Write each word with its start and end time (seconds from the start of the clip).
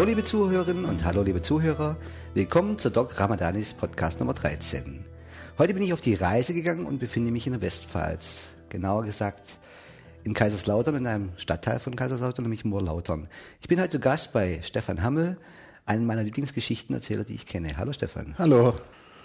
Hallo 0.00 0.08
liebe 0.08 0.24
Zuhörerinnen 0.24 0.86
und 0.86 1.04
hallo 1.04 1.22
liebe 1.22 1.42
Zuhörer. 1.42 1.94
Willkommen 2.32 2.78
zur 2.78 2.90
Doc 2.90 3.20
Ramadanis 3.20 3.74
Podcast 3.74 4.18
Nummer 4.18 4.32
13. 4.32 5.04
Heute 5.58 5.74
bin 5.74 5.82
ich 5.82 5.92
auf 5.92 6.00
die 6.00 6.14
Reise 6.14 6.54
gegangen 6.54 6.86
und 6.86 7.00
befinde 7.00 7.30
mich 7.30 7.46
in 7.46 7.52
der 7.52 7.60
Westpfalz. 7.60 8.54
Genauer 8.70 9.02
gesagt 9.02 9.58
in 10.24 10.32
Kaiserslautern, 10.32 10.94
in 10.94 11.06
einem 11.06 11.32
Stadtteil 11.36 11.80
von 11.80 11.96
Kaiserslautern, 11.96 12.44
nämlich 12.44 12.64
Moorlautern. 12.64 13.28
Ich 13.60 13.68
bin 13.68 13.78
heute 13.78 13.90
zu 13.90 14.00
Gast 14.00 14.32
bei 14.32 14.60
Stefan 14.62 15.02
Hammel, 15.02 15.36
einem 15.84 16.06
meiner 16.06 16.22
Lieblingsgeschichtenerzähler, 16.22 17.24
die 17.24 17.34
ich 17.34 17.44
kenne. 17.44 17.76
Hallo 17.76 17.92
Stefan. 17.92 18.34
Hallo. 18.38 18.72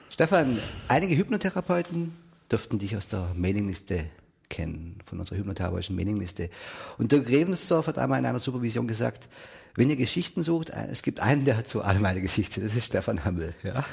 Stefan, 0.09 0.59
einige 0.89 1.16
Hypnotherapeuten 1.16 2.17
dürften 2.52 2.80
dich 2.80 2.98
aus 2.98 3.08
der 3.08 3.31
Mailingliste 3.34 4.03
kennen, 4.50 5.00
von 5.05 5.22
unserer 5.22 5.38
hypnotherapeutischen 5.38 5.95
Mailingliste. 5.95 6.50
Und 6.98 7.14
Dirk 7.14 7.28
Ravensdorf 7.28 7.88
hat 7.88 7.98
einmal 7.98 8.20
in 8.20 8.26
einer 8.26 8.39
Supervision 8.39 8.89
gesagt, 8.89 9.30
wenn 9.76 9.90
ihr 9.90 9.96
Geschichten 9.96 10.42
sucht, 10.44 10.70
äh, 10.70 10.88
es 10.90 11.02
gibt 11.02 11.20
einen, 11.20 11.46
der 11.46 11.58
hat 11.58 11.68
zu 11.68 11.82
allem 11.82 12.06
eine 12.06 12.22
Geschichte, 12.22 12.62
das 12.62 12.76
ist 12.76 12.88
Stefan 12.88 13.24
Hammel. 13.26 13.54
Ja. 13.64 13.86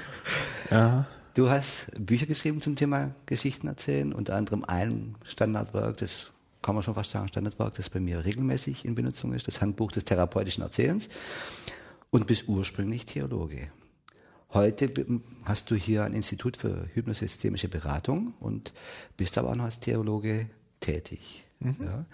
ja. 0.71 1.07
Du 1.35 1.51
hast 1.51 1.87
Bücher 1.99 2.27
geschrieben 2.27 2.61
zum 2.61 2.77
Thema 2.77 3.15
Geschichten 3.27 3.67
erzählen, 3.67 4.13
unter 4.13 4.37
anderem 4.37 4.65
ein 4.65 5.15
Standardwerk, 5.25 5.97
das 5.97 6.33
kann 6.61 6.75
man 6.75 6.85
schon 6.85 6.95
fast 6.95 7.11
sagen, 7.11 7.29
Standardwerk, 7.29 7.75
das 7.75 7.91
bei 7.91 8.01
mir 8.01 8.25
regelmäßig 8.25 8.85
in 8.85 8.95
Benutzung 8.95 9.33
ist, 9.33 9.49
das 9.49 9.61
Handbuch 9.61 9.93
des 9.93 10.05
therapeutischen 10.05 10.63
Erzählens 10.63 11.09
und 12.11 12.27
bist 12.27 12.49
ursprünglich 12.49 13.07
Theologe. 13.07 13.69
Heute 14.53 14.93
hast 15.45 15.71
du 15.71 15.75
hier 15.75 16.05
ein 16.05 16.13
Institut 16.13 16.59
für 16.59 16.87
hypnosystemische 16.93 17.69
Beratung 17.69 18.35
und 18.39 18.75
bist 19.17 19.39
aber 19.39 19.51
auch 19.51 19.55
noch 19.55 19.65
als 19.65 19.81
Theologe 19.81 20.51
tätig. 20.81 21.45
Mhm. 21.61 21.77
Ja. 21.81 22.05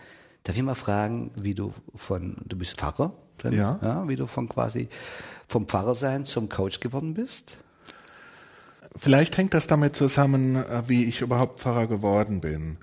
Darf 0.45 0.57
ich 0.57 0.63
mal 0.63 0.77
fragen, 0.77 1.33
wie 1.35 1.55
du 1.55 1.75
von, 1.97 2.37
du 2.47 2.57
bist 2.57 2.77
Pfarrer, 2.79 3.13
dann, 3.45 3.53
ja. 3.53 3.79
ja. 3.83 4.09
wie 4.09 4.17
du 4.17 4.27
von 4.27 4.49
quasi 4.49 4.89
vom 5.47 5.67
Pfarrersein 5.67 6.25
zum 6.25 6.49
Coach 6.49 6.81
geworden 6.81 7.15
bist? 7.15 7.59
Vielleicht 8.97 9.37
hängt 9.37 9.55
das 9.55 9.67
damit 9.67 9.97
zusammen, 9.97 10.57
äh, 10.57 10.83
wie 10.89 11.05
ich 11.05 11.21
überhaupt 11.21 11.61
Pfarrer 11.61 11.87
geworden 11.87 12.41
bin. 12.41 12.79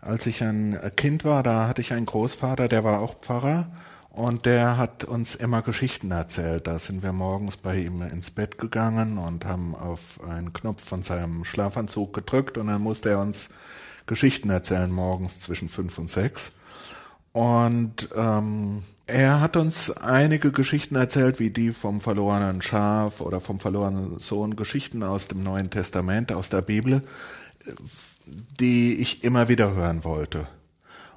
Als 0.00 0.26
ich 0.26 0.42
ein 0.42 0.78
Kind 0.96 1.24
war, 1.24 1.42
da 1.42 1.66
hatte 1.66 1.80
ich 1.80 1.92
einen 1.92 2.04
Großvater, 2.04 2.68
der 2.68 2.84
war 2.84 3.00
auch 3.00 3.20
Pfarrer 3.20 3.68
und 4.10 4.44
der 4.46 4.76
hat 4.76 5.04
uns 5.04 5.34
immer 5.34 5.62
Geschichten 5.62 6.10
erzählt. 6.10 6.66
Da 6.66 6.78
sind 6.78 7.02
wir 7.02 7.12
morgens 7.12 7.56
bei 7.56 7.78
ihm 7.78 8.02
ins 8.02 8.30
Bett 8.30 8.58
gegangen 8.58 9.16
und 9.16 9.46
haben 9.46 9.74
auf 9.74 10.20
einen 10.28 10.52
Knopf 10.52 10.84
von 10.84 11.02
seinem 11.02 11.44
Schlafanzug 11.44 12.12
gedrückt 12.12 12.58
und 12.58 12.66
dann 12.66 12.82
musste 12.82 13.10
er 13.10 13.20
uns 13.20 13.48
Geschichten 14.06 14.50
erzählen 14.50 14.90
morgens 14.90 15.40
zwischen 15.40 15.68
fünf 15.68 15.98
und 15.98 16.10
sechs. 16.10 16.52
Und 17.32 18.10
ähm, 18.14 18.84
er 19.06 19.40
hat 19.40 19.56
uns 19.56 19.90
einige 19.90 20.50
Geschichten 20.50 20.96
erzählt, 20.96 21.38
wie 21.38 21.50
die 21.50 21.72
vom 21.72 22.00
verlorenen 22.00 22.62
Schaf 22.62 23.20
oder 23.20 23.40
vom 23.40 23.60
verlorenen 23.60 24.18
Sohn, 24.18 24.56
Geschichten 24.56 25.02
aus 25.02 25.28
dem 25.28 25.42
Neuen 25.42 25.70
Testament, 25.70 26.32
aus 26.32 26.48
der 26.48 26.62
Bibel, 26.62 27.02
die 28.58 28.96
ich 28.96 29.22
immer 29.22 29.48
wieder 29.48 29.74
hören 29.74 30.04
wollte. 30.04 30.48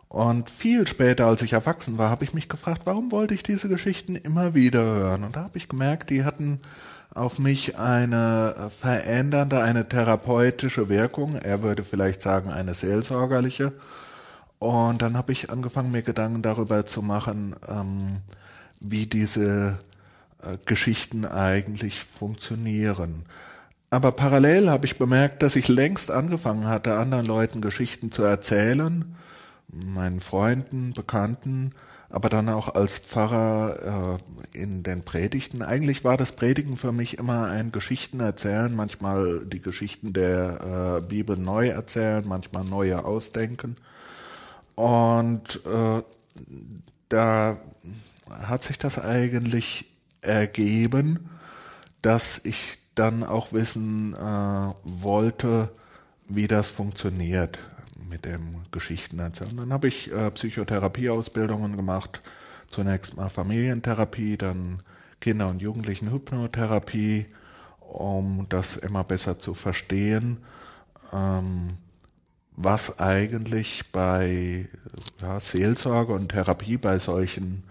Und 0.10 0.50
viel 0.50 0.88
später, 0.88 1.28
als 1.28 1.42
ich 1.42 1.54
erwachsen 1.54 1.98
war, 1.98 2.10
habe 2.10 2.24
ich 2.24 2.34
mich 2.34 2.50
gefragt, 2.50 2.82
warum 2.86 3.12
wollte 3.12 3.34
ich 3.34 3.44
diese 3.44 3.68
Geschichten 3.70 4.16
immer 4.16 4.54
wieder 4.54 4.82
hören? 4.82 5.24
Und 5.24 5.36
da 5.36 5.44
habe 5.44 5.58
ich 5.58 5.68
gemerkt, 5.68 6.10
die 6.10 6.24
hatten 6.24 6.60
auf 7.14 7.40
mich 7.40 7.78
eine 7.78 8.70
verändernde, 8.80 9.62
eine 9.62 9.90
therapeutische 9.90 10.88
Wirkung. 10.88 11.36
Er 11.36 11.64
würde 11.64 11.84
vielleicht 11.84 12.22
sagen, 12.22 12.50
eine 12.50 12.74
seelsorgerliche. 12.74 13.74
Und 14.60 15.02
dann 15.02 15.16
habe 15.16 15.32
ich 15.32 15.50
angefangen, 15.50 15.92
mir 15.92 16.02
Gedanken 16.02 16.42
darüber 16.42 16.86
zu 16.86 17.02
machen, 17.02 17.56
ähm, 17.68 18.18
wie 18.80 19.06
diese 19.06 19.78
äh, 20.42 20.58
Geschichten 20.66 21.26
eigentlich 21.26 22.04
funktionieren. 22.04 23.26
Aber 23.90 24.12
parallel 24.12 24.70
habe 24.70 24.86
ich 24.86 24.98
bemerkt, 24.98 25.44
dass 25.44 25.56
ich 25.56 25.68
längst 25.68 26.12
angefangen 26.12 26.66
hatte, 26.66 26.98
anderen 26.98 27.26
Leuten 27.26 27.62
Geschichten 27.62 28.12
zu 28.12 28.24
erzählen 28.24 29.16
meinen 29.70 30.22
Freunden, 30.22 30.94
Bekannten, 30.94 31.72
aber 32.10 32.30
dann 32.30 32.48
auch 32.50 32.74
als 32.74 33.00
Pfarrer 33.00 34.20
äh, 34.54 34.58
in 34.58 34.84
den 34.84 35.04
Predigten. 35.04 35.62
Eigentlich 35.62 36.04
war 36.04 36.16
das 36.16 36.32
Predigen 36.32 36.78
für 36.78 36.92
mich 36.92 37.18
immer 37.18 37.48
ein 37.48 37.72
Geschichten 37.72 38.20
erzählen, 38.22 38.74
manchmal 38.74 39.46
die 39.46 39.62
Geschichten 39.62 40.14
der 40.14 41.02
äh, 41.04 41.06
Bibel 41.06 41.36
neu 41.38 41.68
erzählen, 41.68 42.24
manchmal 42.26 42.64
neue 42.64 43.04
ausdenken. 43.04 43.76
Und 44.78 45.66
äh, 45.66 46.04
da 47.10 47.58
hat 48.30 48.62
sich 48.62 48.78
das 48.78 49.00
eigentlich 49.00 49.86
ergeben, 50.22 51.32
dass 52.04 52.46
ich 52.46 52.78
dann 52.94 53.24
auch 53.24 53.54
wissen 53.54 54.14
äh, 54.14 54.18
wollte, 54.84 55.72
wie 56.28 56.48
das 56.48 56.70
funktioniert 56.70 57.58
mit 58.08 58.26
dem 58.26 58.66
Geschichtenerzählen. 58.70 59.58
Dann 59.58 59.74
habe 59.74 59.88
ich 59.88 60.12
äh, 60.12 60.30
Psychotherapieausbildungen 60.30 61.76
gemacht. 61.76 62.22
Zunächst 62.70 63.18
mal 63.18 63.30
Familientherapie, 63.30 64.38
dann 64.38 64.84
Kinder- 65.20 65.50
und 65.50 65.60
Jugendlichen-Hypnotherapie, 65.60 67.26
um 67.80 68.46
das 68.48 68.78
immer 68.78 69.04
besser 69.04 69.40
zu 69.40 69.56
verstehen, 69.56 70.38
ähm, 71.12 71.78
was 72.58 73.00
eigentlich 73.00 73.84
bei 73.92 74.68
ja, 75.22 75.40
Seelsorge 75.40 76.12
und 76.14 76.30
Therapie 76.30 76.78
bei 76.78 76.98
solchen 76.98 77.64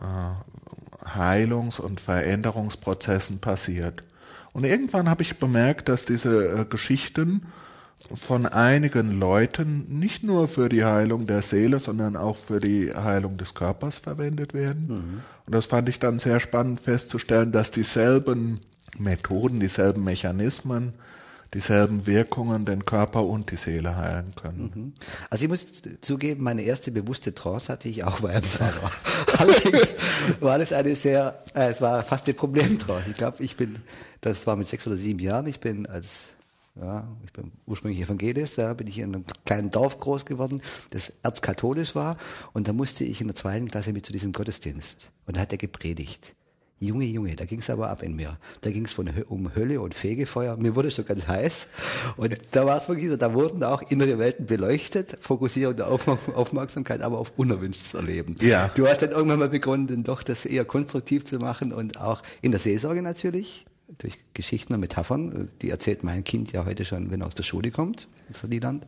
äh, 0.00 1.14
Heilungs- 1.16 1.80
und 1.80 2.00
Veränderungsprozessen 2.00 3.40
passiert. 3.40 4.04
Und 4.52 4.64
irgendwann 4.64 5.08
habe 5.08 5.22
ich 5.22 5.38
bemerkt, 5.38 5.88
dass 5.88 6.04
diese 6.04 6.60
äh, 6.60 6.64
Geschichten 6.66 7.46
von 8.14 8.46
einigen 8.46 9.18
Leuten 9.18 9.86
nicht 9.88 10.22
nur 10.22 10.48
für 10.48 10.68
die 10.68 10.84
Heilung 10.84 11.26
der 11.26 11.42
Seele, 11.42 11.80
sondern 11.80 12.16
auch 12.16 12.36
für 12.36 12.60
die 12.60 12.92
Heilung 12.94 13.38
des 13.38 13.54
Körpers 13.54 13.98
verwendet 13.98 14.52
werden. 14.52 14.86
Mhm. 14.88 15.22
Und 15.46 15.54
das 15.54 15.66
fand 15.66 15.88
ich 15.88 15.98
dann 15.98 16.18
sehr 16.18 16.40
spannend 16.40 16.80
festzustellen, 16.80 17.52
dass 17.52 17.70
dieselben 17.70 18.60
Methoden, 18.98 19.60
dieselben 19.60 20.04
Mechanismen, 20.04 20.92
dieselben 21.54 22.06
Wirkungen 22.06 22.64
den 22.64 22.84
Körper 22.84 23.24
und 23.24 23.50
die 23.50 23.56
Seele 23.56 23.96
heilen 23.96 24.34
können. 24.36 24.72
Mhm. 24.74 24.92
Also 25.30 25.44
ich 25.44 25.50
muss 25.50 25.66
zugeben, 26.00 26.44
meine 26.44 26.62
erste 26.62 26.92
bewusste 26.92 27.34
Trance 27.34 27.72
hatte 27.72 27.88
ich 27.88 28.04
auch 28.04 28.20
bei 28.20 28.30
einem 28.30 28.44
Pfarrer. 28.44 28.90
Allerdings 29.38 29.96
war 30.40 30.58
das 30.58 30.72
eine 30.72 30.94
sehr, 30.94 31.42
äh, 31.54 31.70
es 31.70 31.80
war 31.80 32.02
fast 32.04 32.26
eine 32.26 32.34
Problemtrance. 32.34 33.10
Ich 33.10 33.16
glaube, 33.16 33.42
ich 33.42 33.56
bin, 33.56 33.78
das 34.20 34.46
war 34.46 34.56
mit 34.56 34.68
sechs 34.68 34.86
oder 34.86 34.96
sieben 34.96 35.18
Jahren, 35.18 35.46
ich 35.46 35.60
bin 35.60 35.86
als 35.86 36.28
ja, 36.80 37.06
ich 37.24 37.32
bin 37.32 37.50
ursprünglich 37.66 38.00
evangelisch, 38.00 38.54
da 38.54 38.72
bin 38.74 38.86
ich 38.86 38.98
in 38.98 39.14
einem 39.14 39.24
kleinen 39.44 39.70
Dorf 39.70 39.98
groß 39.98 40.24
geworden, 40.24 40.62
das 40.90 41.12
erzkatholisch 41.22 41.94
war. 41.94 42.16
Und 42.52 42.68
da 42.68 42.72
musste 42.72 43.04
ich 43.04 43.20
in 43.20 43.26
der 43.26 43.36
zweiten 43.36 43.68
Klasse 43.68 43.92
mit 43.92 44.06
zu 44.06 44.12
diesem 44.12 44.32
Gottesdienst. 44.32 45.10
Und 45.26 45.36
da 45.36 45.40
hat 45.40 45.52
er 45.52 45.58
gepredigt. 45.58 46.34
Junge, 46.82 47.04
Junge, 47.04 47.36
da 47.36 47.44
ging 47.44 47.58
es 47.58 47.68
aber 47.68 47.90
ab 47.90 48.02
in 48.02 48.16
mir. 48.16 48.38
Da 48.62 48.70
ging 48.70 48.86
es 48.86 48.98
um 49.28 49.54
Hölle 49.54 49.82
und 49.82 49.94
Fegefeuer. 49.94 50.56
Mir 50.56 50.74
wurde 50.74 50.90
schon 50.90 51.04
ganz 51.04 51.28
heiß. 51.28 51.68
Und 52.16 52.34
da 52.52 52.64
war 52.64 52.80
es 52.80 52.88
wirklich 52.88 53.10
so, 53.10 53.18
da 53.18 53.34
wurden 53.34 53.62
auch 53.62 53.82
innere 53.90 54.18
Welten 54.18 54.46
beleuchtet, 54.46 55.18
Fokussierung 55.20 55.76
der 55.76 55.88
Aufmerksamkeit, 55.88 57.02
aber 57.02 57.18
auf 57.18 57.34
unerwünschtes 57.36 57.92
Erleben. 57.92 58.34
Ja. 58.40 58.70
Du 58.76 58.88
hast 58.88 59.02
dann 59.02 59.10
irgendwann 59.10 59.40
mal 59.40 59.50
begonnen, 59.50 60.04
doch 60.04 60.22
das 60.22 60.46
eher 60.46 60.64
konstruktiv 60.64 61.26
zu 61.26 61.38
machen 61.38 61.74
und 61.74 62.00
auch 62.00 62.22
in 62.40 62.50
der 62.50 62.60
Seelsorge 62.60 63.02
natürlich 63.02 63.66
durch 63.98 64.16
Geschichten 64.32 64.72
und 64.72 64.80
Metaphern, 64.80 65.50
die 65.60 65.68
erzählt 65.68 66.02
mein 66.02 66.24
Kind 66.24 66.52
ja 66.52 66.64
heute 66.64 66.86
schon, 66.86 67.10
wenn 67.10 67.20
er 67.20 67.26
aus 67.26 67.34
der 67.34 67.42
Schule 67.42 67.70
kommt, 67.72 68.08
aus 68.32 68.42
Liedland. 68.44 68.86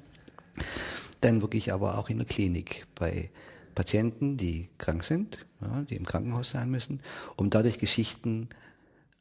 Dann 1.20 1.42
wirklich 1.42 1.74
aber 1.74 1.98
auch 1.98 2.08
in 2.08 2.16
der 2.16 2.26
Klinik 2.26 2.86
bei 2.94 3.28
Patienten, 3.74 4.38
die 4.38 4.68
krank 4.78 5.04
sind, 5.04 5.44
ja, 5.62 5.82
die 5.82 5.96
im 5.96 6.06
Krankenhaus 6.06 6.50
sein 6.50 6.70
müssen, 6.70 7.00
um 7.36 7.50
dadurch 7.50 7.78
Geschichten 7.78 8.48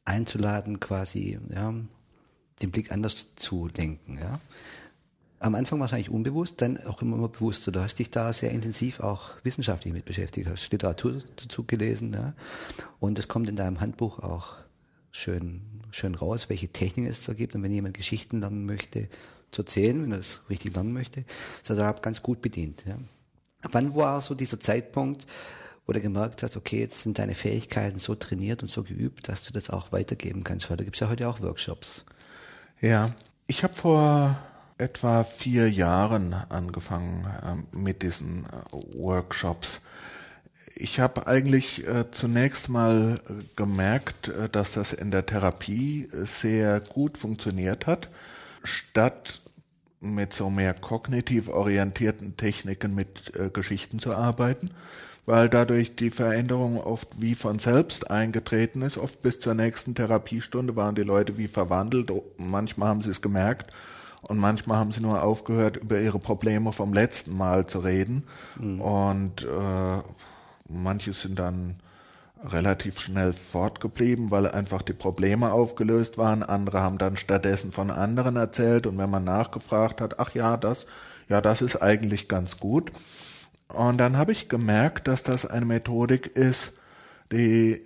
einzuladen, 0.04 0.80
quasi 0.80 1.38
ja, 1.50 1.74
den 2.62 2.70
Blick 2.70 2.92
anders 2.92 3.34
zu 3.36 3.68
lenken. 3.76 4.18
Ja. 4.20 4.40
Am 5.38 5.54
Anfang 5.54 5.80
wahrscheinlich 5.80 6.10
unbewusst, 6.10 6.60
dann 6.60 6.78
auch 6.86 7.02
immer, 7.02 7.16
immer 7.16 7.28
bewusster. 7.28 7.72
Du 7.72 7.80
hast 7.80 7.98
dich 7.98 8.10
da 8.10 8.32
sehr 8.32 8.52
intensiv 8.52 9.00
auch 9.00 9.30
wissenschaftlich 9.42 9.92
mit 9.92 10.04
beschäftigt, 10.04 10.48
hast 10.48 10.70
Literatur 10.70 11.20
dazu 11.36 11.64
gelesen. 11.64 12.12
Ja. 12.12 12.34
Und 13.00 13.18
es 13.18 13.28
kommt 13.28 13.48
in 13.48 13.56
deinem 13.56 13.80
Handbuch 13.80 14.20
auch 14.20 14.56
schön 15.10 15.72
schön 15.94 16.14
raus, 16.14 16.48
welche 16.48 16.68
Techniken 16.68 17.08
es 17.08 17.24
da 17.24 17.34
gibt. 17.34 17.54
Und 17.54 17.62
wenn 17.62 17.72
jemand 17.72 17.96
Geschichten 17.96 18.40
lernen 18.40 18.66
möchte, 18.66 19.08
zu 19.50 19.62
erzählen, 19.62 20.02
wenn 20.02 20.12
er 20.12 20.18
das 20.18 20.42
richtig 20.48 20.74
lernen 20.74 20.92
möchte, 20.92 21.24
ist 21.60 21.70
er 21.70 21.76
da 21.76 21.92
ganz 21.92 22.22
gut 22.22 22.40
bedient. 22.40 22.84
Ja. 22.86 22.98
Wann 23.70 23.94
war 23.94 24.20
so 24.20 24.34
dieser 24.34 24.58
Zeitpunkt, 24.58 25.26
wo 25.86 25.92
du 25.92 26.00
gemerkt 26.00 26.42
hast, 26.42 26.56
okay, 26.56 26.80
jetzt 26.80 27.02
sind 27.02 27.18
deine 27.18 27.34
Fähigkeiten 27.34 27.98
so 27.98 28.14
trainiert 28.14 28.62
und 28.62 28.68
so 28.68 28.82
geübt, 28.82 29.28
dass 29.28 29.42
du 29.42 29.52
das 29.52 29.70
auch 29.70 29.92
weitergeben 29.92 30.44
kannst? 30.44 30.70
Weil 30.70 30.76
da 30.76 30.84
gibt 30.84 30.96
es 30.96 31.00
ja 31.00 31.08
heute 31.08 31.28
auch 31.28 31.40
Workshops. 31.40 32.04
Ja, 32.80 33.10
ich 33.46 33.64
habe 33.64 33.74
vor 33.74 34.38
etwa 34.78 35.24
vier 35.24 35.70
Jahren 35.70 36.34
angefangen 36.34 37.26
äh, 37.72 37.76
mit 37.76 38.02
diesen 38.02 38.44
äh, 38.46 38.98
Workshops. 38.98 39.80
ich 40.74 41.00
habe 41.00 41.26
eigentlich 41.26 41.86
äh, 41.86 42.10
zunächst 42.10 42.68
mal 42.68 43.20
äh, 43.28 43.44
gemerkt, 43.56 44.28
äh, 44.28 44.48
dass 44.48 44.72
das 44.72 44.92
in 44.92 45.10
der 45.10 45.26
Therapie 45.26 46.08
sehr 46.12 46.80
gut 46.80 47.18
funktioniert 47.18 47.86
hat. 47.86 48.08
Statt 48.64 49.40
mit 50.00 50.32
so 50.32 50.50
mehr 50.50 50.74
kognitiv 50.74 51.48
orientierten 51.48 52.36
Techniken 52.36 52.92
mit 52.92 53.32
Geschichten 53.52 54.00
zu 54.00 54.16
arbeiten, 54.16 54.72
weil 55.24 55.48
dadurch 55.48 55.94
die 55.94 56.10
Veränderung 56.10 56.78
oft 56.78 57.20
wie 57.20 57.34
von 57.34 57.58
selbst 57.58 58.10
eingetreten 58.10 58.82
ist. 58.82 58.98
Oft 58.98 59.22
bis 59.22 59.38
zur 59.38 59.54
nächsten 59.54 59.94
Therapiestunde 59.94 60.74
waren 60.74 60.94
die 60.94 61.02
Leute 61.02 61.36
wie 61.36 61.48
verwandelt. 61.48 62.10
Manchmal 62.38 62.88
haben 62.88 63.02
sie 63.02 63.10
es 63.10 63.22
gemerkt 63.22 63.72
und 64.22 64.38
manchmal 64.38 64.78
haben 64.78 64.92
sie 64.92 65.00
nur 65.00 65.22
aufgehört, 65.22 65.76
über 65.76 66.00
ihre 66.00 66.18
Probleme 66.18 66.72
vom 66.72 66.92
letzten 66.92 67.36
Mal 67.36 67.66
zu 67.66 67.80
reden. 67.80 68.24
Mhm. 68.58 68.80
Und 68.80 69.44
äh, 69.44 70.02
manche 70.68 71.12
sind 71.12 71.38
dann 71.38 71.76
relativ 72.44 72.98
schnell 72.98 73.32
fortgeblieben, 73.32 74.30
weil 74.32 74.48
einfach 74.48 74.82
die 74.82 74.92
Probleme 74.92 75.52
aufgelöst 75.52 76.18
waren. 76.18 76.42
Andere 76.42 76.80
haben 76.80 76.98
dann 76.98 77.16
stattdessen 77.16 77.70
von 77.70 77.90
anderen 77.90 78.34
erzählt 78.36 78.86
und 78.86 78.98
wenn 78.98 79.10
man 79.10 79.24
nachgefragt 79.24 80.00
hat, 80.00 80.18
ach 80.18 80.34
ja, 80.34 80.56
das, 80.56 80.86
ja, 81.28 81.40
das 81.40 81.62
ist 81.62 81.80
eigentlich 81.80 82.28
ganz 82.28 82.58
gut. 82.58 82.90
Und 83.74 83.98
dann 83.98 84.16
habe 84.16 84.32
ich 84.32 84.48
gemerkt, 84.48 85.08
dass 85.08 85.22
das 85.22 85.46
eine 85.46 85.66
Methodik 85.66 86.26
ist, 86.26 86.72
die 87.30 87.82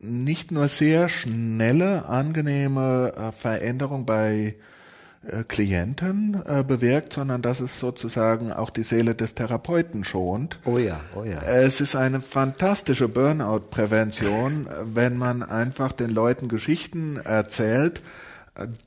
nicht 0.00 0.50
nur 0.50 0.68
sehr 0.68 1.08
schnelle, 1.08 2.06
angenehme 2.06 3.12
äh, 3.16 3.32
Veränderung 3.32 4.06
bei 4.06 4.56
äh, 5.26 5.44
Klienten 5.44 6.42
äh, 6.46 6.64
bewirkt, 6.64 7.12
sondern 7.12 7.42
dass 7.42 7.60
es 7.60 7.78
sozusagen 7.78 8.52
auch 8.52 8.70
die 8.70 8.82
Seele 8.82 9.14
des 9.14 9.34
Therapeuten 9.34 10.04
schont. 10.04 10.58
Oh 10.64 10.78
ja, 10.78 11.00
oh 11.14 11.24
ja. 11.24 11.42
Es 11.42 11.82
ist 11.82 11.94
eine 11.94 12.22
fantastische 12.22 13.08
Burnout-Prävention, 13.08 14.68
wenn 14.84 15.18
man 15.18 15.42
einfach 15.42 15.92
den 15.92 16.10
Leuten 16.10 16.48
Geschichten 16.48 17.18
erzählt, 17.18 18.00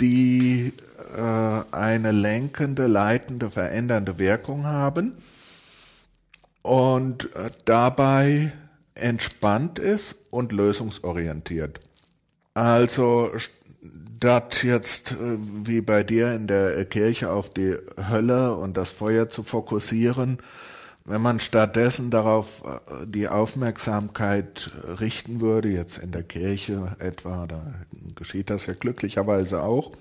die 0.02 0.74
äh, 1.16 1.76
eine 1.76 2.12
lenkende, 2.12 2.88
leitende, 2.88 3.52
verändernde 3.52 4.18
Wirkung 4.18 4.66
haben 4.66 5.14
und 6.64 7.36
äh, 7.36 7.52
dabei 7.66 8.52
entspannt 8.96 9.78
ist 9.78 10.16
und 10.32 10.52
lösungsorientiert. 10.52 11.80
Also 12.56 13.32
statt 14.18 14.64
jetzt 14.64 15.12
äh, 15.12 15.38
wie 15.66 15.82
bei 15.82 16.04
dir 16.04 16.34
in 16.34 16.48
der 16.48 16.86
Kirche 16.86 17.32
auf 17.32 17.54
die 17.54 17.76
Hölle 18.10 18.56
und 18.56 18.78
das 18.78 18.92
Feuer 18.92 19.30
zu 19.30 19.44
fokussieren, 19.44 20.40
wenn 21.06 21.22
man 21.22 21.40
stattdessen 21.42 22.10
darauf 22.12 22.64
äh, 22.64 23.06
die 23.06 23.28
Aufmerksamkeit 23.28 24.72
richten 25.00 25.42
würde, 25.42 25.70
jetzt 25.70 25.98
in 25.98 26.12
der 26.12 26.24
Kirche 26.24 26.96
etwa, 27.00 27.46
da 27.46 27.62
geschieht 28.16 28.50
das 28.50 28.68
ja 28.68 28.74
glücklicherweise 28.74 29.64
auch, 29.64 29.92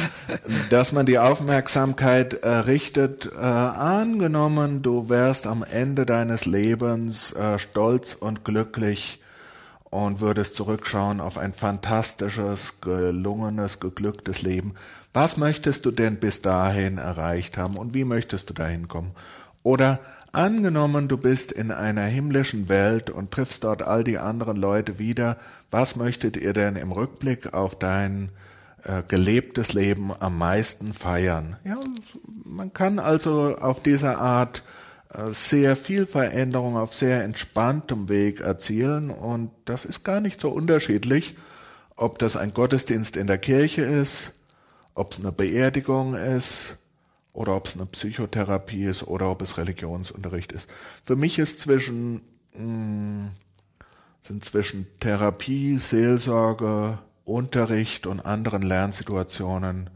dass 0.70 0.92
man 0.92 1.06
die 1.06 1.18
Aufmerksamkeit 1.18 2.34
äh, 2.34 2.48
richtet, 2.48 3.30
äh, 3.32 3.38
angenommen, 3.38 4.82
du 4.82 5.08
wärst 5.08 5.46
am 5.46 5.62
Ende 5.62 6.06
deines 6.06 6.44
Lebens 6.44 7.32
äh, 7.32 7.58
stolz 7.58 8.14
und 8.14 8.44
glücklich 8.44 9.20
und 9.90 10.20
würdest 10.20 10.56
zurückschauen 10.56 11.20
auf 11.20 11.38
ein 11.38 11.52
fantastisches, 11.52 12.80
gelungenes, 12.80 13.78
geglücktes 13.78 14.42
Leben. 14.42 14.74
Was 15.12 15.36
möchtest 15.36 15.84
du 15.84 15.90
denn 15.90 16.16
bis 16.16 16.40
dahin 16.40 16.98
erreicht 16.98 17.58
haben 17.58 17.76
und 17.76 17.92
wie 17.94 18.04
möchtest 18.04 18.48
du 18.48 18.54
dahin 18.54 18.88
kommen? 18.88 19.12
Oder 19.62 20.00
angenommen, 20.32 21.08
du 21.08 21.18
bist 21.18 21.52
in 21.52 21.70
einer 21.70 22.04
himmlischen 22.04 22.68
Welt 22.68 23.10
und 23.10 23.30
triffst 23.30 23.64
dort 23.64 23.82
all 23.82 24.02
die 24.02 24.18
anderen 24.18 24.56
Leute 24.56 24.98
wieder, 24.98 25.36
was 25.70 25.96
möchtet 25.96 26.36
ihr 26.36 26.54
denn 26.54 26.76
im 26.76 26.90
Rückblick 26.90 27.52
auf 27.52 27.78
dein 27.78 28.30
äh, 28.84 29.02
gelebtes 29.06 29.74
Leben 29.74 30.10
am 30.18 30.38
meisten 30.38 30.94
feiern? 30.94 31.56
Ja, 31.64 31.78
man 32.44 32.72
kann 32.72 32.98
also 32.98 33.56
auf 33.56 33.82
diese 33.82 34.18
Art 34.18 34.62
äh, 35.12 35.30
sehr 35.30 35.76
viel 35.76 36.06
Veränderung 36.06 36.76
auf 36.76 36.94
sehr 36.94 37.24
entspanntem 37.24 38.08
Weg 38.08 38.40
erzielen 38.40 39.10
und 39.10 39.50
das 39.66 39.84
ist 39.84 40.02
gar 40.02 40.20
nicht 40.20 40.40
so 40.40 40.48
unterschiedlich, 40.48 41.36
ob 41.94 42.18
das 42.18 42.36
ein 42.36 42.54
Gottesdienst 42.54 43.16
in 43.16 43.26
der 43.26 43.38
Kirche 43.38 43.82
ist, 43.82 44.32
ob 44.94 45.12
es 45.12 45.20
eine 45.20 45.32
Beerdigung 45.32 46.14
ist 46.14 46.78
oder 47.32 47.56
ob 47.56 47.66
es 47.66 47.74
eine 47.74 47.86
Psychotherapie 47.86 48.84
ist 48.84 49.04
oder 49.04 49.30
ob 49.30 49.42
es 49.42 49.56
Religionsunterricht 49.56 50.52
ist. 50.52 50.68
Für 51.04 51.16
mich 51.16 51.38
ist 51.38 51.60
zwischen 51.60 52.22
mh, 52.54 52.58
hm, 52.58 53.30
sind 54.22 54.44
zwischen 54.44 54.86
Therapie, 55.00 55.78
Seelsorge, 55.78 56.98
Unterricht 57.24 58.06
und 58.06 58.20
anderen 58.20 58.62
Lernsituationen 58.62 59.90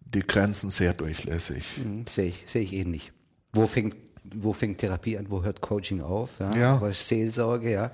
die 0.00 0.26
Grenzen 0.26 0.70
sehr 0.70 0.94
durchlässig. 0.94 1.64
Mhm, 1.76 2.06
sehe 2.06 2.28
ich, 2.28 2.44
sehe 2.46 2.62
ich 2.62 2.72
ähnlich. 2.72 3.12
Wo 3.52 3.66
fängt 3.66 3.96
wo 4.34 4.52
fängt 4.52 4.78
Therapie 4.78 5.16
an, 5.18 5.30
wo 5.30 5.42
hört 5.42 5.60
Coaching 5.60 6.00
auf? 6.00 6.40
Ja? 6.40 6.54
ja. 6.56 6.80
Was 6.80 7.00
ist 7.00 7.08
Seelsorge, 7.08 7.72
ja. 7.72 7.90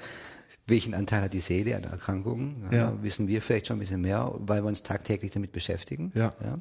Welchen 0.66 0.94
Anteil 0.94 1.22
hat 1.22 1.34
die 1.34 1.40
Seele 1.40 1.76
an 1.76 1.82
der 1.82 1.92
Erkrankung? 1.92 2.64
Ja, 2.70 2.78
ja. 2.78 3.02
Wissen 3.02 3.28
wir 3.28 3.42
vielleicht 3.42 3.66
schon 3.66 3.76
ein 3.76 3.80
bisschen 3.80 4.00
mehr, 4.00 4.32
weil 4.38 4.62
wir 4.62 4.68
uns 4.68 4.82
tagtäglich 4.82 5.32
damit 5.32 5.52
beschäftigen. 5.52 6.10
Ja. 6.14 6.32
ja. 6.42 6.58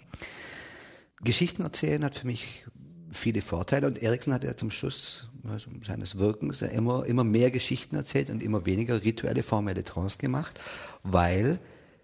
Geschichten 1.23 1.63
erzählen 1.63 2.03
hat 2.03 2.15
für 2.15 2.27
mich 2.27 2.65
viele 3.11 3.41
Vorteile 3.41 3.87
und 3.87 4.01
Erikson 4.01 4.33
hat 4.33 4.43
ja 4.43 4.55
zum 4.55 4.71
Schluss 4.71 5.29
also 5.47 5.69
seines 5.85 6.17
Wirkens 6.17 6.61
ja 6.61 6.67
immer, 6.67 7.05
immer 7.05 7.23
mehr 7.23 7.51
Geschichten 7.51 7.95
erzählt 7.95 8.29
und 8.29 8.41
immer 8.41 8.65
weniger 8.65 9.03
rituelle, 9.03 9.43
formelle 9.43 9.83
Trance 9.83 10.17
gemacht, 10.17 10.59
weil 11.03 11.59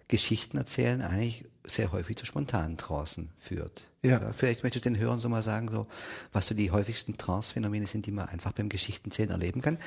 Geschichten 0.07 0.57
erzählen 0.57 1.01
eigentlich 1.01 1.45
sehr 1.63 1.92
häufig 1.92 2.18
zu 2.18 2.25
spontanen 2.25 2.77
Trancen 2.77 3.30
führt. 3.38 3.86
Ja. 4.01 4.21
ja. 4.21 4.33
Vielleicht 4.33 4.63
möchtest 4.63 4.86
du 4.86 4.89
den 4.89 5.00
Hörern 5.00 5.19
so 5.19 5.30
mal 5.30 5.44
sagen, 5.44 5.69
so, 5.72 5.88
was 6.31 6.48
so 6.48 6.56
die 6.56 6.72
häufigsten 6.72 7.18
Trance-Phänomene 7.18 7.88
sind, 7.88 8.06
die 8.06 8.12
man 8.12 8.27
einfach 8.27 8.51
beim 8.51 8.69
Geschichtenzählen 8.69 9.31
erleben 9.31 9.62
kann. 9.62 9.77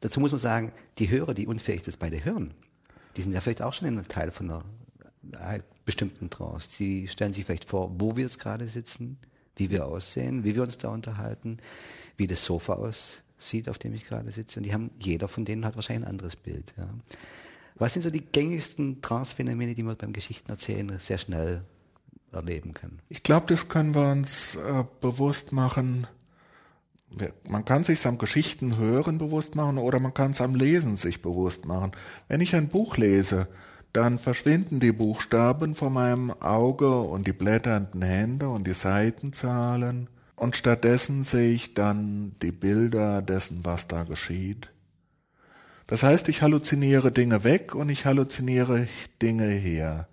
Dazu 0.00 0.20
muss 0.20 0.32
man 0.32 0.40
sagen, 0.40 0.72
die 0.98 1.10
Hörer, 1.10 1.34
die 1.34 1.46
vielleicht 1.58 1.86
das 1.86 1.96
beide 1.96 2.24
hören, 2.24 2.54
die 3.16 3.22
sind 3.22 3.32
ja 3.32 3.40
vielleicht 3.40 3.62
auch 3.62 3.72
schon 3.72 3.88
ein 3.88 4.08
Teil 4.08 4.30
von 4.30 4.50
einer 4.50 4.64
bestimmten 5.88 6.28
Trance. 6.28 6.68
Sie 6.70 7.08
stellen 7.08 7.32
sich 7.32 7.46
vielleicht 7.46 7.64
vor, 7.64 7.90
wo 7.98 8.14
wir 8.14 8.24
jetzt 8.24 8.38
gerade 8.38 8.68
sitzen, 8.68 9.16
wie 9.56 9.70
wir 9.70 9.86
aussehen, 9.86 10.44
wie 10.44 10.54
wir 10.54 10.62
uns 10.62 10.76
da 10.76 10.90
unterhalten, 10.90 11.60
wie 12.18 12.26
das 12.26 12.44
Sofa 12.44 12.74
aussieht, 12.74 13.70
auf 13.70 13.78
dem 13.78 13.94
ich 13.94 14.04
gerade 14.04 14.30
sitze. 14.30 14.60
Und 14.60 14.64
die 14.64 14.74
haben, 14.74 14.90
jeder 14.98 15.28
von 15.28 15.46
denen 15.46 15.64
hat 15.64 15.76
wahrscheinlich 15.76 16.04
ein 16.04 16.10
anderes 16.10 16.36
Bild. 16.36 16.74
Ja. 16.76 16.90
Was 17.76 17.94
sind 17.94 18.02
so 18.02 18.10
die 18.10 18.20
gängigsten 18.20 19.00
Trance-Phänomene, 19.00 19.74
die 19.74 19.82
man 19.82 19.96
beim 19.96 20.12
Geschichtenerzählen 20.12 20.98
sehr 20.98 21.16
schnell 21.16 21.62
erleben 22.32 22.74
kann? 22.74 22.98
Ich 23.08 23.22
glaube, 23.22 23.46
das 23.46 23.70
können 23.70 23.94
wir 23.94 24.10
uns 24.10 24.56
äh, 24.56 24.84
bewusst 25.00 25.52
machen. 25.52 26.06
Man 27.48 27.64
kann 27.64 27.84
sich 27.84 28.06
am 28.06 28.18
Geschichten 28.18 28.76
hören 28.76 29.16
bewusst 29.16 29.54
machen 29.54 29.78
oder 29.78 30.00
man 30.00 30.12
kann 30.12 30.32
es 30.32 30.42
am 30.42 30.54
Lesen 30.54 30.96
sich 30.96 31.22
bewusst 31.22 31.64
machen. 31.64 31.92
Wenn 32.28 32.42
ich 32.42 32.54
ein 32.54 32.68
Buch 32.68 32.98
lese, 32.98 33.48
dann 33.92 34.18
verschwinden 34.18 34.80
die 34.80 34.92
Buchstaben 34.92 35.74
vor 35.74 35.90
meinem 35.90 36.30
Auge 36.30 37.00
und 37.00 37.26
die 37.26 37.32
blätternden 37.32 38.02
Hände 38.02 38.48
und 38.48 38.66
die 38.66 38.74
Seitenzahlen 38.74 40.08
und 40.36 40.56
stattdessen 40.56 41.24
sehe 41.24 41.52
ich 41.52 41.74
dann 41.74 42.36
die 42.42 42.52
Bilder 42.52 43.22
dessen, 43.22 43.64
was 43.64 43.88
da 43.88 44.04
geschieht. 44.04 44.70
Das 45.88 46.02
heißt, 46.02 46.28
ich 46.28 46.42
halluziniere 46.42 47.10
Dinge 47.10 47.44
weg 47.44 47.74
und 47.74 47.88
ich 47.88 48.04
halluziniere 48.04 48.86
Dinge 49.22 49.48
her. 49.48 50.06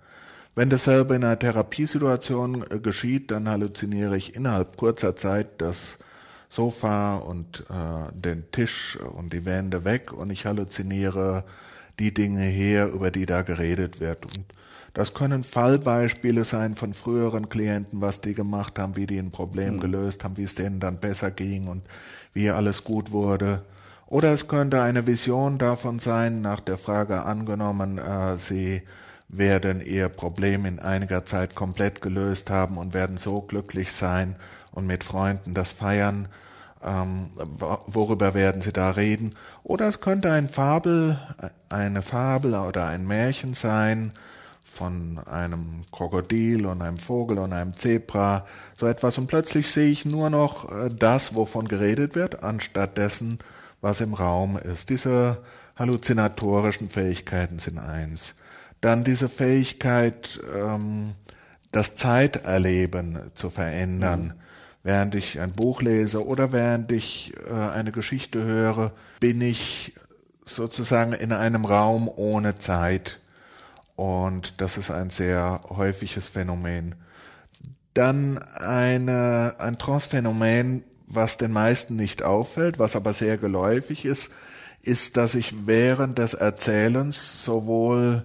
Wenn 0.55 0.70
dasselbe 0.70 1.15
in 1.15 1.24
einer 1.25 1.38
Therapiesituation 1.38 2.65
äh, 2.72 2.79
geschieht, 2.79 3.29
dann 3.29 3.50
halluziniere 3.50 4.15
ich 4.15 4.36
innerhalb 4.36 4.77
kurzer 4.77 5.17
Zeit 5.17 5.62
das 5.62 6.00
Sofa 6.50 7.15
und 7.17 7.65
äh, 7.70 8.12
den 8.13 8.50
Tisch 8.51 8.98
und 8.98 9.34
die 9.34 9.44
Wände 9.44 9.84
weg 9.84 10.13
und 10.13 10.29
ich 10.29 10.46
halluziniere 10.46 11.44
die 11.99 12.13
Dinge 12.13 12.43
her, 12.43 12.91
über 12.91 13.11
die 13.11 13.25
da 13.25 13.41
geredet 13.41 13.99
wird. 13.99 14.25
Und 14.25 14.45
das 14.93 15.13
können 15.13 15.43
Fallbeispiele 15.43 16.45
sein 16.45 16.75
von 16.75 16.93
früheren 16.93 17.49
Klienten, 17.49 18.01
was 18.01 18.21
die 18.21 18.33
gemacht 18.33 18.79
haben, 18.79 18.95
wie 18.95 19.07
die 19.07 19.19
ein 19.19 19.31
Problem 19.31 19.75
mhm. 19.75 19.79
gelöst 19.81 20.23
haben, 20.23 20.37
wie 20.37 20.43
es 20.43 20.55
denen 20.55 20.79
dann 20.79 20.99
besser 20.99 21.31
ging 21.31 21.67
und 21.67 21.83
wie 22.33 22.49
alles 22.49 22.83
gut 22.83 23.11
wurde. 23.11 23.63
Oder 24.07 24.33
es 24.33 24.47
könnte 24.47 24.81
eine 24.81 25.07
Vision 25.07 25.57
davon 25.57 25.99
sein, 25.99 26.41
nach 26.41 26.59
der 26.59 26.77
Frage 26.77 27.23
angenommen, 27.23 27.97
äh, 27.97 28.37
Sie 28.37 28.83
werden 29.27 29.81
Ihr 29.85 30.09
Problem 30.09 30.65
in 30.65 30.79
einiger 30.79 31.25
Zeit 31.25 31.55
komplett 31.55 32.01
gelöst 32.01 32.49
haben 32.49 32.77
und 32.77 32.93
werden 32.93 33.17
so 33.17 33.41
glücklich 33.41 33.91
sein 33.91 34.35
und 34.71 34.87
mit 34.87 35.03
Freunden 35.03 35.53
das 35.53 35.71
feiern. 35.71 36.27
Ähm, 36.85 37.31
worüber 37.87 38.35
werden 38.35 38.61
Sie 38.61 38.71
da 38.71 38.91
reden? 38.91 39.35
Oder 39.63 39.87
es 39.87 40.01
könnte 40.01 40.31
ein 40.31 40.49
Fabel, 40.49 41.19
eine 41.69 42.03
Fabel 42.03 42.53
oder 42.53 42.85
ein 42.85 43.07
Märchen 43.07 43.55
sein 43.55 44.11
von 44.63 45.19
einem 45.25 45.83
Krokodil 45.91 46.65
und 46.65 46.81
einem 46.81 46.97
Vogel 46.97 47.39
und 47.39 47.53
einem 47.53 47.75
Zebra, 47.77 48.45
so 48.77 48.85
etwas. 48.85 49.17
Und 49.17 49.27
plötzlich 49.27 49.71
sehe 49.71 49.89
ich 49.89 50.05
nur 50.05 50.29
noch 50.29 50.71
äh, 50.71 50.89
das, 50.89 51.33
wovon 51.33 51.67
geredet 51.67 52.13
wird, 52.13 52.43
anstatt 52.43 52.97
dessen, 52.97 53.39
was 53.81 54.01
im 54.01 54.13
Raum 54.13 54.57
ist. 54.57 54.89
Diese 54.89 55.37
halluzinatorischen 55.77 56.89
Fähigkeiten 56.89 57.59
sind 57.59 57.79
eins. 57.79 58.35
Dann 58.81 59.03
diese 59.03 59.29
Fähigkeit, 59.29 60.39
ähm, 60.55 61.15
das 61.71 61.95
Zeiterleben 61.95 63.31
zu 63.33 63.49
verändern. 63.49 64.33
Mhm. 64.35 64.44
Während 64.85 65.15
ich 65.15 65.39
ein 65.39 65.51
Buch 65.51 65.81
lese 65.81 66.23
oder 66.23 66.51
während 66.51 66.91
ich 66.91 67.33
äh, 67.47 67.51
eine 67.51 67.91
Geschichte 67.91 68.43
höre, 68.43 68.91
bin 69.19 69.41
ich 69.41 69.95
sozusagen 70.45 71.13
in 71.13 71.31
einem 71.31 71.65
Raum 71.65 72.07
ohne 72.07 72.59
Zeit. 72.59 73.19
Und 73.95 74.61
das 74.61 74.77
ist 74.77 74.91
ein 74.91 75.09
sehr 75.09 75.61
häufiges 75.69 76.27
Phänomen. 76.27 76.93
Dann 77.95 78.37
eine, 78.37 79.55
ein 79.57 79.79
Trance-Phänomen, 79.79 80.83
was 81.07 81.37
den 81.37 81.51
meisten 81.51 81.95
nicht 81.95 82.21
auffällt, 82.21 82.77
was 82.77 82.95
aber 82.95 83.15
sehr 83.15 83.39
geläufig 83.39 84.05
ist, 84.05 84.29
ist, 84.83 85.17
dass 85.17 85.33
ich 85.33 85.65
während 85.65 86.19
des 86.19 86.35
Erzählens 86.35 87.43
sowohl 87.43 88.23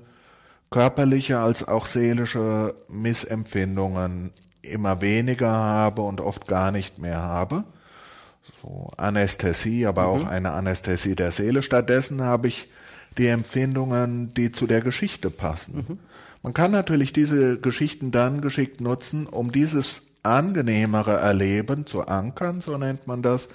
körperliche 0.69 1.39
als 1.39 1.67
auch 1.67 1.87
seelische 1.87 2.75
Missempfindungen 2.91 4.35
immer 4.63 5.01
weniger 5.01 5.51
habe 5.51 6.03
und 6.03 6.21
oft 6.21 6.47
gar 6.47 6.71
nicht 6.71 6.99
mehr 6.99 7.21
habe. 7.21 7.65
So 8.63 8.91
Anästhesie, 8.97 9.87
aber 9.87 10.03
mhm. 10.03 10.09
auch 10.09 10.27
eine 10.27 10.53
Anästhesie 10.53 11.15
der 11.15 11.31
Seele. 11.31 11.63
Stattdessen 11.63 12.23
habe 12.23 12.49
ich 12.49 12.69
die 13.19 13.29
Empfindungen, 13.29 14.35
die 14.35 14.53
zu 14.53 14.67
der 14.67 14.81
Geschichte 14.81 15.31
passen. 15.31 15.87
Mhm. 15.89 15.99
Man 16.43 16.55
kann 16.55 16.71
natürlich 16.71 17.13
diese 17.13 17.61
Geschichten 17.61 18.11
dann 18.11 18.41
geschickt 18.41 18.81
nutzen, 18.81 19.27
um 19.27 19.53
dieses 19.53 20.03
angenehmere 20.23 21.17
Erleben 21.17 21.87
zu 21.87 22.07
ankern, 22.07 22.61
so 22.61 22.77
nennt 22.77 23.07
man 23.07 23.23
das, 23.23 23.49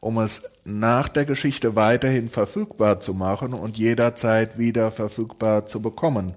um 0.00 0.18
es 0.18 0.42
nach 0.64 1.08
der 1.08 1.24
Geschichte 1.24 1.74
weiterhin 1.74 2.28
verfügbar 2.28 3.00
zu 3.00 3.14
machen 3.14 3.54
und 3.54 3.76
jederzeit 3.76 4.58
wieder 4.58 4.90
verfügbar 4.92 5.66
zu 5.66 5.80
bekommen. 5.80 6.34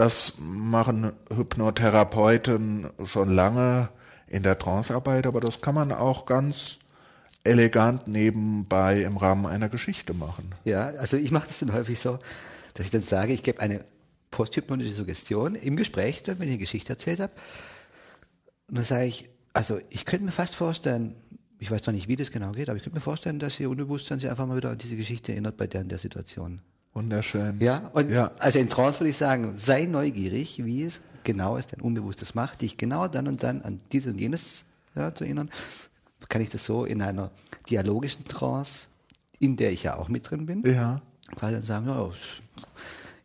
Das 0.00 0.36
machen 0.38 1.12
Hypnotherapeuten 1.30 2.88
schon 3.04 3.28
lange 3.28 3.90
in 4.28 4.42
der 4.42 4.58
Trancearbeit, 4.58 5.26
aber 5.26 5.40
das 5.42 5.60
kann 5.60 5.74
man 5.74 5.92
auch 5.92 6.24
ganz 6.24 6.78
elegant 7.44 8.08
nebenbei 8.08 9.02
im 9.02 9.18
Rahmen 9.18 9.44
einer 9.44 9.68
Geschichte 9.68 10.14
machen. 10.14 10.54
Ja, 10.64 10.86
also 10.86 11.18
ich 11.18 11.30
mache 11.32 11.48
das 11.48 11.58
dann 11.58 11.74
häufig 11.74 12.00
so, 12.00 12.18
dass 12.72 12.86
ich 12.86 12.90
dann 12.90 13.02
sage, 13.02 13.34
ich 13.34 13.42
gebe 13.42 13.60
eine 13.60 13.84
posthypnotische 14.30 14.94
Suggestion 14.94 15.54
im 15.54 15.76
Gespräch, 15.76 16.22
dann, 16.22 16.38
wenn 16.38 16.46
ich 16.46 16.52
eine 16.52 16.60
Geschichte 16.60 16.94
erzählt 16.94 17.20
habe. 17.20 17.34
Und 18.68 18.78
dann 18.78 18.84
sage 18.84 19.04
ich, 19.04 19.24
also 19.52 19.80
ich 19.90 20.06
könnte 20.06 20.24
mir 20.24 20.32
fast 20.32 20.56
vorstellen, 20.56 21.14
ich 21.58 21.70
weiß 21.70 21.82
zwar 21.82 21.92
nicht, 21.92 22.08
wie 22.08 22.16
das 22.16 22.30
genau 22.30 22.52
geht, 22.52 22.70
aber 22.70 22.78
ich 22.78 22.84
könnte 22.84 22.96
mir 22.96 23.02
vorstellen, 23.02 23.38
dass 23.38 23.60
Ihr 23.60 23.68
Unbewusstsein 23.68 24.18
sich 24.18 24.30
einfach 24.30 24.46
mal 24.46 24.56
wieder 24.56 24.70
an 24.70 24.78
diese 24.78 24.96
Geschichte 24.96 25.32
erinnert 25.32 25.58
bei 25.58 25.66
der 25.66 25.82
in 25.82 25.90
der 25.90 25.98
Situation. 25.98 26.62
Wunderschön. 26.92 27.58
Ja, 27.60 27.90
und 27.92 28.10
ja. 28.10 28.32
also 28.38 28.58
in 28.58 28.68
Trance 28.68 29.00
würde 29.00 29.10
ich 29.10 29.16
sagen, 29.16 29.56
sei 29.56 29.86
neugierig, 29.86 30.64
wie 30.64 30.84
es 30.84 31.00
genau 31.22 31.56
ist, 31.56 31.72
dein 31.72 31.80
Unbewusstes 31.80 32.34
macht, 32.34 32.62
dich 32.62 32.76
genau 32.76 33.06
dann 33.06 33.28
und 33.28 33.42
dann 33.42 33.62
an 33.62 33.78
dieses 33.92 34.12
und 34.12 34.20
jenes 34.20 34.64
ja, 34.94 35.14
zu 35.14 35.24
erinnern. 35.24 35.50
Kann 36.28 36.42
ich 36.42 36.50
das 36.50 36.64
so 36.64 36.84
in 36.84 37.00
einer 37.02 37.30
dialogischen 37.68 38.24
Trance, 38.24 38.86
in 39.38 39.56
der 39.56 39.72
ich 39.72 39.84
ja 39.84 39.96
auch 39.96 40.08
mit 40.08 40.30
drin 40.30 40.46
bin, 40.46 40.62
ja. 40.64 41.00
quasi 41.36 41.54
dann 41.54 41.62
sagen, 41.62 41.86
ja, 41.86 42.10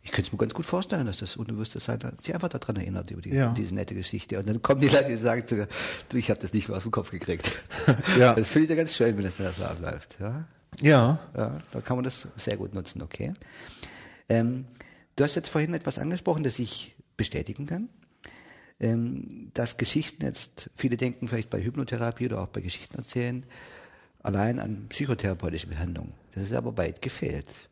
ich 0.06 0.12
könnte 0.12 0.28
es 0.28 0.32
mir 0.32 0.38
ganz 0.38 0.54
gut 0.54 0.68
vorstellen, 0.68 1.08
dass 1.08 1.18
das 1.18 1.36
Unbewusstsein 1.36 2.00
sich 2.22 2.34
einfach 2.34 2.48
daran 2.48 2.76
erinnert, 2.76 3.10
über 3.10 3.22
die, 3.22 3.32
ja. 3.32 3.52
diese 3.54 3.74
nette 3.74 3.96
Geschichte. 3.96 4.38
Und 4.38 4.48
dann 4.48 4.62
kommen 4.62 4.80
die 4.80 4.88
Leute, 4.88 5.08
die 5.08 5.18
sagen 5.18 5.48
zu 5.48 5.56
mir, 5.56 5.68
du, 6.10 6.18
ich 6.18 6.30
habe 6.30 6.40
das 6.40 6.54
nicht 6.54 6.68
mehr 6.68 6.78
aus 6.78 6.84
dem 6.84 6.92
Kopf 6.92 7.10
gekriegt. 7.10 7.52
ja. 8.20 8.36
Das 8.36 8.50
finde 8.50 8.66
ich 8.66 8.70
ja 8.70 8.76
ganz 8.76 8.94
schön, 8.94 9.18
wenn 9.18 9.24
das 9.24 9.38
dann 9.38 9.52
so 9.52 9.64
abläuft. 9.64 10.16
Ja? 10.20 10.46
Ja. 10.82 11.20
Ja, 11.36 11.62
da 11.72 11.82
kann 11.82 11.98
man 11.98 12.04
das 12.04 12.28
sehr 12.38 12.58
gut 12.58 12.74
nutzen, 12.74 13.02
okay. 13.02 13.34
Ähm, 14.30 14.66
du 15.16 15.24
hast 15.24 15.36
jetzt 15.36 15.50
vorhin 15.50 15.74
etwas 15.74 16.00
angesprochen, 16.00 16.44
das 16.44 16.60
ich 16.60 16.96
bestätigen 17.18 17.66
kann. 17.66 17.90
Ähm, 18.80 19.52
dass 19.54 19.78
Geschichten 19.78 20.26
jetzt, 20.26 20.70
viele 20.76 20.98
denken 20.98 21.30
vielleicht 21.30 21.50
bei 21.50 21.64
Hypnotherapie 21.64 22.26
oder 22.26 22.42
auch 22.42 22.48
bei 22.48 22.60
Geschichten 22.60 22.98
erzählen, 22.98 23.46
allein 24.22 24.60
an 24.60 24.88
psychotherapeutische 24.90 25.68
Behandlung. 25.68 26.12
Das 26.34 26.44
ist 26.44 26.54
aber 26.54 26.78
weit 26.78 27.02
gefehlt. 27.02 27.70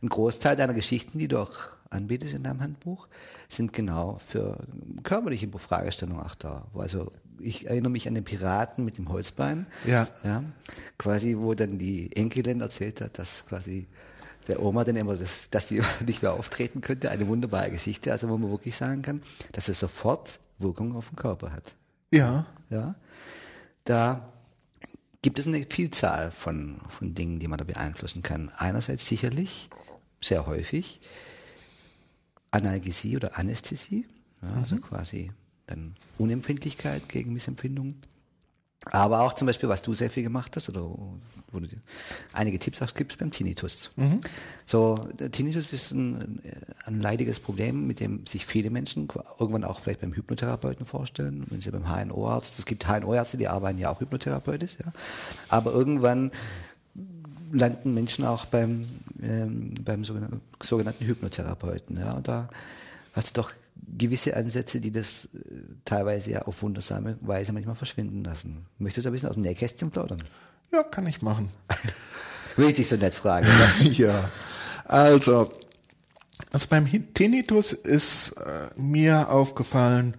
Ein 0.00 0.08
Großteil 0.08 0.56
deiner 0.56 0.72
Geschichten, 0.72 1.18
die 1.18 1.28
du 1.28 1.38
auch 1.38 1.52
anbietest 1.90 2.34
in 2.34 2.44
deinem 2.44 2.60
Handbuch, 2.60 3.08
sind 3.48 3.72
genau 3.72 4.18
für 4.18 4.66
körperliche 5.02 5.48
Fragestellungen 5.58 6.22
auch 6.22 6.34
da. 6.34 6.66
Wo 6.72 6.80
also 6.80 7.12
ich 7.40 7.66
erinnere 7.66 7.90
mich 7.90 8.08
an 8.08 8.14
den 8.14 8.24
Piraten 8.24 8.84
mit 8.84 8.98
dem 8.98 9.08
Holzbein. 9.08 9.66
Ja. 9.86 10.08
ja. 10.24 10.42
Quasi, 10.98 11.36
wo 11.36 11.54
dann 11.54 11.78
die 11.78 12.14
Enkelin 12.16 12.60
erzählt 12.60 13.00
hat, 13.00 13.18
dass 13.18 13.46
quasi 13.46 13.86
der 14.48 14.62
Oma 14.62 14.84
dann 14.84 14.96
immer, 14.96 15.16
das, 15.16 15.50
dass 15.50 15.66
die 15.66 15.82
nicht 16.06 16.22
mehr 16.22 16.32
auftreten 16.32 16.80
könnte. 16.80 17.10
Eine 17.10 17.26
wunderbare 17.28 17.70
Geschichte, 17.70 18.12
also 18.12 18.28
wo 18.28 18.38
man 18.38 18.50
wirklich 18.50 18.76
sagen 18.76 19.02
kann, 19.02 19.22
dass 19.52 19.68
es 19.68 19.80
sofort 19.80 20.38
Wirkung 20.58 20.94
auf 20.96 21.08
den 21.08 21.16
Körper 21.16 21.52
hat. 21.52 21.74
Ja. 22.10 22.46
Ja. 22.70 22.94
Da 23.84 24.32
gibt 25.22 25.38
es 25.38 25.46
eine 25.46 25.66
Vielzahl 25.68 26.30
von, 26.30 26.80
von 26.88 27.14
Dingen, 27.14 27.38
die 27.38 27.48
man 27.48 27.58
da 27.58 27.64
beeinflussen 27.64 28.22
kann. 28.22 28.50
Einerseits 28.56 29.06
sicherlich, 29.06 29.68
sehr 30.20 30.46
häufig, 30.46 31.00
Analgesie 32.50 33.16
oder 33.16 33.38
Anästhesie, 33.38 34.06
ja, 34.42 34.48
also 34.62 34.76
mhm. 34.76 34.82
quasi 34.82 35.32
dann 35.66 35.96
Unempfindlichkeit 36.18 37.08
gegen 37.08 37.32
Missempfindungen. 37.32 37.96
Aber 38.84 39.22
auch 39.22 39.34
zum 39.34 39.46
Beispiel, 39.46 39.68
was 39.68 39.82
du 39.82 39.94
sehr 39.94 40.10
viel 40.10 40.22
gemacht 40.22 40.54
hast, 40.54 40.68
oder 40.68 40.82
wo 40.82 41.60
du 41.60 41.66
einige 42.32 42.58
Tipps 42.58 42.82
auch 42.82 42.94
gibst 42.94 43.18
beim 43.18 43.30
Tinnitus. 43.30 43.90
Mhm. 43.96 44.20
So, 44.66 44.96
der 45.18 45.30
Tinnitus 45.30 45.72
ist 45.72 45.92
ein, 45.92 46.40
ein 46.84 47.00
leidiges 47.00 47.40
Problem, 47.40 47.86
mit 47.86 48.00
dem 48.00 48.26
sich 48.26 48.46
viele 48.46 48.70
Menschen 48.70 49.08
irgendwann 49.38 49.64
auch 49.64 49.80
vielleicht 49.80 50.02
beim 50.02 50.14
Hypnotherapeuten 50.14 50.86
vorstellen, 50.86 51.46
wenn 51.50 51.60
sie 51.60 51.70
beim 51.70 51.88
HNO-Arzt, 51.88 52.58
es 52.58 52.64
gibt 52.64 52.86
HNO-Ärzte, 52.86 53.38
die 53.38 53.48
arbeiten 53.48 53.78
ja 53.78 53.90
auch 53.90 54.00
hypnotherapeutisch, 54.00 54.76
ja. 54.84 54.92
Aber 55.48 55.72
irgendwann 55.72 56.30
landen 57.52 57.94
Menschen 57.94 58.24
auch 58.24 58.44
beim, 58.46 58.86
ähm, 59.22 59.72
beim 59.82 60.04
sogenannten, 60.04 60.40
sogenannten 60.62 61.06
Hypnotherapeuten, 61.06 61.98
ja. 61.98 62.12
Und 62.12 62.28
da 62.28 62.48
hast 63.14 63.36
du 63.36 63.40
doch 63.40 63.52
gewisse 63.98 64.36
Ansätze, 64.36 64.80
die 64.80 64.90
das 64.90 65.26
äh, 65.34 65.38
teilweise 65.84 66.30
ja 66.30 66.42
auf 66.42 66.62
wundersame 66.62 67.16
Weise 67.20 67.52
manchmal 67.52 67.76
verschwinden 67.76 68.24
lassen. 68.24 68.66
Möchtest 68.78 69.04
du 69.04 69.10
ein 69.10 69.12
bisschen 69.12 69.28
aus 69.28 69.34
dem 69.34 69.42
Nähkästchen 69.42 69.90
plaudern? 69.90 70.24
Ja, 70.72 70.82
kann 70.82 71.06
ich 71.06 71.22
machen. 71.22 71.50
Will 72.56 72.68
ich 72.68 72.74
dich 72.74 72.88
so 72.88 72.96
nett 72.96 73.14
fragen? 73.14 73.46
ja, 73.80 74.30
also, 74.84 75.50
also 76.52 76.66
beim 76.68 76.88
Tinnitus 77.14 77.72
ist 77.72 78.32
äh, 78.32 78.68
mir 78.80 79.30
aufgefallen, 79.30 80.16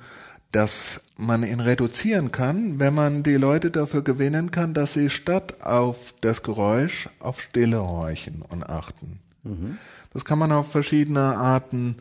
dass 0.51 1.01
man 1.17 1.43
ihn 1.43 1.59
reduzieren 1.59 2.31
kann, 2.31 2.79
wenn 2.79 2.93
man 2.93 3.23
die 3.23 3.35
Leute 3.35 3.71
dafür 3.71 4.03
gewinnen 4.03 4.51
kann, 4.51 4.73
dass 4.73 4.93
sie 4.93 5.09
statt 5.09 5.61
auf 5.61 6.13
das 6.21 6.43
Geräusch 6.43 7.09
auf 7.19 7.41
Stille 7.41 7.85
horchen 7.85 8.43
und 8.47 8.63
achten. 8.63 9.19
Mhm. 9.43 9.77
Das 10.13 10.25
kann 10.25 10.39
man 10.39 10.51
auf 10.51 10.71
verschiedene 10.71 11.37
Arten 11.37 11.97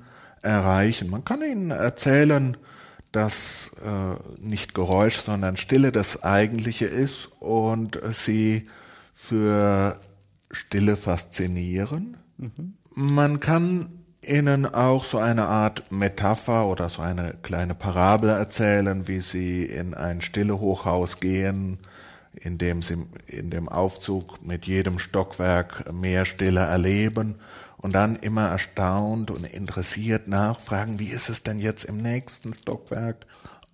erreichen. 0.47 1.11
Man 1.11 1.25
kann 1.25 1.43
ihnen 1.43 1.71
erzählen, 1.71 2.57
dass 3.13 3.71
äh, 3.85 4.41
nicht 4.41 4.75
Geräusch, 4.75 5.17
sondern 5.17 5.57
Stille 5.57 5.93
das 5.93 6.23
eigentliche 6.23 6.87
ist 6.87 7.31
und 7.41 7.99
sie 8.11 8.69
für 9.15 9.99
Stille 10.51 10.97
faszinieren. 10.97 12.17
Mhm. 12.39 12.75
Man 12.95 13.41
kann 13.41 13.89
ihnen 14.23 14.67
auch 14.67 15.05
so 15.05 15.19
eine 15.19 15.47
Art 15.47 15.91
Metapher 15.93 16.67
oder 16.67 16.89
so 16.89 17.03
eine 17.03 17.35
kleine 17.43 17.75
Parabel 17.75 18.31
erzählen, 18.31 19.07
wie 19.09 19.21
sie 19.21 19.65
in 19.65 19.95
ein 19.95 20.21
stille 20.21 20.59
Hochhaus 20.59 21.21
gehen, 21.21 21.79
in 22.35 22.59
dem 22.59 22.83
sie 22.83 22.97
in 23.27 23.51
dem 23.51 23.69
Aufzug 23.69 24.45
mit 24.45 24.67
jedem 24.67 24.99
Stockwerk 24.99 25.93
mehr 25.93 26.27
Stille 26.27 26.61
erleben 26.61 27.37
und 27.87 27.93
dann 27.93 28.17
immer 28.17 28.49
erstaunt 28.49 29.31
und 29.31 29.47
interessiert 29.47 30.27
nachfragen, 30.27 30.99
wie 30.99 31.07
ist 31.07 31.29
es 31.29 31.45
denn 31.45 31.61
jetzt 31.61 31.85
im 31.85 31.99
nächsten 31.99 32.53
Stockwerk? 32.53 33.27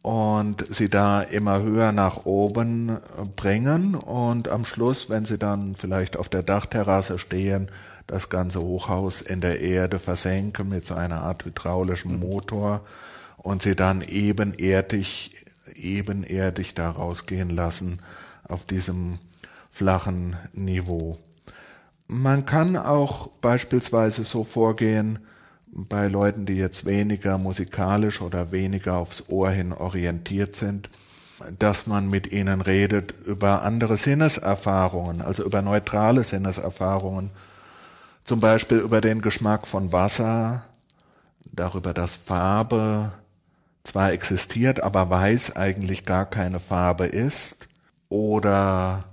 Und 0.02 0.66
sie 0.68 0.90
da 0.90 1.22
immer 1.22 1.62
höher 1.62 1.92
nach 1.92 2.26
oben 2.26 2.98
bringen 3.36 3.94
und 3.94 4.48
am 4.48 4.66
Schluss, 4.66 5.08
wenn 5.08 5.24
sie 5.24 5.38
dann 5.38 5.76
vielleicht 5.76 6.18
auf 6.18 6.28
der 6.28 6.42
Dachterrasse 6.42 7.18
stehen, 7.18 7.70
das 8.06 8.28
ganze 8.28 8.60
Hochhaus 8.60 9.22
in 9.22 9.40
der 9.40 9.62
Erde 9.62 9.98
versenken 9.98 10.68
mit 10.68 10.84
so 10.84 10.92
einer 10.92 11.22
Art 11.22 11.46
hydraulischem 11.46 12.20
Motor 12.20 12.82
und 13.38 13.62
sie 13.62 13.74
dann 13.74 14.02
ebenerdig, 14.02 15.46
ebenerdig 15.74 16.74
da 16.74 16.90
rausgehen 16.90 17.48
lassen 17.48 18.00
auf 18.46 18.66
diesem 18.66 19.20
flachen 19.70 20.36
Niveau. 20.52 21.18
Man 22.14 22.44
kann 22.44 22.76
auch 22.76 23.28
beispielsweise 23.40 24.22
so 24.22 24.44
vorgehen, 24.44 25.18
bei 25.72 26.08
Leuten, 26.08 26.44
die 26.44 26.56
jetzt 26.56 26.84
weniger 26.84 27.38
musikalisch 27.38 28.20
oder 28.20 28.52
weniger 28.52 28.98
aufs 28.98 29.30
Ohr 29.30 29.50
hin 29.50 29.72
orientiert 29.72 30.54
sind, 30.54 30.90
dass 31.58 31.86
man 31.86 32.10
mit 32.10 32.30
ihnen 32.30 32.60
redet 32.60 33.14
über 33.24 33.62
andere 33.62 33.96
Sinneserfahrungen, 33.96 35.22
also 35.22 35.42
über 35.42 35.62
neutrale 35.62 36.22
Sinneserfahrungen, 36.22 37.30
zum 38.24 38.40
Beispiel 38.40 38.76
über 38.76 39.00
den 39.00 39.22
Geschmack 39.22 39.66
von 39.66 39.90
Wasser, 39.90 40.66
darüber, 41.50 41.94
dass 41.94 42.16
Farbe 42.16 43.14
zwar 43.84 44.12
existiert, 44.12 44.82
aber 44.82 45.08
weiß 45.08 45.56
eigentlich 45.56 46.04
gar 46.04 46.26
keine 46.26 46.60
Farbe 46.60 47.06
ist, 47.06 47.68
oder 48.10 49.04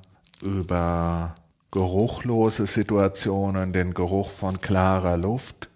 über 0.43 1.35
geruchlose 1.71 2.67
Situationen, 2.67 3.73
den 3.73 3.93
Geruch 3.93 4.31
von 4.31 4.59
klarer 4.59 5.17
Luft, 5.17 5.69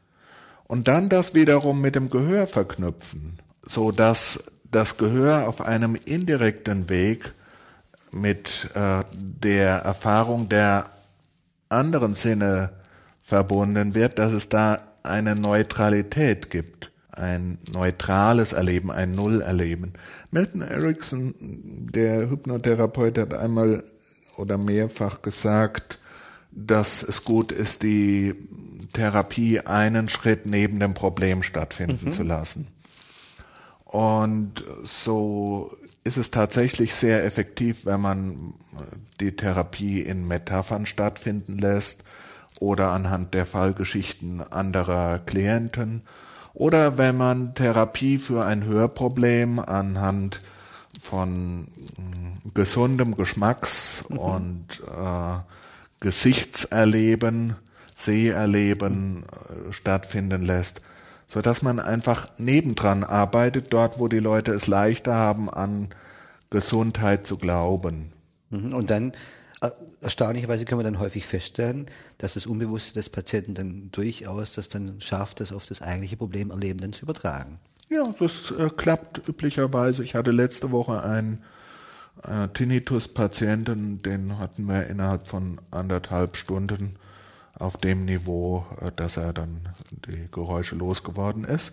und 0.65 0.87
dann 0.87 1.09
das 1.09 1.33
wiederum 1.33 1.81
mit 1.81 1.95
dem 1.95 2.09
Gehör 2.09 2.47
verknüpfen, 2.47 3.37
so 3.63 3.91
dass 3.91 4.45
das 4.71 4.97
Gehör 4.97 5.47
auf 5.47 5.61
einem 5.61 5.95
indirekten 5.95 6.89
Weg 6.89 7.33
mit 8.11 8.69
äh, 8.73 9.03
der 9.13 9.79
Erfahrung 9.79 10.49
der 10.49 10.85
anderen 11.69 12.13
Sinne 12.13 12.71
verbunden 13.21 13.95
wird, 13.95 14.19
dass 14.19 14.31
es 14.31 14.49
da 14.49 14.81
eine 15.03 15.35
Neutralität 15.35 16.49
gibt, 16.49 16.91
ein 17.11 17.57
neutrales 17.71 18.53
Erleben, 18.53 18.89
ein 18.91 19.11
Nullerleben. 19.11 19.93
Milton 20.31 20.61
Erickson, 20.61 21.33
der 21.39 22.29
Hypnotherapeut, 22.29 23.17
hat 23.17 23.33
einmal 23.33 23.83
oder 24.37 24.57
mehrfach 24.57 25.21
gesagt, 25.21 25.99
dass 26.51 27.03
es 27.03 27.23
gut 27.23 27.51
ist, 27.51 27.83
die 27.83 28.35
Therapie 28.93 29.59
einen 29.61 30.09
Schritt 30.09 30.45
neben 30.45 30.79
dem 30.79 30.93
Problem 30.93 31.43
stattfinden 31.43 32.09
mhm. 32.09 32.13
zu 32.13 32.23
lassen. 32.23 32.67
Und 33.85 34.63
so 34.83 35.75
ist 36.03 36.17
es 36.17 36.31
tatsächlich 36.31 36.93
sehr 36.93 37.23
effektiv, 37.25 37.85
wenn 37.85 38.01
man 38.01 38.53
die 39.19 39.35
Therapie 39.35 40.01
in 40.01 40.27
Metaphern 40.27 40.85
stattfinden 40.85 41.57
lässt 41.57 42.03
oder 42.59 42.91
anhand 42.91 43.33
der 43.33 43.45
Fallgeschichten 43.45 44.41
anderer 44.41 45.19
Klienten 45.19 46.03
oder 46.53 46.97
wenn 46.97 47.17
man 47.17 47.55
Therapie 47.55 48.17
für 48.17 48.45
ein 48.45 48.65
Hörproblem 48.65 49.59
anhand 49.59 50.41
von 51.03 51.63
mm, 51.63 52.53
gesundem 52.53 53.15
Geschmacks- 53.15 54.05
mhm. 54.07 54.17
und 54.17 54.67
äh, 54.89 55.35
Gesichtserleben, 55.99 57.57
Seherleben 57.93 59.23
äh, 59.23 59.73
stattfinden 59.73 60.43
lässt, 60.43 60.81
so 61.27 61.41
dass 61.41 61.61
man 61.61 61.79
einfach 61.79 62.29
nebendran 62.37 63.03
arbeitet, 63.03 63.73
dort, 63.73 63.99
wo 63.99 64.07
die 64.07 64.19
Leute 64.19 64.53
es 64.53 64.67
leichter 64.67 65.13
haben, 65.13 65.49
an 65.49 65.89
Gesundheit 66.49 67.27
zu 67.27 67.37
glauben. 67.37 68.13
Mhm. 68.49 68.73
Und 68.73 68.89
dann 68.89 69.11
äh, 69.61 69.71
erstaunlicherweise 69.99 70.63
können 70.63 70.79
wir 70.79 70.85
dann 70.85 70.99
häufig 70.99 71.25
feststellen, 71.25 71.87
dass 72.17 72.35
das 72.35 72.45
Unbewusste 72.45 72.93
des 72.93 73.09
Patienten 73.09 73.55
dann 73.55 73.89
durchaus 73.91 74.53
das 74.53 74.69
dann 74.69 75.01
schafft, 75.01 75.41
das 75.41 75.51
auf 75.51 75.65
das 75.65 75.81
eigentliche 75.81 76.15
Problemerleben 76.15 76.79
dann 76.79 76.93
zu 76.93 77.03
übertragen. 77.03 77.59
Ja, 77.89 78.13
das 78.17 78.51
äh, 78.51 78.69
klappt 78.75 79.27
üblicherweise. 79.27 80.03
Ich 80.03 80.15
hatte 80.15 80.31
letzte 80.31 80.71
Woche 80.71 81.03
einen 81.03 81.43
äh, 82.23 82.47
Tinnitus-Patienten, 82.47 84.01
den 84.01 84.39
hatten 84.39 84.65
wir 84.65 84.87
innerhalb 84.87 85.27
von 85.27 85.59
anderthalb 85.71 86.37
Stunden 86.37 86.95
auf 87.53 87.77
dem 87.77 88.05
Niveau, 88.05 88.65
äh, 88.81 88.91
dass 88.95 89.17
er 89.17 89.33
dann 89.33 89.69
die 90.07 90.29
Geräusche 90.31 90.75
losgeworden 90.75 91.43
ist. 91.43 91.71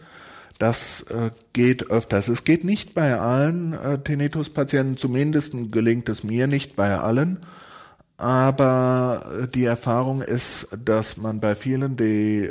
Das 0.58 1.02
äh, 1.02 1.30
geht 1.54 1.90
öfters. 1.90 2.28
Es 2.28 2.44
geht 2.44 2.64
nicht 2.64 2.94
bei 2.94 3.18
allen 3.18 3.72
äh, 3.72 3.98
Tinnitus-Patienten, 3.98 4.98
zumindest 4.98 5.54
gelingt 5.70 6.08
es 6.10 6.22
mir 6.22 6.46
nicht 6.46 6.76
bei 6.76 6.96
allen. 6.96 7.38
Aber 8.20 9.48
die 9.54 9.64
Erfahrung 9.64 10.20
ist, 10.20 10.68
dass 10.84 11.16
man 11.16 11.40
bei 11.40 11.54
vielen 11.54 11.96
die 11.96 12.50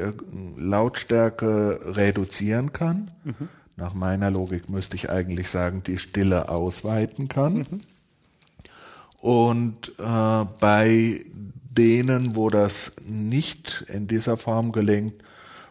Lautstärke 0.58 1.80
reduzieren 1.96 2.74
kann. 2.74 3.12
Mhm. 3.24 3.50
Nach 3.76 3.94
meiner 3.94 4.32
Logik 4.32 4.68
müsste 4.68 4.96
ich 4.96 5.12
eigentlich 5.12 5.48
sagen, 5.52 5.84
die 5.84 6.00
Stille 6.00 6.50
ausweiten 6.50 7.28
kann. 7.28 7.54
Mhm. 7.54 7.82
Und 9.22 9.90
äh, 10.00 10.46
bei 10.60 11.24
denen, 11.70 12.36
wo 12.36 12.50
das 12.50 12.94
nicht 13.08 13.86
in 13.90 14.08
dieser 14.08 14.38
Form 14.38 14.72
gelingt, 14.72 15.22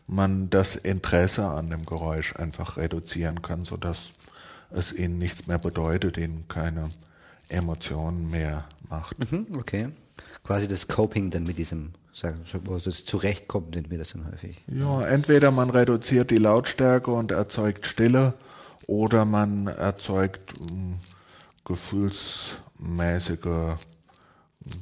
man 0.06 0.48
das 0.48 0.76
Interesse 0.76 1.48
an 1.48 1.70
dem 1.70 1.84
Geräusch 1.84 2.36
einfach 2.36 2.76
reduzieren 2.76 3.42
kann, 3.42 3.64
sodass 3.64 4.12
es 4.70 4.92
ihnen 4.92 5.18
nichts 5.18 5.48
mehr 5.48 5.58
bedeutet, 5.58 6.18
ihnen 6.18 6.46
keine 6.46 6.88
Emotionen 7.48 8.30
mehr 8.30 8.66
macht. 8.88 9.18
Mhm, 9.18 9.46
okay. 9.56 9.88
Quasi 10.44 10.68
das 10.68 10.88
Coping 10.88 11.30
dann 11.30 11.44
mit 11.44 11.58
diesem, 11.58 11.92
sagen 12.12 12.40
wir, 12.50 12.78
das 12.78 13.04
Zurechtkommen 13.04 13.70
nennen 13.70 13.90
wir 13.90 13.98
das 13.98 14.12
dann 14.12 14.30
häufig. 14.30 14.62
Ja, 14.66 15.02
entweder 15.02 15.50
man 15.50 15.70
reduziert 15.70 16.30
die 16.30 16.38
Lautstärke 16.38 17.10
und 17.10 17.30
erzeugt 17.30 17.86
Stille 17.86 18.34
oder 18.86 19.24
man 19.24 19.66
erzeugt 19.66 20.54
äh, 20.60 20.94
gefühlsmäßige 21.64 23.76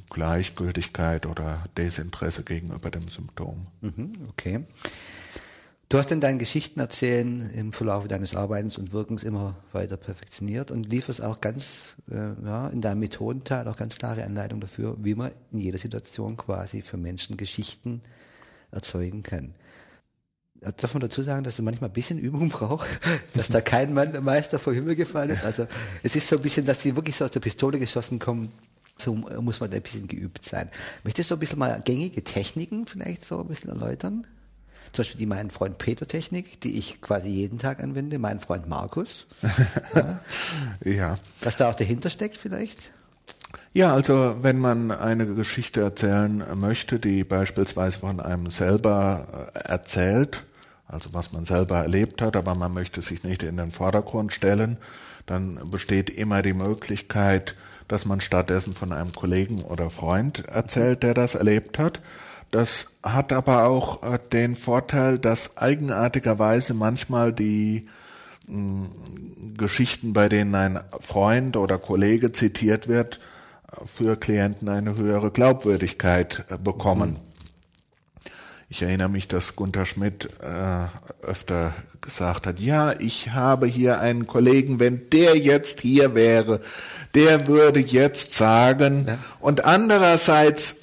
Gleichgültigkeit 0.09 1.25
oder 1.25 1.65
Desinteresse 1.77 2.43
gegenüber 2.43 2.89
dem 2.89 3.07
Symptom. 3.07 3.67
Mhm, 3.81 4.13
okay. 4.29 4.65
Du 5.89 5.97
hast 5.97 6.11
dann 6.11 6.19
dein 6.19 6.37
Geschichtenerzählen 6.37 7.49
im 7.51 7.71
Verlauf 7.71 8.09
deines 8.09 8.35
Arbeitens 8.35 8.77
und 8.77 8.91
Wirkens 8.91 9.23
immer 9.23 9.55
weiter 9.71 9.95
perfektioniert 9.95 10.69
und 10.69 10.89
lieferst 10.89 11.23
auch 11.23 11.39
ganz, 11.39 11.95
äh, 12.11 12.33
ja, 12.43 12.67
in 12.67 12.81
deinem 12.81 12.99
Methodenteil 12.99 13.65
auch 13.69 13.77
ganz 13.77 13.97
klare 13.97 14.25
Anleitung 14.25 14.59
dafür, 14.59 14.97
wie 14.99 15.15
man 15.15 15.31
in 15.53 15.59
jeder 15.59 15.77
Situation 15.77 16.35
quasi 16.35 16.81
für 16.81 16.97
Menschen 16.97 17.37
Geschichten 17.37 18.01
erzeugen 18.69 19.23
kann. 19.23 19.53
Darf 20.59 20.93
man 20.93 20.99
dazu 21.01 21.21
sagen, 21.21 21.45
dass 21.45 21.53
es 21.53 21.61
manchmal 21.61 21.89
ein 21.89 21.93
bisschen 21.93 22.19
Übung 22.19 22.49
braucht, 22.49 22.87
dass 23.35 23.47
da 23.47 23.61
kein 23.61 23.93
Mann 23.93 24.11
Meister 24.25 24.59
vor 24.59 24.73
Himmel 24.73 24.97
gefallen 24.97 25.29
ist? 25.29 25.45
Also 25.45 25.67
es 26.03 26.17
ist 26.17 26.27
so 26.27 26.35
ein 26.35 26.41
bisschen, 26.41 26.65
dass 26.65 26.79
die 26.79 26.97
wirklich 26.97 27.15
so 27.15 27.23
aus 27.23 27.31
der 27.31 27.39
Pistole 27.39 27.79
geschossen 27.79 28.19
kommen, 28.19 28.51
so 28.97 29.15
muss 29.15 29.61
man 29.61 29.69
da 29.69 29.77
ein 29.77 29.83
bisschen 29.83 30.09
geübt 30.09 30.43
sein. 30.43 30.69
Möchtest 31.05 31.31
du 31.31 31.35
ein 31.35 31.39
bisschen 31.39 31.59
mal 31.59 31.79
gängige 31.85 32.25
Techniken 32.25 32.87
vielleicht 32.87 33.23
so 33.23 33.39
ein 33.39 33.47
bisschen 33.47 33.69
erläutern? 33.69 34.27
Zum 34.91 35.03
Beispiel 35.03 35.19
die 35.19 35.25
meinen 35.25 35.49
Freund 35.51 35.77
Peter 35.77 36.07
Technik, 36.07 36.61
die 36.61 36.77
ich 36.77 37.01
quasi 37.01 37.29
jeden 37.29 37.59
Tag 37.59 37.81
anwende, 37.81 38.19
mein 38.19 38.39
Freund 38.39 38.67
Markus. 38.67 39.27
ja. 40.83 40.91
ja. 40.91 41.17
Was 41.41 41.55
da 41.55 41.69
auch 41.69 41.75
dahinter 41.75 42.09
steckt 42.09 42.37
vielleicht? 42.37 42.91
Ja, 43.73 43.93
also 43.93 44.37
wenn 44.41 44.59
man 44.59 44.91
eine 44.91 45.27
Geschichte 45.27 45.81
erzählen 45.81 46.43
möchte, 46.55 46.99
die 46.99 47.23
beispielsweise 47.23 47.99
von 47.99 48.19
einem 48.19 48.49
selber 48.49 49.51
äh, 49.53 49.59
erzählt, 49.69 50.43
also 50.87 51.13
was 51.13 51.33
man 51.33 51.45
selber 51.45 51.77
erlebt 51.77 52.21
hat, 52.21 52.35
aber 52.35 52.55
man 52.55 52.73
möchte 52.73 53.01
sich 53.01 53.23
nicht 53.23 53.43
in 53.43 53.57
den 53.57 53.71
Vordergrund 53.71 54.33
stellen, 54.33 54.77
dann 55.25 55.69
besteht 55.69 56.09
immer 56.09 56.41
die 56.41 56.53
Möglichkeit, 56.53 57.55
dass 57.87 58.05
man 58.05 58.21
stattdessen 58.21 58.73
von 58.73 58.91
einem 58.91 59.11
Kollegen 59.13 59.61
oder 59.61 59.89
Freund 59.89 60.45
erzählt, 60.47 61.03
der 61.03 61.13
das 61.13 61.35
erlebt 61.35 61.77
hat. 61.77 62.01
Das 62.51 62.97
hat 63.03 63.33
aber 63.33 63.65
auch 63.65 64.03
äh, 64.03 64.19
den 64.31 64.55
Vorteil, 64.55 65.19
dass 65.19 65.57
eigenartigerweise 65.57 66.73
manchmal 66.73 67.33
die 67.33 67.87
mm, 68.47 68.85
Geschichten, 69.57 70.13
bei 70.13 70.29
denen 70.29 70.55
ein 70.55 70.79
Freund 70.99 71.57
oder 71.57 71.77
Kollege 71.77 72.31
zitiert 72.31 72.87
wird, 72.87 73.19
für 73.85 74.15
Klienten 74.15 74.69
eine 74.69 74.95
höhere 74.95 75.31
Glaubwürdigkeit 75.31 76.45
äh, 76.49 76.57
bekommen. 76.57 77.11
Mhm. 77.11 77.27
Ich 78.69 78.81
erinnere 78.81 79.07
mich, 79.07 79.29
dass 79.29 79.55
Gunther 79.55 79.85
Schmidt 79.85 80.27
äh, 80.41 81.25
öfter 81.25 81.73
gesagt 82.01 82.45
hat, 82.45 82.59
ja, 82.59 82.99
ich 82.99 83.29
habe 83.29 83.65
hier 83.65 84.01
einen 84.01 84.27
Kollegen, 84.27 84.81
wenn 84.81 85.09
der 85.09 85.37
jetzt 85.37 85.79
hier 85.79 86.15
wäre, 86.15 86.59
der 87.15 87.47
würde 87.47 87.79
jetzt 87.79 88.33
sagen. 88.33 89.05
Ja. 89.07 89.17
Und 89.39 89.63
andererseits 89.63 90.75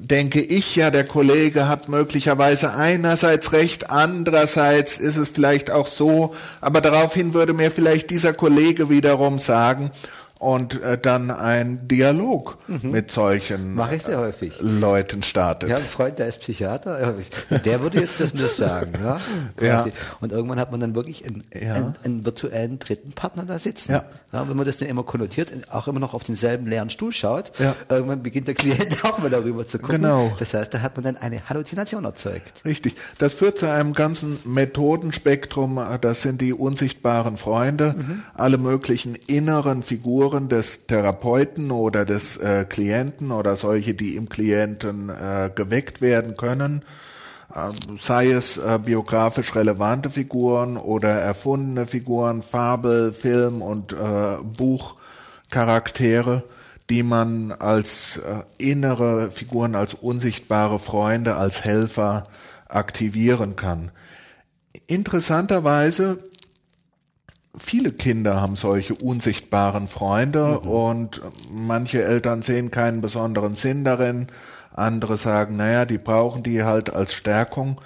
denke 0.00 0.40
ich 0.40 0.76
ja, 0.76 0.90
der 0.90 1.04
Kollege 1.04 1.68
hat 1.68 1.88
möglicherweise 1.88 2.74
einerseits 2.74 3.52
recht, 3.52 3.90
andererseits 3.90 4.98
ist 4.98 5.16
es 5.16 5.28
vielleicht 5.28 5.70
auch 5.70 5.86
so, 5.86 6.34
aber 6.60 6.80
daraufhin 6.80 7.34
würde 7.34 7.52
mir 7.52 7.70
vielleicht 7.70 8.10
dieser 8.10 8.32
Kollege 8.32 8.88
wiederum 8.88 9.38
sagen, 9.38 9.90
und 10.40 10.82
äh, 10.82 10.98
dann 10.98 11.30
ein 11.30 11.88
Dialog 11.88 12.58
mhm. 12.66 12.90
mit 12.90 13.10
solchen 13.10 13.74
Mache 13.74 13.96
ich 13.96 14.02
sehr 14.02 14.18
häufig. 14.18 14.54
Leuten 14.60 15.22
startet. 15.22 15.70
Ja, 15.70 15.76
ein 15.76 15.84
Freund, 15.84 16.18
der 16.18 16.26
ist 16.26 16.40
Psychiater, 16.40 17.14
der 17.50 17.80
würde 17.80 18.00
jetzt 18.00 18.20
das 18.20 18.32
das 18.34 18.56
sagen. 18.56 18.92
Ja, 19.02 19.20
ja. 19.60 19.86
Und 20.20 20.32
irgendwann 20.32 20.58
hat 20.58 20.70
man 20.70 20.80
dann 20.80 20.94
wirklich 20.94 21.24
einen, 21.24 21.44
ja. 21.52 21.74
einen, 21.74 21.94
einen 22.04 22.24
virtuellen 22.26 22.78
dritten 22.78 23.12
Partner 23.12 23.44
da 23.44 23.58
sitzen. 23.58 23.92
Ja. 23.92 24.04
ja. 24.32 24.48
wenn 24.48 24.56
man 24.56 24.66
das 24.66 24.76
dann 24.76 24.88
immer 24.88 25.04
konnotiert, 25.04 25.52
auch 25.70 25.88
immer 25.88 26.00
noch 26.00 26.14
auf 26.14 26.24
denselben 26.24 26.66
leeren 26.66 26.90
Stuhl 26.90 27.12
schaut, 27.12 27.52
irgendwann 27.88 28.22
beginnt 28.22 28.48
der 28.48 28.54
Klient 28.54 28.98
auch 29.04 29.18
mal 29.18 29.30
darüber 29.30 29.66
zu 29.66 29.78
gucken. 29.78 30.02
Genau. 30.02 30.32
Das 30.38 30.52
heißt, 30.52 30.74
da 30.74 30.82
hat 30.82 30.96
man 30.96 31.04
dann 31.04 31.16
eine 31.16 31.48
Halluzination 31.48 32.04
erzeugt. 32.04 32.64
Richtig. 32.64 32.96
Das 33.18 33.34
führt 33.34 33.58
zu 33.58 33.70
einem 33.70 33.94
ganzen 33.94 34.38
Methodenspektrum. 34.44 35.80
Das 36.00 36.22
sind 36.22 36.40
die 36.40 36.52
unsichtbaren 36.52 37.36
Freunde, 37.36 37.94
mhm. 37.96 38.22
alle 38.34 38.58
möglichen 38.58 39.14
inneren 39.14 39.82
Figuren 39.82 40.33
des 40.40 40.86
Therapeuten 40.86 41.70
oder 41.70 42.04
des 42.04 42.36
äh, 42.36 42.64
Klienten 42.68 43.30
oder 43.30 43.56
solche, 43.56 43.94
die 43.94 44.16
im 44.16 44.28
Klienten 44.28 45.08
äh, 45.08 45.50
geweckt 45.54 46.00
werden 46.00 46.36
können 46.36 46.82
äh, 47.54 47.70
sei 47.96 48.30
es 48.30 48.56
äh, 48.58 48.78
biografisch 48.84 49.54
relevante 49.54 50.10
Figuren 50.10 50.76
oder 50.76 51.10
erfundene 51.10 51.86
Figuren, 51.86 52.42
Fabel, 52.42 53.12
Film 53.12 53.62
und 53.62 53.92
äh, 53.92 54.36
Buchcharaktere, 54.56 56.42
die 56.90 57.02
man 57.02 57.52
als 57.52 58.18
äh, 58.18 58.42
innere 58.58 59.30
Figuren, 59.30 59.74
als 59.74 59.94
unsichtbare 59.94 60.78
Freunde, 60.78 61.36
als 61.36 61.64
Helfer 61.64 62.24
aktivieren 62.68 63.56
kann. 63.56 63.90
Interessanterweise 64.86 66.18
viele 67.58 67.92
Kinder 67.92 68.40
haben 68.40 68.56
solche 68.56 68.94
unsichtbaren 68.94 69.88
Freunde 69.88 70.60
mhm. 70.62 70.68
und 70.68 71.22
manche 71.52 72.02
Eltern 72.02 72.42
sehen 72.42 72.70
keinen 72.70 73.00
besonderen 73.00 73.54
Sinn 73.54 73.84
darin. 73.84 74.28
Andere 74.74 75.16
sagen, 75.18 75.56
naja, 75.56 75.84
die 75.84 75.98
brauchen 75.98 76.42
die 76.42 76.64
halt 76.64 76.92
als 76.92 77.14
Stärkung. 77.14 77.80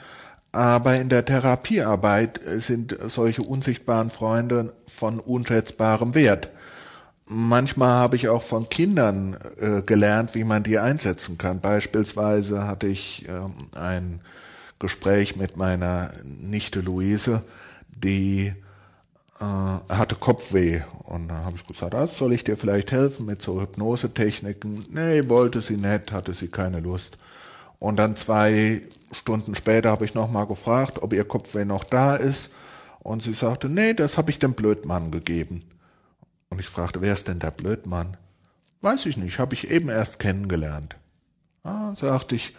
Aber 0.52 0.96
in 0.96 1.10
der 1.10 1.26
Therapiearbeit 1.26 2.40
sind 2.56 2.96
solche 3.06 3.42
unsichtbaren 3.42 4.10
Freunde 4.10 4.72
von 4.86 5.20
unschätzbarem 5.20 6.14
Wert. 6.14 6.48
Manchmal 7.26 7.90
habe 7.90 8.16
ich 8.16 8.30
auch 8.30 8.42
von 8.42 8.70
Kindern 8.70 9.36
äh, 9.60 9.82
gelernt, 9.82 10.34
wie 10.34 10.44
man 10.44 10.62
die 10.62 10.78
einsetzen 10.78 11.36
kann. 11.36 11.60
Beispielsweise 11.60 12.66
hatte 12.66 12.86
ich 12.86 13.28
äh, 13.28 13.78
ein 13.78 14.22
Gespräch 14.78 15.36
mit 15.36 15.58
meiner 15.58 16.12
Nichte 16.24 16.80
Luise, 16.80 17.42
die 17.90 18.54
äh, 19.40 19.44
hatte 19.44 20.16
Kopfweh. 20.16 20.82
Und 21.04 21.28
dann 21.28 21.44
habe 21.44 21.56
ich 21.56 21.66
gesagt, 21.66 21.94
ah, 21.94 22.06
soll 22.06 22.32
ich 22.32 22.44
dir 22.44 22.56
vielleicht 22.56 22.92
helfen 22.92 23.26
mit 23.26 23.42
so 23.42 23.60
Hypnosetechniken? 23.60 24.86
Nee, 24.90 25.28
wollte 25.28 25.62
sie 25.62 25.76
nicht, 25.76 26.12
hatte 26.12 26.34
sie 26.34 26.48
keine 26.48 26.80
Lust. 26.80 27.18
Und 27.78 27.96
dann 27.96 28.16
zwei 28.16 28.82
Stunden 29.12 29.54
später 29.54 29.90
habe 29.90 30.04
ich 30.04 30.14
nochmal 30.14 30.46
gefragt, 30.46 31.00
ob 31.02 31.12
ihr 31.12 31.24
Kopfweh 31.24 31.64
noch 31.64 31.84
da 31.84 32.16
ist. 32.16 32.50
Und 33.00 33.22
sie 33.22 33.34
sagte, 33.34 33.68
nee, 33.68 33.94
das 33.94 34.18
habe 34.18 34.30
ich 34.30 34.38
dem 34.38 34.54
Blödmann 34.54 35.10
gegeben. 35.10 35.62
Und 36.50 36.60
ich 36.60 36.68
fragte, 36.68 37.00
wer 37.00 37.12
ist 37.12 37.28
denn 37.28 37.38
der 37.38 37.50
Blödmann? 37.50 38.16
Weiß 38.80 39.06
ich 39.06 39.16
nicht, 39.16 39.38
habe 39.38 39.54
ich 39.54 39.70
eben 39.70 39.88
erst 39.88 40.18
kennengelernt. 40.18 40.96
Ah, 41.62 41.94
sagte 41.94 42.34
ich, 42.34 42.54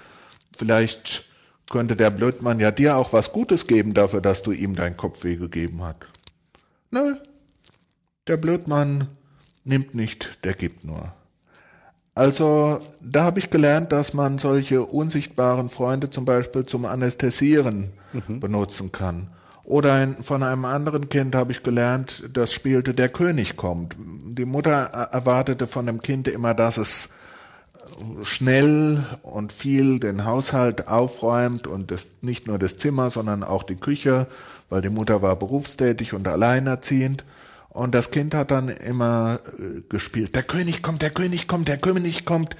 vielleicht 0.57 1.25
könnte 1.69 1.95
der 1.95 2.09
Blödmann 2.09 2.59
ja 2.59 2.71
dir 2.71 2.97
auch 2.97 3.13
was 3.13 3.31
Gutes 3.31 3.67
geben 3.67 3.93
dafür, 3.93 4.21
dass 4.21 4.41
du 4.41 4.51
ihm 4.51 4.75
dein 4.75 4.97
Kopfweh 4.97 5.35
gegeben 5.35 5.81
hast. 5.83 5.97
Nö, 6.91 7.15
der 8.27 8.37
Blödmann 8.37 9.07
nimmt 9.63 9.95
nicht, 9.95 10.39
der 10.43 10.53
gibt 10.53 10.83
nur. 10.83 11.13
Also 12.15 12.79
da 13.01 13.23
habe 13.23 13.39
ich 13.39 13.49
gelernt, 13.49 13.91
dass 13.91 14.13
man 14.13 14.39
solche 14.39 14.83
unsichtbaren 14.83 15.69
Freunde 15.69 16.09
zum 16.09 16.25
Beispiel 16.25 16.65
zum 16.65 16.85
Anästhesieren 16.85 17.91
mhm. 18.11 18.39
benutzen 18.39 18.91
kann. 18.91 19.29
Oder 19.63 19.93
ein, 19.93 20.15
von 20.15 20.41
einem 20.43 20.65
anderen 20.65 21.09
Kind 21.09 21.35
habe 21.35 21.51
ich 21.51 21.63
gelernt, 21.63 22.23
das 22.33 22.51
spielte 22.51 22.93
Der 22.93 23.09
König 23.09 23.55
kommt. 23.55 23.95
Die 23.99 24.45
Mutter 24.45 24.71
erwartete 24.71 25.67
von 25.67 25.85
dem 25.85 26.01
Kind 26.01 26.27
immer, 26.27 26.55
dass 26.55 26.77
es 26.77 27.09
schnell 28.23 29.03
und 29.21 29.53
viel 29.53 29.99
den 29.99 30.25
Haushalt 30.25 30.87
aufräumt 30.87 31.67
und 31.67 31.91
das, 31.91 32.07
nicht 32.21 32.47
nur 32.47 32.57
das 32.57 32.77
Zimmer, 32.77 33.11
sondern 33.11 33.43
auch 33.43 33.63
die 33.63 33.75
Küche 33.75 34.27
weil 34.69 34.81
die 34.81 34.89
Mutter 34.89 35.21
war 35.21 35.35
berufstätig 35.35 36.13
und 36.13 36.27
alleinerziehend. 36.27 37.23
Und 37.69 37.93
das 37.93 38.11
Kind 38.11 38.33
hat 38.33 38.51
dann 38.51 38.69
immer 38.69 39.39
äh, 39.57 39.81
gespielt, 39.89 40.35
der 40.35 40.43
König 40.43 40.81
kommt, 40.81 41.01
der 41.01 41.11
König 41.11 41.47
kommt, 41.47 41.67
der 41.67 41.77
König 41.77 42.25
kommt 42.25 42.55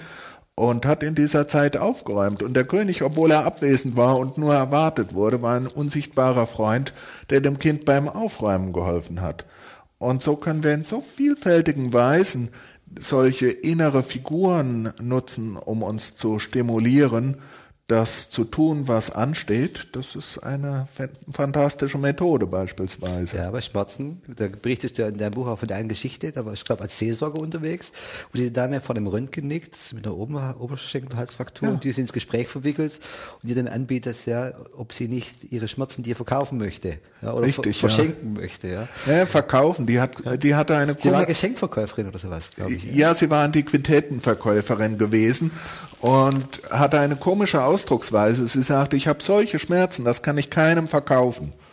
und 0.55 0.85
hat 0.85 1.03
in 1.03 1.15
dieser 1.15 1.47
Zeit 1.47 1.77
aufgeräumt. 1.77 2.43
Und 2.43 2.53
der 2.53 2.65
König, 2.65 3.01
obwohl 3.01 3.31
er 3.31 3.45
abwesend 3.45 3.95
war 3.95 4.19
und 4.19 4.37
nur 4.37 4.53
erwartet 4.53 5.13
wurde, 5.13 5.41
war 5.41 5.55
ein 5.55 5.67
unsichtbarer 5.67 6.47
Freund, 6.47 6.93
der 7.29 7.41
dem 7.41 7.59
Kind 7.59 7.85
beim 7.85 8.09
Aufräumen 8.09 8.73
geholfen 8.73 9.21
hat. 9.21 9.45
Und 9.97 10.21
so 10.21 10.35
können 10.35 10.63
wir 10.63 10.73
in 10.73 10.83
so 10.83 11.01
vielfältigen 11.01 11.93
Weisen 11.93 12.49
solche 12.99 13.49
innere 13.49 14.03
Figuren 14.03 14.93
nutzen, 14.99 15.57
um 15.57 15.83
uns 15.83 16.15
zu 16.15 16.39
stimulieren 16.39 17.37
das 17.89 18.29
zu 18.29 18.43
tun, 18.43 18.87
was 18.87 19.09
ansteht, 19.09 19.87
das 19.93 20.15
ist 20.15 20.37
eine 20.37 20.87
fantastische 21.31 21.97
Methode 21.97 22.45
beispielsweise. 22.45 23.37
Ja, 23.37 23.49
bei 23.49 23.61
Schmerzen, 23.61 24.21
da 24.27 24.47
berichtest 24.47 24.97
du 24.97 25.01
ja 25.01 25.07
in 25.07 25.17
deinem 25.17 25.33
Buch 25.33 25.47
auch 25.47 25.57
von 25.57 25.67
deiner 25.67 25.87
Geschichte, 25.87 26.31
da 26.31 26.45
war 26.45 26.53
ich 26.53 26.63
glaube 26.63 26.83
als 26.83 26.99
Seelsorger 26.99 27.39
unterwegs, 27.39 27.91
wo 28.31 28.37
diese 28.37 28.51
Dame 28.51 28.79
vor 28.79 28.93
dem 28.93 29.07
Röntgen 29.07 29.49
liegt, 29.49 29.75
mit 29.93 30.05
einer 30.05 30.15
Ober 30.15 30.57
Oberschenkelhalsfraktur, 30.59 31.67
ja. 31.67 31.73
und 31.73 31.83
die 31.83 31.91
sie 31.91 32.01
ins 32.01 32.13
Gespräch 32.13 32.47
verwickelt 32.47 32.99
und 33.41 33.49
die 33.49 33.55
dann 33.55 33.67
anbietet, 33.67 34.23
ja, 34.27 34.51
ob 34.77 34.93
sie 34.93 35.07
nicht 35.07 35.51
ihre 35.51 35.67
Schmerzen 35.67 36.03
dir 36.03 36.15
verkaufen 36.15 36.59
möchte 36.59 36.99
ja, 37.23 37.33
oder 37.33 37.47
Richtig, 37.47 37.79
ver 37.79 37.89
verschenken 37.89 38.35
ja. 38.35 38.41
möchte. 38.41 38.67
Ja. 38.67 38.87
ja, 39.07 39.25
verkaufen, 39.25 39.87
die 39.87 39.99
hat, 39.99 40.43
die 40.43 40.53
hatte 40.53 40.77
eine... 40.77 40.95
Sie 40.99 41.11
war 41.11 41.25
Geschenkverkäuferin 41.25 42.07
oder 42.07 42.19
sowas, 42.19 42.51
glaube 42.55 42.73
ich. 42.73 42.83
Ja. 42.93 43.15
sie 43.15 43.31
war 43.31 43.43
Antiquitätenverkäuferin 43.43 44.99
gewesen 44.99 45.49
und 46.01 46.61
hatte 46.69 46.99
eine 46.99 47.15
komische 47.15 47.63
Ausdrucksweise. 47.79 48.45
Sie 48.45 48.61
sagte, 48.61 48.97
ich 48.97 49.07
habe 49.07 49.23
solche 49.23 49.57
Schmerzen, 49.57 50.03
das 50.03 50.21
kann 50.21 50.37
ich 50.37 50.49
keinem 50.49 50.87
verkaufen. 50.87 51.53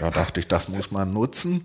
Da 0.00 0.10
dachte 0.10 0.38
ich, 0.38 0.48
das 0.48 0.68
muss 0.68 0.90
man 0.90 1.14
nutzen. 1.14 1.64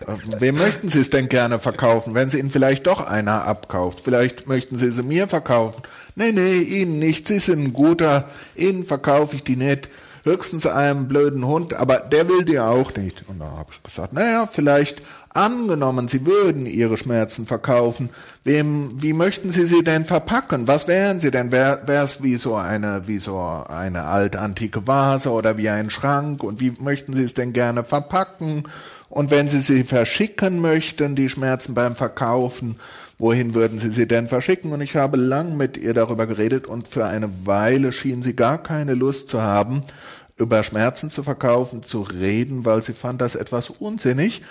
Äh, 0.00 0.40
wem 0.40 0.58
möchten 0.58 0.88
Sie 0.88 0.98
es 0.98 1.10
denn 1.10 1.28
gerne 1.28 1.60
verkaufen, 1.60 2.12
wenn 2.14 2.28
Sie 2.28 2.40
ihn 2.40 2.50
vielleicht 2.50 2.88
doch 2.88 3.06
einer 3.06 3.44
abkauft? 3.44 4.00
Vielleicht 4.02 4.48
möchten 4.48 4.76
Sie 4.76 4.90
sie 4.90 5.04
mir 5.04 5.28
verkaufen. 5.28 5.82
Nee, 6.16 6.32
nee, 6.32 6.56
Ihnen 6.56 6.98
nicht. 6.98 7.28
Sie 7.28 7.38
sind 7.38 7.62
ein 7.62 7.72
guter. 7.72 8.28
Ihnen 8.56 8.84
verkaufe 8.84 9.36
ich 9.36 9.44
die 9.44 9.54
nicht 9.54 9.88
höchstens 10.24 10.66
einem 10.66 11.06
blöden 11.06 11.46
Hund, 11.46 11.74
aber 11.74 11.98
der 11.98 12.28
will 12.28 12.44
dir 12.44 12.64
auch 12.66 12.94
nicht. 12.94 13.24
Und 13.28 13.40
da 13.40 13.44
habe 13.44 13.70
ich 13.72 13.82
gesagt, 13.82 14.12
naja, 14.12 14.46
vielleicht 14.46 15.02
angenommen, 15.30 16.08
Sie 16.08 16.24
würden 16.24 16.66
Ihre 16.66 16.96
Schmerzen 16.96 17.46
verkaufen, 17.46 18.10
wem, 18.44 19.02
wie 19.02 19.12
möchten 19.12 19.52
Sie 19.52 19.66
sie 19.66 19.84
denn 19.84 20.04
verpacken? 20.04 20.66
Was 20.66 20.88
wären 20.88 21.20
sie 21.20 21.30
denn? 21.30 21.52
Wäre 21.52 21.82
es 21.86 22.22
wie 22.22 22.36
so 22.36 22.54
eine, 22.54 23.06
wie 23.06 23.18
so 23.18 23.38
eine 23.68 24.04
alte 24.04 24.40
antike 24.40 24.86
Vase 24.86 25.30
oder 25.30 25.58
wie 25.58 25.68
ein 25.68 25.90
Schrank? 25.90 26.42
Und 26.42 26.60
wie 26.60 26.72
möchten 26.80 27.12
Sie 27.12 27.24
es 27.24 27.34
denn 27.34 27.52
gerne 27.52 27.84
verpacken? 27.84 28.64
Und 29.10 29.30
wenn 29.30 29.48
Sie 29.48 29.60
sie 29.60 29.84
verschicken 29.84 30.60
möchten, 30.60 31.16
die 31.16 31.28
Schmerzen 31.28 31.74
beim 31.74 31.96
Verkaufen, 31.96 32.76
wohin 33.18 33.54
würden 33.54 33.78
Sie 33.78 33.90
sie 33.90 34.08
denn 34.08 34.28
verschicken? 34.28 34.72
Und 34.72 34.80
ich 34.80 34.96
habe 34.96 35.16
lang 35.16 35.56
mit 35.56 35.76
ihr 35.76 35.94
darüber 35.94 36.26
geredet 36.26 36.66
und 36.66 36.88
für 36.88 37.06
eine 37.06 37.30
Weile 37.46 37.92
schien 37.92 38.22
sie 38.22 38.34
gar 38.34 38.62
keine 38.62 38.94
Lust 38.94 39.28
zu 39.28 39.42
haben, 39.42 39.84
über 40.36 40.62
Schmerzen 40.64 41.10
zu 41.10 41.22
verkaufen, 41.22 41.82
zu 41.82 42.02
reden, 42.02 42.64
weil 42.64 42.82
sie 42.82 42.92
fand 42.92 43.20
das 43.20 43.34
etwas 43.34 43.70
unsinnig. 43.70 44.42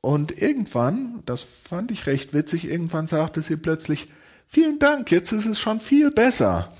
Und 0.00 0.40
irgendwann, 0.40 1.22
das 1.26 1.42
fand 1.42 1.90
ich 1.90 2.06
recht 2.06 2.32
witzig, 2.32 2.64
irgendwann 2.64 3.06
sagte 3.06 3.42
sie 3.42 3.56
plötzlich, 3.56 4.08
vielen 4.46 4.78
Dank, 4.78 5.10
jetzt 5.10 5.32
ist 5.32 5.46
es 5.46 5.58
schon 5.58 5.80
viel 5.80 6.10
besser. 6.10 6.72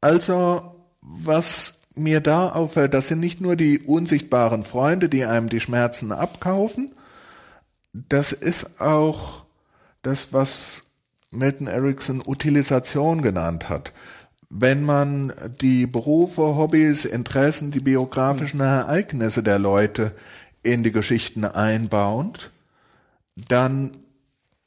Also, 0.00 0.74
was 1.00 1.82
mir 1.94 2.20
da 2.20 2.48
auffällt, 2.50 2.94
das 2.94 3.08
sind 3.08 3.20
nicht 3.20 3.40
nur 3.40 3.54
die 3.54 3.80
unsichtbaren 3.80 4.64
Freunde, 4.64 5.08
die 5.08 5.24
einem 5.24 5.48
die 5.50 5.60
Schmerzen 5.60 6.10
abkaufen, 6.10 6.92
das 7.92 8.32
ist 8.32 8.80
auch 8.80 9.44
das, 10.00 10.32
was 10.32 10.84
Milton 11.30 11.66
Erickson 11.66 12.22
Utilisation 12.26 13.22
genannt 13.22 13.68
hat 13.68 13.92
wenn 14.54 14.84
man 14.84 15.32
die 15.62 15.86
Berufe, 15.86 16.42
Hobbys, 16.42 17.06
Interessen, 17.06 17.70
die 17.70 17.80
biografischen 17.80 18.60
Ereignisse 18.60 19.42
der 19.42 19.58
Leute 19.58 20.12
in 20.62 20.82
die 20.82 20.92
Geschichten 20.92 21.46
einbaut, 21.46 22.50
dann 23.34 23.92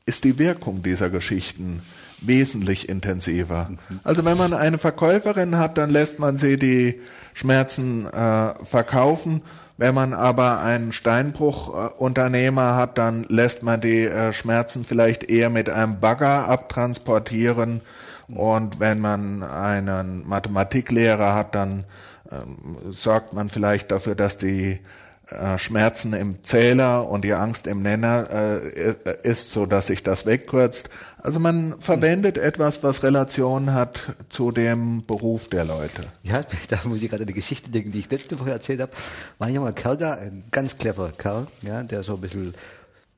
ist 0.08 0.24
die 0.24 0.40
Wirkung 0.40 0.82
dieser 0.82 1.12
Geschichten 1.12 1.84
wesentlich 2.20 2.90
intensiver. 2.90 3.70
Also 4.04 4.26
wenn 4.26 4.38
man 4.38 4.54
eine 4.54 4.80
Verkäuferin 4.80 5.58
hat, 5.58 5.78
dann 5.78 5.92
lässt 5.92 6.18
man 6.18 6.38
sie 6.38 6.58
die 6.58 7.00
Schmerzen 7.36 8.08
äh, 8.08 8.66
verkaufen, 8.66 9.44
Wenn 9.78 9.94
man 9.94 10.14
aber 10.14 10.62
einen 10.62 10.94
Steinbruchunternehmer 10.94 12.76
hat, 12.76 12.98
dann 12.98 13.26
lässt 13.28 13.62
man 13.62 13.82
die 13.82 14.06
äh, 14.06 14.32
Schmerzen 14.32 14.86
vielleicht 14.86 15.26
eher 15.26 15.50
mit 15.50 15.70
einem 15.70 16.00
Bagger 16.00 16.48
abtransportieren. 16.48 17.82
Und 18.34 18.80
wenn 18.80 19.00
man 19.00 19.44
einen 19.44 20.28
Mathematiklehrer 20.28 21.36
hat, 21.36 21.56
dann 21.56 21.86
ähm, 22.32 22.78
sorgt 22.92 23.34
man 23.34 23.50
vielleicht 23.50 23.92
dafür, 23.92 24.16
dass 24.16 24.38
die 24.38 24.80
äh, 25.30 25.58
Schmerzen 25.58 26.14
im 26.14 26.44
Zähler 26.44 27.10
und 27.10 27.24
die 27.26 27.34
Angst 27.34 27.66
im 27.66 27.82
Nenner 27.82 28.30
äh, 28.32 28.96
ist, 29.24 29.52
so 29.52 29.66
dass 29.66 29.88
sich 29.88 30.04
das 30.04 30.28
wegkürzt. 30.28 30.90
Also 31.18 31.40
man 31.40 31.76
verwendet 31.80 32.38
etwas, 32.38 32.84
was 32.84 33.02
Relation 33.02 33.74
hat 33.74 34.16
zu 34.30 34.52
dem 34.52 35.04
Beruf 35.06 35.50
der 35.50 35.66
Leute. 35.66 36.02
Ja, 36.22 36.44
da 36.70 36.78
muss 36.84 37.02
ich 37.02 37.10
gerade 37.10 37.24
eine 37.24 37.34
Geschichte 37.34 37.72
denken, 37.72 37.92
die 37.92 38.00
ich 38.00 38.12
letzte 38.12 38.40
Woche 38.40 38.52
erzählt 38.52 38.82
habe. 38.82 38.92
War 39.40 39.48
ein 39.48 39.56
junger 39.56 39.74
Kerl 39.74 39.98
da, 39.98 40.14
ein 40.14 40.44
ganz 40.52 40.78
cleverer 40.78 41.12
Kerl, 41.12 41.48
ja, 41.64 41.82
der 41.82 42.04
so 42.04 42.16
ein 42.16 42.22
bisschen 42.22 42.54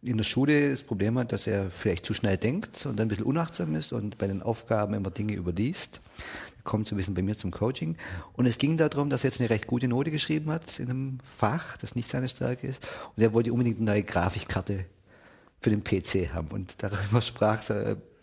in 0.02 0.18
der 0.18 0.24
Schule 0.24 0.70
das 0.72 0.84
Problem 0.84 1.18
hat, 1.18 1.32
dass 1.32 1.48
er 1.48 1.72
vielleicht 1.72 2.06
zu 2.06 2.14
schnell 2.14 2.38
denkt 2.38 2.86
und 2.86 3.02
ein 3.02 3.08
bisschen 3.08 3.26
unachtsam 3.26 3.76
ist 3.76 3.94
und 3.94 4.18
bei 4.18 4.28
den 4.28 4.42
Aufgaben 4.42 4.94
immer 4.94 5.10
Dinge 5.10 5.34
überliest 5.34 6.02
kommt 6.68 6.88
so 6.88 6.94
ein 6.94 6.98
bisschen 6.98 7.16
bei 7.16 7.24
mir 7.24 7.36
zum 7.36 7.50
Coaching. 7.50 7.96
Und 8.34 8.46
es 8.46 8.60
ging 8.60 8.78
darum, 8.78 9.10
dass 9.10 9.24
er 9.24 9.32
jetzt 9.32 9.40
eine 9.40 9.50
recht 9.50 9.66
gute 9.66 9.88
Note 9.88 10.12
geschrieben 10.12 10.52
hat 10.52 10.80
in 10.80 10.90
einem 10.90 11.18
Fach, 11.38 11.78
das 11.78 11.96
nicht 11.96 12.10
seine 12.10 12.28
Stärke 12.28 12.68
ist. 12.68 12.86
Und 13.16 13.24
er 13.24 13.34
wollte 13.34 13.52
unbedingt 13.52 13.78
eine 13.78 13.86
neue 13.92 14.04
Grafikkarte 14.04 14.86
für 15.60 15.72
den 15.72 15.84
PC 15.84 16.34
haben. 16.34 16.50
Und 16.50 16.76
darüber 16.78 17.22
sprach, 17.24 17.64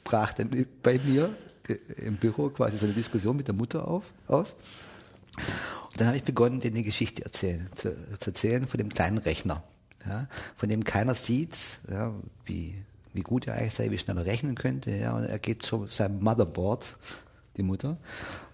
brach 0.04 0.34
dann 0.34 0.66
bei 0.82 1.00
mir 1.04 1.34
äh, 1.66 1.74
im 2.02 2.16
Büro 2.16 2.50
quasi 2.50 2.76
so 2.76 2.84
eine 2.84 2.94
Diskussion 2.94 3.36
mit 3.36 3.48
der 3.48 3.54
Mutter 3.54 3.88
auf, 3.88 4.04
aus. 4.28 4.54
Und 5.90 6.00
dann 6.00 6.08
habe 6.08 6.18
ich 6.18 6.24
begonnen, 6.24 6.60
denen 6.60 6.76
eine 6.76 6.84
Geschichte 6.84 7.24
erzählen, 7.24 7.68
zu, 7.74 7.96
zu 8.18 8.30
erzählen 8.30 8.68
von 8.68 8.78
dem 8.78 8.90
kleinen 8.90 9.18
Rechner, 9.18 9.64
ja, 10.08 10.28
von 10.56 10.68
dem 10.68 10.84
keiner 10.84 11.14
sieht, 11.14 11.56
ja, 11.90 12.12
wie, 12.44 12.74
wie 13.12 13.22
gut 13.22 13.46
er 13.46 13.54
eigentlich 13.54 13.74
sei, 13.74 13.90
wie 13.90 13.98
schnell 13.98 14.18
er 14.18 14.26
rechnen 14.26 14.54
könnte. 14.54 14.90
Ja, 14.90 15.16
und 15.16 15.24
er 15.24 15.38
geht 15.38 15.62
zu 15.62 15.86
seinem 15.86 16.20
Motherboard, 16.20 16.96
die 17.56 17.62
Mutter, 17.62 17.96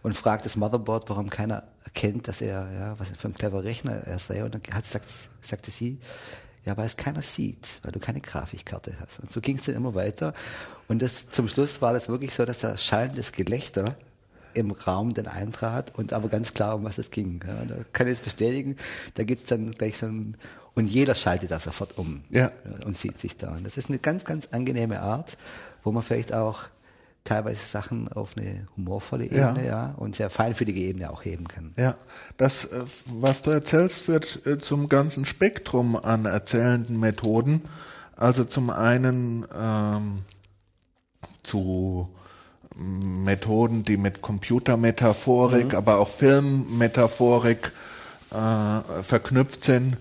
und 0.03 0.17
fragt 0.17 0.45
das 0.45 0.57
Motherboard, 0.57 1.09
warum 1.09 1.31
keiner 1.31 1.65
erkennt, 1.85 2.29
dass 2.29 2.41
er, 2.41 2.71
ja, 2.73 2.99
was 2.99 3.09
für 3.09 3.29
ein 3.29 3.35
cleverer 3.35 3.65
Rechner 3.65 3.93
er 3.93 4.19
sei. 4.19 4.45
Und 4.45 4.55
dann 4.55 4.63
hat, 4.73 4.85
sagt, 4.85 5.07
sagte 5.41 5.71
sie, 5.71 5.99
ja, 6.65 6.77
weil 6.77 6.87
es 6.87 6.97
keiner 6.97 7.23
sieht, 7.23 7.81
weil 7.83 7.93
du 7.93 8.01
keine 8.01 8.21
Grafikkarte 8.21 8.95
hast. 9.01 9.21
Und 9.21 9.33
so 9.33 9.41
ging 9.41 9.59
es 9.59 9.65
dann 9.65 9.75
immer 9.75 9.95
weiter. 9.95 10.35
Und 10.89 11.01
das, 11.01 11.31
zum 11.31 11.49
Schluss 11.49 11.81
war 11.81 11.93
das 11.93 12.09
wirklich 12.09 12.35
so, 12.35 12.45
dass 12.45 12.59
der 12.59 12.77
schallendes 12.77 13.33
Gelächter 13.33 13.97
im 14.55 14.71
Raum 14.71 15.15
dann 15.15 15.27
eintrat 15.27 15.97
und 15.97 16.13
aber 16.13 16.29
ganz 16.29 16.55
klar, 16.55 16.77
um 16.77 16.85
was 16.85 16.99
es 16.99 17.11
ging. 17.11 17.41
Ja, 17.47 17.65
da 17.65 17.77
kann 17.93 18.07
ich 18.07 18.15
es 18.15 18.21
bestätigen, 18.21 18.77
da 19.15 19.25
gibt 19.25 19.41
es 19.43 19.47
dann 19.47 19.71
gleich 19.73 19.99
so 19.99 20.07
ein, 20.07 20.37
und 20.75 20.87
jeder 20.87 21.15
schaltet 21.15 21.51
da 21.51 21.61
sofort 21.61 21.99
um 21.99 22.23
ja. 22.31 22.51
und 22.85 22.97
sieht 22.97 23.19
sich 23.19 23.37
da. 23.37 23.51
Und 23.53 23.65
das 23.65 23.77
ist 23.77 23.89
eine 23.89 23.99
ganz, 23.99 24.25
ganz 24.25 24.49
angenehme 24.53 25.01
Art, 25.01 25.37
wo 25.83 25.93
man 25.93 26.03
vielleicht 26.03 26.33
auch 26.33 26.65
teilweise 27.25 27.67
Sachen 27.67 28.11
auf 28.11 28.37
eine 28.37 28.67
humorvolle 28.77 29.27
Ebene, 29.27 29.65
ja, 29.67 29.91
ja 29.91 29.95
und 29.97 30.17
sehr 30.17 30.31
feinfühlige 30.31 30.81
Ebene 30.81 31.11
auch 31.11 31.25
heben 31.25 31.49
kann. 31.49 31.75
Ja, 31.77 31.97
das, 32.37 32.65
äh, 32.65 32.85
was 33.07 33.43
du 33.43 33.51
erzählst, 33.51 34.03
führt 34.03 34.47
äh, 34.47 34.59
zum 34.59 34.89
ganzen 34.89 35.27
Spektrum 35.27 35.97
an 35.97 36.25
erzählenden 36.25 36.99
Methoden. 36.99 37.63
Also 38.17 38.45
zum 38.45 38.71
einen 38.71 39.47
ähm, 39.55 40.23
zu 41.43 42.09
Methoden, 42.81 43.85
die 43.85 43.97
mit 43.97 44.23
Computermetaphorik, 44.23 45.73
mhm. 45.73 45.75
aber 45.75 45.99
auch 45.99 46.09
Filmmetaphorik 46.09 47.73
äh, 48.31 49.03
verknüpft 49.03 49.65
sind 49.65 49.97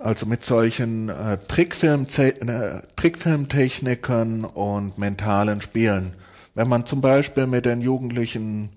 also 0.00 0.26
mit 0.26 0.44
solchen 0.44 1.08
äh, 1.08 1.38
Trickfilm, 1.48 2.06
äh, 2.18 2.82
Trickfilmtechniken 2.96 4.44
und 4.44 4.98
mentalen 4.98 5.62
Spielen. 5.62 6.14
Wenn 6.54 6.68
man 6.68 6.86
zum 6.86 7.00
Beispiel 7.00 7.46
mit 7.46 7.66
den 7.66 7.80
Jugendlichen 7.80 8.70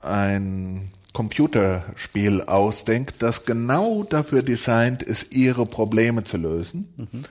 ein 0.00 0.90
Computerspiel 1.12 2.42
ausdenkt, 2.42 3.16
das 3.22 3.44
genau 3.44 4.04
dafür 4.04 4.42
designt 4.42 5.02
ist, 5.02 5.32
ihre 5.32 5.66
Probleme 5.66 6.24
zu 6.24 6.36
lösen, 6.36 6.88
mhm. 6.96 7.24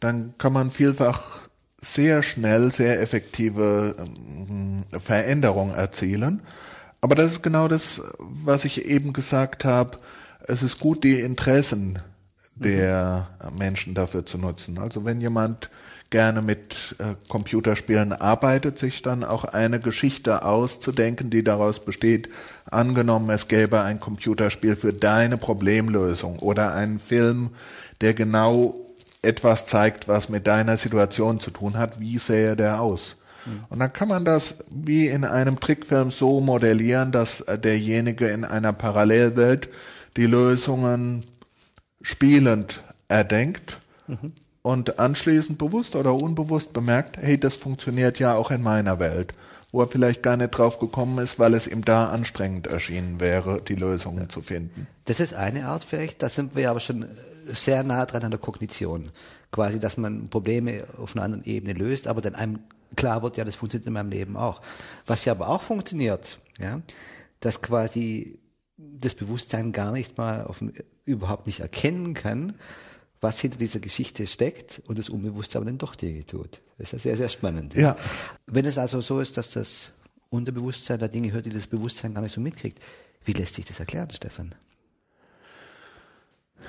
dann 0.00 0.34
kann 0.38 0.52
man 0.52 0.70
vielfach 0.70 1.41
sehr 1.82 2.22
schnell 2.22 2.72
sehr 2.72 3.02
effektive 3.02 3.96
äh, 3.98 4.98
Veränderungen 4.98 5.74
erzielen. 5.74 6.40
Aber 7.00 7.16
das 7.16 7.32
ist 7.32 7.42
genau 7.42 7.66
das, 7.68 8.00
was 8.18 8.64
ich 8.64 8.86
eben 8.86 9.12
gesagt 9.12 9.64
habe. 9.64 9.98
Es 10.46 10.62
ist 10.62 10.78
gut, 10.78 11.04
die 11.04 11.20
Interessen 11.20 11.98
der 12.54 13.28
Menschen 13.58 13.94
dafür 13.94 14.24
zu 14.24 14.38
nutzen. 14.38 14.78
Also 14.78 15.04
wenn 15.04 15.20
jemand 15.20 15.68
gerne 16.10 16.42
mit 16.42 16.94
äh, 16.98 17.14
Computerspielen 17.28 18.12
arbeitet, 18.12 18.78
sich 18.78 19.02
dann 19.02 19.24
auch 19.24 19.44
eine 19.44 19.80
Geschichte 19.80 20.44
auszudenken, 20.44 21.30
die 21.30 21.42
daraus 21.42 21.84
besteht, 21.84 22.28
angenommen, 22.70 23.30
es 23.30 23.48
gäbe 23.48 23.80
ein 23.80 23.98
Computerspiel 23.98 24.76
für 24.76 24.92
deine 24.92 25.38
Problemlösung 25.38 26.38
oder 26.38 26.74
einen 26.74 27.00
Film, 27.00 27.50
der 28.02 28.14
genau 28.14 28.91
etwas 29.22 29.66
zeigt, 29.66 30.08
was 30.08 30.28
mit 30.28 30.46
deiner 30.46 30.76
Situation 30.76 31.40
zu 31.40 31.50
tun 31.50 31.78
hat, 31.78 32.00
wie 32.00 32.18
sähe 32.18 32.56
der 32.56 32.80
aus? 32.80 33.16
Mhm. 33.46 33.64
Und 33.68 33.78
dann 33.78 33.92
kann 33.92 34.08
man 34.08 34.24
das 34.24 34.56
wie 34.70 35.06
in 35.06 35.24
einem 35.24 35.60
Trickfilm 35.60 36.10
so 36.10 36.40
modellieren, 36.40 37.12
dass 37.12 37.40
äh, 37.42 37.58
derjenige 37.58 38.28
in 38.28 38.44
einer 38.44 38.72
Parallelwelt 38.72 39.68
die 40.16 40.26
Lösungen 40.26 41.24
spielend 42.02 42.82
erdenkt 43.08 43.78
mhm. 44.06 44.32
und 44.62 44.98
anschließend 44.98 45.58
bewusst 45.58 45.96
oder 45.96 46.14
unbewusst 46.14 46.72
bemerkt, 46.72 47.16
hey, 47.16 47.38
das 47.38 47.54
funktioniert 47.54 48.18
ja 48.18 48.34
auch 48.34 48.50
in 48.50 48.62
meiner 48.62 48.98
Welt, 48.98 49.34
wo 49.70 49.80
er 49.82 49.88
vielleicht 49.88 50.22
gar 50.22 50.36
nicht 50.36 50.50
drauf 50.50 50.78
gekommen 50.80 51.18
ist, 51.18 51.38
weil 51.38 51.54
es 51.54 51.66
ihm 51.66 51.84
da 51.84 52.08
anstrengend 52.08 52.66
erschienen 52.66 53.20
wäre, 53.20 53.62
die 53.62 53.76
Lösungen 53.76 54.28
zu 54.28 54.42
finden. 54.42 54.86
Das 55.04 55.20
ist 55.20 55.34
eine 55.34 55.66
Art 55.66 55.84
vielleicht, 55.84 56.22
da 56.22 56.28
sind 56.28 56.56
wir 56.56 56.70
aber 56.70 56.80
schon 56.80 57.06
sehr 57.46 57.82
nah 57.82 58.06
dran 58.06 58.22
an 58.24 58.30
der 58.30 58.40
Kognition. 58.40 59.10
Quasi, 59.50 59.78
dass 59.80 59.96
man 59.96 60.28
Probleme 60.28 60.84
auf 60.98 61.14
einer 61.14 61.24
anderen 61.24 61.44
Ebene 61.44 61.74
löst, 61.74 62.06
aber 62.06 62.20
dann 62.20 62.34
einem 62.34 62.60
klar 62.96 63.22
wird, 63.22 63.36
ja, 63.36 63.44
das 63.44 63.56
funktioniert 63.56 63.86
in 63.86 63.92
meinem 63.92 64.10
Leben 64.10 64.36
auch. 64.36 64.62
Was 65.06 65.24
ja 65.24 65.32
aber 65.32 65.48
auch 65.48 65.62
funktioniert, 65.62 66.38
ja, 66.58 66.80
dass 67.40 67.60
quasi 67.60 68.38
das 68.76 69.14
Bewusstsein 69.14 69.72
gar 69.72 69.92
nicht 69.92 70.18
mal 70.18 70.44
auf, 70.44 70.62
überhaupt 71.04 71.46
nicht 71.46 71.60
erkennen 71.60 72.14
kann, 72.14 72.54
was 73.20 73.40
hinter 73.40 73.58
dieser 73.58 73.80
Geschichte 73.80 74.26
steckt 74.26 74.82
und 74.86 74.98
das 74.98 75.08
Unbewusste 75.08 75.58
aber 75.58 75.66
dann 75.66 75.78
doch 75.78 75.94
Dinge 75.94 76.24
tut. 76.26 76.60
Das 76.78 76.88
ist 76.88 76.92
ja 76.92 76.98
sehr, 76.98 77.16
sehr 77.16 77.28
spannend. 77.28 77.74
Ja. 77.74 77.96
Wenn 78.46 78.64
es 78.64 78.78
also 78.78 79.00
so 79.00 79.20
ist, 79.20 79.36
dass 79.36 79.52
das 79.52 79.92
Unterbewusstsein 80.30 80.98
da 80.98 81.08
Dinge 81.08 81.32
hört, 81.32 81.46
die 81.46 81.50
das 81.50 81.66
Bewusstsein 81.66 82.14
gar 82.14 82.22
nicht 82.22 82.32
so 82.32 82.40
mitkriegt, 82.40 82.80
wie 83.24 83.32
lässt 83.32 83.54
sich 83.54 83.64
das 83.64 83.78
erklären, 83.78 84.10
Stefan? 84.10 84.54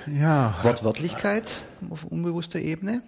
Ja. 0.06 0.54
Wortwörtlichkeit 0.62 1.62
auf 1.90 2.04
unbewusster 2.04 2.60
Ebene? 2.60 3.02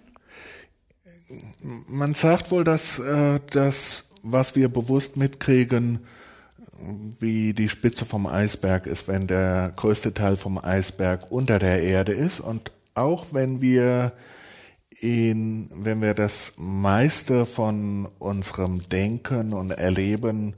Man 1.88 2.14
sagt 2.14 2.50
wohl, 2.50 2.64
dass 2.64 2.98
äh, 2.98 3.40
das, 3.50 4.04
was 4.22 4.54
wir 4.54 4.68
bewusst 4.68 5.16
mitkriegen, 5.16 6.00
wie 7.18 7.52
die 7.52 7.68
Spitze 7.68 8.04
vom 8.04 8.26
Eisberg 8.26 8.86
ist, 8.86 9.08
wenn 9.08 9.26
der 9.26 9.72
größte 9.76 10.14
Teil 10.14 10.36
vom 10.36 10.58
Eisberg 10.58 11.30
unter 11.30 11.58
der 11.58 11.82
Erde 11.82 12.12
ist. 12.12 12.40
Und 12.40 12.70
auch 12.94 13.26
wenn 13.32 13.60
wir 13.60 14.12
ihn, 15.00 15.70
wenn 15.74 16.00
wir 16.00 16.14
das 16.14 16.54
meiste 16.56 17.46
von 17.46 18.06
unserem 18.18 18.88
Denken 18.88 19.52
und 19.52 19.70
Erleben 19.70 20.54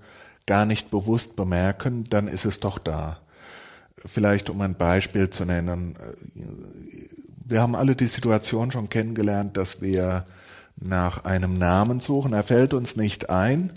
gar 0.47 0.65
nicht 0.65 0.91
bewusst 0.91 1.37
bemerken, 1.37 2.05
dann 2.09 2.29
ist 2.29 2.45
es 2.45 2.61
doch 2.61 2.79
da. 2.79 3.21
Vielleicht 4.05 4.51
um 4.51 4.61
ein 4.61 4.75
Beispiel 4.75 5.31
zu 5.31 5.45
nennen. 5.45 5.97
Wir 7.45 7.61
haben 7.63 7.75
alle 7.75 7.97
die 7.97 8.07
Situation 8.07 8.73
schon 8.73 8.89
kennengelernt, 8.89 9.57
dass 9.57 9.81
wir 9.81 10.25
nach 10.77 11.25
einem 11.25 11.59
Namen 11.59 12.01
suchen. 12.01 12.33
Er 12.33 12.43
fällt 12.43 12.75
uns 12.75 12.97
nicht 12.97 13.31
ein 13.31 13.73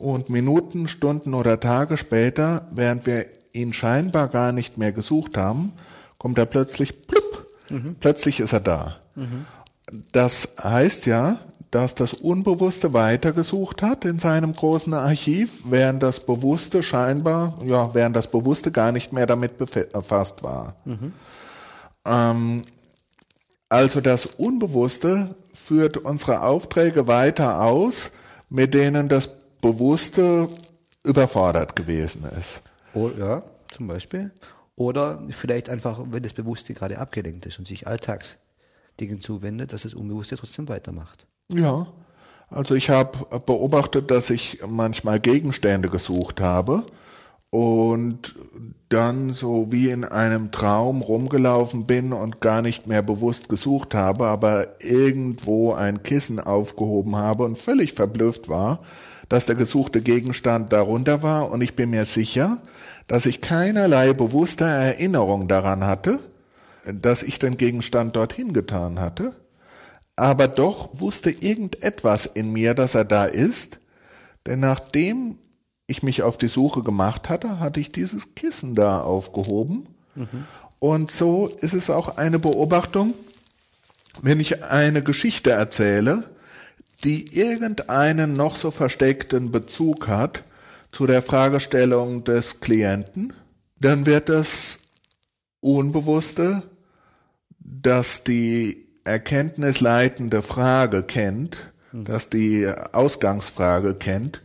und 0.00 0.30
Minuten, 0.30 0.88
Stunden 0.88 1.34
oder 1.34 1.60
Tage 1.60 1.96
später, 1.96 2.68
während 2.70 3.06
wir 3.06 3.26
ihn 3.52 3.72
scheinbar 3.72 4.28
gar 4.28 4.52
nicht 4.52 4.78
mehr 4.78 4.92
gesucht 4.92 5.36
haben, 5.36 5.72
kommt 6.18 6.38
er 6.38 6.46
plötzlich, 6.46 7.06
plupp, 7.06 7.46
mhm. 7.70 7.96
plötzlich 8.00 8.40
ist 8.40 8.52
er 8.52 8.60
da. 8.60 8.96
Mhm. 9.14 9.46
Das 10.12 10.54
heißt 10.62 11.06
ja, 11.06 11.38
dass 11.74 11.96
das 11.96 12.12
Unbewusste 12.12 12.92
weitergesucht 12.92 13.82
hat 13.82 14.04
in 14.04 14.20
seinem 14.20 14.52
großen 14.52 14.94
Archiv, 14.94 15.64
während 15.64 16.04
das 16.04 16.24
Bewusste 16.24 16.84
scheinbar, 16.84 17.58
ja, 17.64 17.92
während 17.94 18.14
das 18.14 18.30
Bewusste 18.30 18.70
gar 18.70 18.92
nicht 18.92 19.12
mehr 19.12 19.26
damit 19.26 19.58
befasst 19.58 20.44
war. 20.44 20.76
Mhm. 20.84 21.12
Ähm, 22.04 22.62
also 23.68 24.00
das 24.00 24.26
Unbewusste 24.26 25.34
führt 25.52 25.96
unsere 25.96 26.42
Aufträge 26.42 27.08
weiter 27.08 27.60
aus, 27.60 28.12
mit 28.48 28.72
denen 28.72 29.08
das 29.08 29.28
Bewusste 29.60 30.48
überfordert 31.02 31.74
gewesen 31.74 32.24
ist. 32.38 32.62
Oh, 32.94 33.10
ja, 33.18 33.42
zum 33.72 33.88
Beispiel. 33.88 34.30
Oder 34.76 35.24
vielleicht 35.30 35.68
einfach, 35.68 36.00
wenn 36.08 36.22
das 36.22 36.34
Bewusste 36.34 36.72
gerade 36.72 36.98
abgelenkt 36.98 37.46
ist 37.46 37.58
und 37.58 37.66
sich 37.66 37.88
Alltagsdingen 37.88 39.20
zuwendet, 39.20 39.72
dass 39.72 39.82
das 39.82 39.94
Unbewusste 39.94 40.36
trotzdem 40.36 40.68
weitermacht. 40.68 41.26
Ja, 41.48 41.86
also 42.50 42.74
ich 42.74 42.90
habe 42.90 43.40
beobachtet, 43.40 44.10
dass 44.10 44.30
ich 44.30 44.60
manchmal 44.66 45.20
Gegenstände 45.20 45.88
gesucht 45.88 46.40
habe 46.40 46.84
und 47.50 48.34
dann 48.88 49.32
so 49.32 49.70
wie 49.70 49.90
in 49.90 50.04
einem 50.04 50.52
Traum 50.52 51.02
rumgelaufen 51.02 51.86
bin 51.86 52.12
und 52.12 52.40
gar 52.40 52.62
nicht 52.62 52.86
mehr 52.86 53.02
bewusst 53.02 53.48
gesucht 53.48 53.94
habe, 53.94 54.26
aber 54.26 54.80
irgendwo 54.80 55.72
ein 55.72 56.02
Kissen 56.02 56.40
aufgehoben 56.40 57.16
habe 57.16 57.44
und 57.44 57.58
völlig 57.58 57.92
verblüfft 57.92 58.48
war, 58.48 58.80
dass 59.28 59.46
der 59.46 59.56
gesuchte 59.56 60.00
Gegenstand 60.00 60.72
darunter 60.72 61.22
war 61.22 61.50
und 61.50 61.60
ich 61.60 61.76
bin 61.76 61.90
mir 61.90 62.04
sicher, 62.06 62.58
dass 63.06 63.26
ich 63.26 63.40
keinerlei 63.40 64.12
bewusste 64.12 64.64
Erinnerung 64.64 65.48
daran 65.48 65.84
hatte, 65.84 66.20
dass 66.86 67.22
ich 67.22 67.38
den 67.38 67.56
Gegenstand 67.56 68.16
dorthin 68.16 68.52
getan 68.52 69.00
hatte, 69.00 69.34
aber 70.16 70.48
doch 70.48 70.90
wusste 70.92 71.30
irgendetwas 71.30 72.26
in 72.26 72.52
mir, 72.52 72.74
dass 72.74 72.94
er 72.94 73.04
da 73.04 73.24
ist, 73.24 73.78
denn 74.46 74.60
nachdem 74.60 75.38
ich 75.86 76.02
mich 76.02 76.22
auf 76.22 76.38
die 76.38 76.48
Suche 76.48 76.82
gemacht 76.82 77.28
hatte, 77.28 77.60
hatte 77.60 77.80
ich 77.80 77.92
dieses 77.92 78.34
Kissen 78.34 78.74
da 78.74 79.00
aufgehoben. 79.00 79.86
Mhm. 80.14 80.46
Und 80.78 81.10
so 81.10 81.48
ist 81.48 81.74
es 81.74 81.90
auch 81.90 82.16
eine 82.16 82.38
Beobachtung, 82.38 83.14
wenn 84.22 84.40
ich 84.40 84.62
eine 84.62 85.02
Geschichte 85.02 85.50
erzähle, 85.50 86.30
die 87.02 87.36
irgendeinen 87.36 88.34
noch 88.34 88.56
so 88.56 88.70
versteckten 88.70 89.50
Bezug 89.50 90.08
hat 90.08 90.44
zu 90.92 91.06
der 91.06 91.22
Fragestellung 91.22 92.24
des 92.24 92.60
Klienten, 92.60 93.32
dann 93.80 94.06
wird 94.06 94.28
das 94.28 94.78
Unbewusste, 95.60 96.62
das 97.58 98.22
die 98.22 98.83
erkenntnisleitende 99.04 100.42
Frage 100.42 101.02
kennt, 101.02 101.70
mhm. 101.92 102.04
das 102.04 102.30
die 102.30 102.66
Ausgangsfrage 102.92 103.94
kennt, 103.94 104.42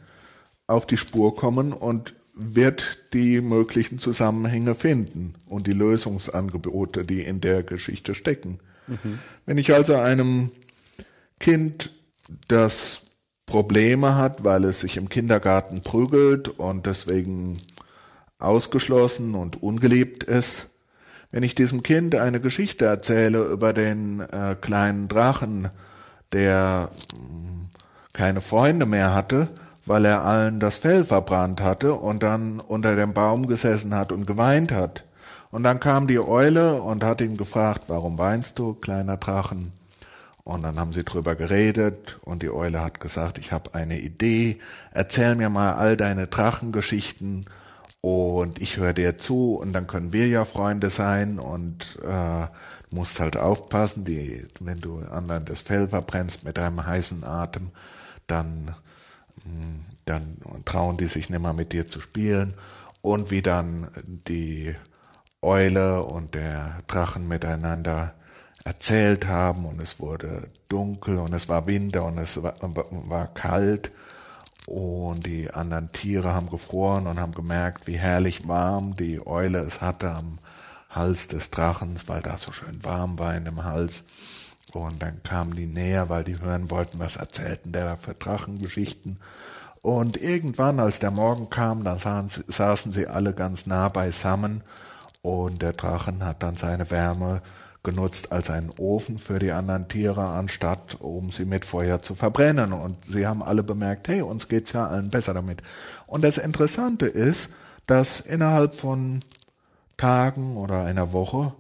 auf 0.67 0.85
die 0.85 0.97
Spur 0.97 1.35
kommen 1.35 1.73
und 1.73 2.13
wird 2.35 2.99
die 3.13 3.41
möglichen 3.41 3.99
Zusammenhänge 3.99 4.75
finden 4.75 5.33
und 5.47 5.67
die 5.67 5.73
Lösungsangebote, 5.73 7.03
die 7.03 7.21
in 7.21 7.41
der 7.41 7.63
Geschichte 7.63 8.15
stecken. 8.15 8.59
Mhm. 8.87 9.19
Wenn 9.45 9.57
ich 9.57 9.73
also 9.73 9.95
einem 9.95 10.51
Kind, 11.39 11.91
das 12.47 13.01
Probleme 13.45 14.15
hat, 14.15 14.43
weil 14.43 14.63
es 14.65 14.81
sich 14.81 14.97
im 14.97 15.09
Kindergarten 15.09 15.81
prügelt 15.81 16.47
und 16.47 16.85
deswegen 16.85 17.59
ausgeschlossen 18.37 19.33
und 19.35 19.61
ungeliebt 19.63 20.23
ist, 20.23 20.67
wenn 21.31 21.43
ich 21.43 21.55
diesem 21.55 21.83
Kind 21.83 22.15
eine 22.15 22.39
Geschichte 22.39 22.85
erzähle 22.85 23.43
über 23.43 23.73
den 23.73 24.19
äh, 24.19 24.55
kleinen 24.59 25.07
Drachen, 25.07 25.69
der 26.31 26.89
mh, 27.13 27.19
hm, 27.19 27.69
keine 28.13 28.41
Freunde 28.41 28.85
mehr 28.85 29.13
hatte, 29.13 29.49
weil 29.85 30.05
er 30.05 30.25
allen 30.25 30.59
das 30.59 30.77
Fell 30.77 31.05
verbrannt 31.05 31.61
hatte 31.61 31.93
und 31.93 32.21
dann 32.21 32.59
unter 32.59 32.95
dem 32.95 33.13
Baum 33.13 33.47
gesessen 33.47 33.95
hat 33.95 34.11
und 34.11 34.27
geweint 34.27 34.71
hat. 34.71 35.03
Und 35.51 35.63
dann 35.63 35.79
kam 35.79 36.07
die 36.07 36.19
Eule 36.19 36.81
und 36.81 37.03
hat 37.03 37.21
ihn 37.21 37.37
gefragt, 37.37 37.85
warum 37.87 38.17
weinst 38.17 38.59
du, 38.59 38.75
kleiner 38.75 39.17
Drachen? 39.17 39.71
Und 40.43 40.63
dann 40.63 40.79
haben 40.79 40.93
sie 40.93 41.03
drüber 41.03 41.35
geredet 41.35 42.19
und 42.21 42.41
die 42.43 42.51
Eule 42.51 42.81
hat 42.81 42.99
gesagt, 42.99 43.37
ich 43.37 43.51
habe 43.51 43.73
eine 43.73 43.99
Idee, 43.99 44.57
erzähl 44.91 45.35
mir 45.35 45.49
mal 45.49 45.73
all 45.73 45.95
deine 45.95 46.27
Drachengeschichten 46.27 47.45
und 48.01 48.61
ich 48.61 48.77
höre 48.77 48.93
dir 48.93 49.17
zu 49.17 49.55
und 49.55 49.73
dann 49.73 49.87
können 49.87 50.13
wir 50.13 50.27
ja 50.27 50.45
Freunde 50.45 50.89
sein 50.89 51.39
und 51.39 51.99
äh, 52.03 52.47
musst 52.89 53.19
halt 53.19 53.37
aufpassen, 53.37 54.05
die, 54.05 54.47
wenn 54.59 54.81
du 54.81 54.99
anderen 54.99 55.45
das 55.45 55.61
Fell 55.61 55.87
verbrennst 55.87 56.43
mit 56.43 56.57
deinem 56.57 56.85
heißen 56.85 57.23
Atem, 57.23 57.71
dann 58.27 58.75
dann 60.05 60.37
trauen 60.65 60.97
die 60.97 61.05
sich 61.05 61.29
nicht 61.29 61.41
mehr 61.41 61.53
mit 61.53 61.71
dir 61.73 61.87
zu 61.87 62.01
spielen. 62.01 62.53
Und 63.01 63.31
wie 63.31 63.41
dann 63.41 63.89
die 64.27 64.75
Eule 65.41 66.03
und 66.03 66.35
der 66.35 66.79
Drachen 66.87 67.27
miteinander 67.27 68.13
erzählt 68.65 69.27
haben 69.27 69.65
und 69.65 69.79
es 69.81 69.99
wurde 69.99 70.49
dunkel 70.67 71.17
und 71.17 71.33
es 71.33 71.47
war 71.47 71.65
Winter 71.65 72.03
und 72.05 72.17
es 72.17 72.43
war, 72.43 72.55
war, 72.61 73.33
kalt 73.33 73.91
und 74.69 75.25
die 75.25 75.51
anderen 75.51 75.91
Tiere 75.91 76.33
haben 76.33 76.49
gefroren 76.49 77.07
und 77.07 77.19
haben 77.19 77.33
gemerkt, 77.33 77.87
wie 77.87 77.97
herrlich 77.97 78.47
warm 78.47 78.95
die 78.95 79.25
Eule 79.25 79.59
es 79.59 79.81
hatte 79.81 80.11
am 80.11 80.37
Hals 80.89 81.27
des 81.27 81.49
Drachens, 81.49 82.07
weil 82.07 82.21
da 82.21 82.37
so 82.37 82.51
schön 82.51 82.83
warm 82.83 83.17
war 83.17 83.35
in 83.35 83.45
dem 83.45 83.63
Hals. 83.63 84.03
Und 84.73 85.01
dann 85.01 85.23
kamen 85.23 85.55
die 85.55 85.65
näher, 85.65 86.09
weil 86.09 86.23
die 86.23 86.39
hören 86.39 86.69
wollten, 86.69 86.99
was 86.99 87.15
erzählten 87.15 87.71
der 87.71 87.97
für 87.97 88.13
Drachengeschichten. 88.13 89.17
Und 89.81 90.17
irgendwann, 90.17 90.79
als 90.79 90.99
der 90.99 91.11
Morgen 91.11 91.49
kam, 91.49 91.83
dann 91.83 91.97
saßen, 91.97 92.43
saßen 92.47 92.91
sie 92.91 93.07
alle 93.07 93.33
ganz 93.33 93.65
nah 93.65 93.89
beisammen 93.89 94.63
und 95.23 95.63
der 95.63 95.73
Drachen 95.73 96.23
hat 96.23 96.43
dann 96.43 96.55
seine 96.55 96.91
Wärme 96.91 97.41
genutzt 97.83 98.31
als 98.31 98.49
einen 98.49 98.71
Ofen 98.77 99.19
für 99.19 99.39
die 99.39 99.51
anderen 99.51 99.87
Tiere, 99.87 100.25
anstatt 100.25 100.97
um 100.99 101.31
sie 101.31 101.45
mit 101.45 101.65
Feuer 101.65 102.01
zu 102.01 102.13
verbrennen. 102.15 102.73
Und 102.73 103.05
sie 103.05 103.25
haben 103.25 103.41
alle 103.41 103.63
bemerkt, 103.63 104.07
hey, 104.07 104.21
uns 104.21 104.47
geht's 104.47 104.73
ja 104.73 104.87
allen 104.87 105.09
besser 105.09 105.33
damit. 105.33 105.61
Und 106.07 106.23
das 106.23 106.37
Interessante 106.37 107.05
ist, 107.05 107.49
dass 107.87 108.19
innerhalb 108.19 108.75
von 108.75 109.21
Tagen 109.97 110.57
oder 110.57 110.83
einer 110.83 111.11
Woche 111.11 111.53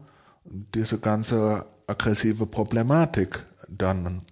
diese 0.45 0.97
ganze 0.99 1.65
aggressive 1.87 2.45
Problematik 2.45 3.45
dann 3.67 4.23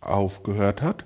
aufgehört 0.00 0.82
hat. 0.82 1.04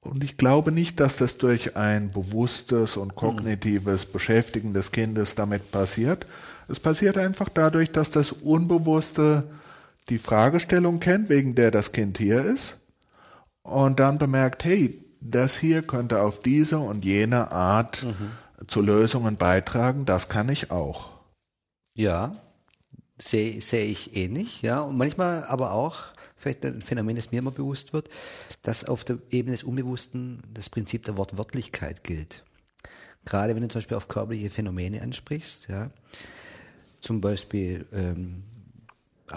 Und 0.00 0.24
ich 0.24 0.38
glaube 0.38 0.72
nicht, 0.72 0.98
dass 0.98 1.16
das 1.16 1.36
durch 1.36 1.76
ein 1.76 2.10
bewusstes 2.10 2.96
und 2.96 3.16
kognitives 3.16 4.06
Beschäftigen 4.06 4.72
des 4.72 4.92
Kindes 4.92 5.34
damit 5.34 5.70
passiert. 5.70 6.26
Es 6.70 6.78
passiert 6.78 7.18
einfach 7.18 7.48
dadurch, 7.48 7.90
dass 7.90 8.10
das 8.10 8.32
Unbewusste 8.32 9.44
die 10.08 10.18
Fragestellung 10.18 11.00
kennt, 11.00 11.28
wegen 11.28 11.54
der 11.54 11.70
das 11.70 11.92
Kind 11.92 12.18
hier 12.18 12.44
ist, 12.44 12.76
und 13.62 14.00
dann 14.00 14.18
bemerkt, 14.18 14.64
hey, 14.64 15.04
das 15.20 15.56
hier 15.56 15.82
könnte 15.82 16.22
auf 16.22 16.40
diese 16.40 16.78
und 16.78 17.04
jene 17.04 17.50
Art 17.52 18.04
mhm. 18.04 18.66
zu 18.66 18.80
Lösungen 18.80 19.36
beitragen, 19.36 20.06
das 20.06 20.28
kann 20.28 20.48
ich 20.48 20.70
auch. 20.70 21.10
Ja, 21.94 22.36
sehe 23.18 23.60
seh 23.60 23.82
ich 23.82 24.16
ähnlich, 24.16 24.62
ja. 24.62 24.80
Und 24.80 24.96
manchmal 24.96 25.44
aber 25.44 25.72
auch, 25.72 26.04
vielleicht 26.36 26.64
ein 26.64 26.80
Phänomen, 26.80 27.16
das 27.16 27.32
mir 27.32 27.38
immer 27.38 27.50
bewusst 27.50 27.92
wird, 27.92 28.08
dass 28.62 28.84
auf 28.84 29.04
der 29.04 29.18
Ebene 29.30 29.54
des 29.54 29.64
Unbewussten 29.64 30.42
das 30.54 30.70
Prinzip 30.70 31.04
der 31.04 31.16
Wortwörtlichkeit 31.16 32.02
gilt. 32.02 32.42
Gerade 33.26 33.54
wenn 33.54 33.62
du 33.62 33.68
zum 33.68 33.80
Beispiel 33.80 33.98
auf 33.98 34.08
körperliche 34.08 34.50
Phänomene 34.50 35.02
ansprichst, 35.02 35.68
ja. 35.68 35.90
Zum 37.00 37.20
Beispiel 37.20 37.86
ähm, 37.92 38.42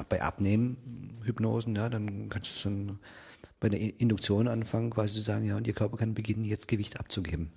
bei 0.10 0.22
Abnehmen-Hypnosen, 0.22 1.76
ja, 1.76 1.90
dann 1.90 2.30
kannst 2.30 2.56
du 2.56 2.60
schon 2.60 3.00
bei 3.60 3.70
der 3.70 3.80
Induktion 4.00 4.48
anfangen, 4.48 4.90
quasi 4.90 5.14
zu 5.14 5.22
sagen, 5.22 5.46
ja, 5.46 5.56
und 5.56 5.68
ihr 5.68 5.74
Körper 5.74 5.98
kann 5.98 6.14
beginnen, 6.14 6.44
jetzt 6.44 6.68
Gewicht 6.68 7.00
abzugeben. 7.00 7.52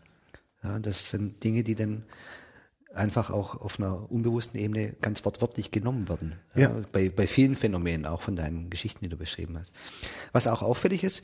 Ja, 0.62 0.78
das 0.78 1.10
sind 1.10 1.42
Dinge, 1.42 1.64
die 1.64 1.74
dann 1.74 2.04
einfach 2.94 3.30
auch 3.30 3.60
auf 3.60 3.78
einer 3.78 4.10
unbewussten 4.10 4.58
Ebene 4.58 4.94
ganz 5.00 5.24
wortwörtlich 5.24 5.70
genommen 5.70 6.08
werden. 6.08 6.36
Ja. 6.54 6.70
ja. 6.70 6.82
bei, 6.92 7.08
bei 7.08 7.26
vielen 7.26 7.56
Phänomenen, 7.56 8.06
auch 8.06 8.22
von 8.22 8.36
deinen 8.36 8.70
Geschichten, 8.70 9.04
die 9.04 9.08
du 9.08 9.16
beschrieben 9.16 9.58
hast. 9.58 9.74
Was 10.32 10.46
auch 10.46 10.62
auffällig 10.62 11.04
ist, 11.04 11.22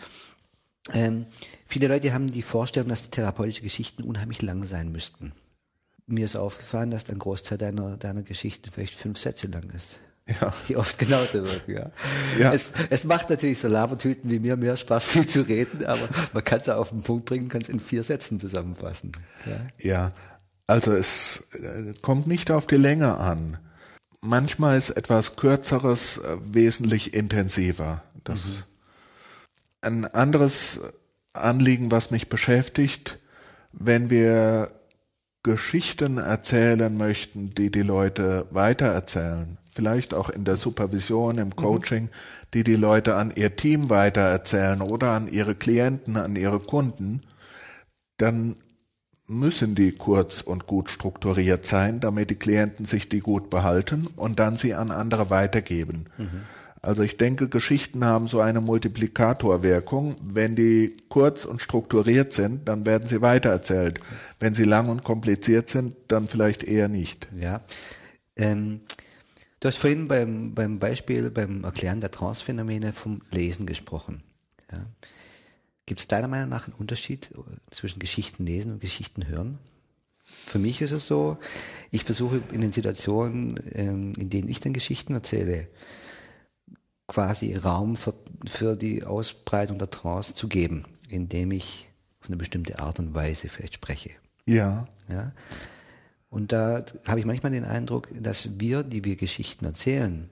ähm, 0.91 1.27
viele 1.65 1.89
Leute 1.89 2.13
haben 2.13 2.27
die 2.27 2.43
Vorstellung, 2.43 2.89
dass 2.89 3.11
therapeutische 3.11 3.63
Geschichten 3.63 4.03
unheimlich 4.03 4.43
lang 4.43 4.65
sein 4.65 4.91
müssten. 4.91 5.33
Mir 6.07 6.25
ist 6.25 6.37
aufgefallen, 6.37 6.91
dass 6.91 7.09
ein 7.09 7.19
Großteil 7.19 7.59
deiner, 7.59 7.97
deiner 7.97 8.23
Geschichten 8.23 8.71
vielleicht 8.73 8.95
fünf 8.95 9.19
Sätze 9.19 9.47
lang 9.47 9.71
ist. 9.71 10.01
Ja. 10.27 10.53
Die 10.69 10.77
oft 10.77 10.99
genauso 10.99 11.45
wirken, 11.45 11.73
ja. 11.75 11.91
ja. 12.39 12.53
Es, 12.55 12.73
es 12.91 13.05
macht 13.05 13.31
natürlich 13.31 13.59
so 13.59 13.69
Labertüten 13.69 14.31
wie 14.31 14.39
mir 14.39 14.57
mehr 14.57 14.77
Spaß, 14.77 15.07
viel 15.07 15.27
zu 15.27 15.43
reden, 15.43 15.85
aber 15.85 16.09
man 16.33 16.45
kann 16.45 16.61
es 16.61 16.69
auf 16.69 16.91
den 16.91 17.03
Punkt 17.03 17.27
bringen, 17.27 17.49
kann 17.49 17.63
es 17.63 17.69
in 17.69 17.81
vier 17.81 18.05
Sätzen 18.05 18.39
zusammenfassen. 18.39 19.13
Ja, 19.47 19.67
ja 19.79 20.13
also 20.67 20.93
es 20.93 21.49
äh, 21.53 21.93
kommt 22.01 22.27
nicht 22.27 22.51
auf 22.51 22.67
die 22.67 22.77
Länge 22.77 23.19
an. 23.19 23.59
Manchmal 24.21 24.79
ist 24.79 24.91
etwas 24.91 25.37
Kürzeres 25.37 26.19
äh, 26.19 26.37
wesentlich 26.41 27.15
intensiver. 27.15 28.03
Das 28.25 28.45
mhm. 28.45 28.63
ein 29.81 30.05
anderes 30.07 30.81
Anliegen, 31.33 31.91
was 31.91 32.11
mich 32.11 32.29
beschäftigt, 32.29 33.19
wenn 33.73 34.11
wir 34.11 34.71
Geschichten 35.43 36.19
erzählen 36.19 36.97
möchten, 36.97 37.55
die 37.55 37.71
die 37.71 37.83
Leute 37.83 38.47
weitererzählen, 38.51 39.59
vielleicht 39.73 40.15
auch 40.15 40.31
in 40.31 40.45
der 40.45 40.57
Supervision, 40.57 41.39
im 41.39 41.49
mhm. 41.49 41.57
Coaching, 41.57 42.05
mhm. 42.05 42.11
die 42.55 42.65
die 42.65 42.77
Leute 42.77 43.17
an 43.17 43.33
ihr 43.35 43.57
Team 43.57 43.91
weitererzählen 43.91 44.81
oder 44.81 45.13
an 45.13 45.29
ihre 45.29 45.55
Klienten, 45.55 46.17
an 46.17 46.37
ihre 46.37 46.61
Kunden, 46.61 47.23
dann 48.19 48.57
müssen 49.27 49.75
die 49.75 49.93
kurz 49.93 50.43
und 50.43 50.67
gut 50.67 50.91
strukturiert 50.91 51.67
sein, 51.67 52.01
damit 52.01 52.31
die 52.31 52.37
Klienten 52.37 52.85
sich 52.85 53.09
die 53.09 53.21
gut 53.21 53.51
behalten 53.51 54.07
und 54.17 54.39
dann 54.39 54.57
sie 54.57 54.75
an 54.75 54.91
andere 54.91 55.31
weitergeben. 55.31 56.07
Mhm. 56.19 56.43
Also 56.85 57.03
ich 57.03 57.17
denke, 57.17 57.49
Geschichten 57.49 58.05
haben 58.05 58.27
so 58.27 58.41
eine 58.41 58.61
Multiplikatorwirkung. 58.61 60.17
Wenn 60.21 60.57
die 60.57 60.97
kurz 61.09 61.45
und 61.45 61.63
strukturiert 61.63 62.33
sind, 62.33 62.67
dann 62.67 62.85
werden 62.85 63.07
sie 63.07 63.23
weitererzählt. 63.23 64.01
Wenn 64.41 64.57
sie 64.57 64.65
lang 64.65 64.89
und 64.89 65.05
kompliziert 65.05 65.69
sind, 65.69 65.95
dann 66.09 66.27
vielleicht 66.27 66.65
eher 66.65 66.89
nicht. 66.89 67.29
Ja. 67.39 67.63
Ähm, 68.35 68.81
du 69.61 69.69
hast 69.69 69.77
vorhin 69.77 70.09
beim, 70.09 70.55
beim 70.55 70.81
Beispiel, 70.81 71.31
beim 71.31 71.63
Erklären 71.63 72.01
der 72.01 72.11
Transphänomene 72.11 72.93
vom 72.93 73.23
Lesen 73.31 73.65
gesprochen. 73.65 74.25
Ja. 74.73 74.85
Gibt 75.87 76.01
es 76.01 76.09
deiner 76.09 76.29
Meinung 76.29 76.49
nach 76.49 76.67
einen 76.67 76.75
Unterschied 76.75 77.33
zwischen 77.71 78.01
Geschichten 78.01 78.45
lesen 78.45 78.73
und 78.73 78.81
Geschichten 78.81 79.29
hören? 79.29 79.59
Für 80.47 80.59
mich 80.59 80.83
ist 80.83 80.93
es 80.93 81.07
so, 81.07 81.39
ich 81.93 82.03
versuche 82.03 82.43
in 82.51 82.61
den 82.61 82.73
Situationen, 82.73 83.61
ähm, 83.73 84.13
in 84.17 84.31
denen 84.31 84.49
ich 84.49 84.59
dann 84.59 84.73
Geschichten 84.73 85.15
erzähle, 85.15 85.69
quasi 87.13 87.55
Raum 87.55 87.97
für, 87.97 88.15
für 88.47 88.75
die 88.75 89.05
Ausbreitung 89.05 89.79
der 89.79 89.91
Trance 89.91 90.35
zu 90.35 90.49
geben, 90.49 90.85
indem 91.09 91.53
ich 91.53 91.89
auf 92.21 92.29
eine 92.29 92.37
bestimmte 92.37 92.79
Art 92.79 92.99
und 92.99 93.15
Weise 93.15 93.49
vielleicht 93.49 93.75
spreche. 93.75 94.11
Ja. 94.47 94.87
ja? 95.09 95.33
Und 96.31 96.53
da 96.53 96.83
habe 97.07 97.21
ich 97.21 97.27
manchmal 97.27 97.53
den 97.53 97.67
Eindruck, 97.67 98.09
dass 98.19 98.59
wir, 98.59 98.83
die 98.83 99.05
wir 99.05 99.17
Geschichten 99.17 99.67
erzählen, 99.67 100.31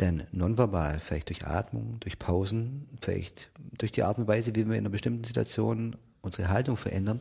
denn 0.00 0.24
nonverbal, 0.32 0.98
vielleicht 0.98 1.28
durch 1.28 1.46
Atmung, 1.46 1.98
durch 2.00 2.18
Pausen, 2.18 2.88
vielleicht 3.02 3.50
durch 3.76 3.92
die 3.92 4.02
Art 4.02 4.18
und 4.18 4.26
Weise, 4.26 4.54
wie 4.54 4.66
wir 4.66 4.74
in 4.74 4.80
einer 4.80 4.88
bestimmten 4.88 5.24
Situation 5.24 5.96
unsere 6.22 6.48
Haltung 6.48 6.78
verändern, 6.78 7.20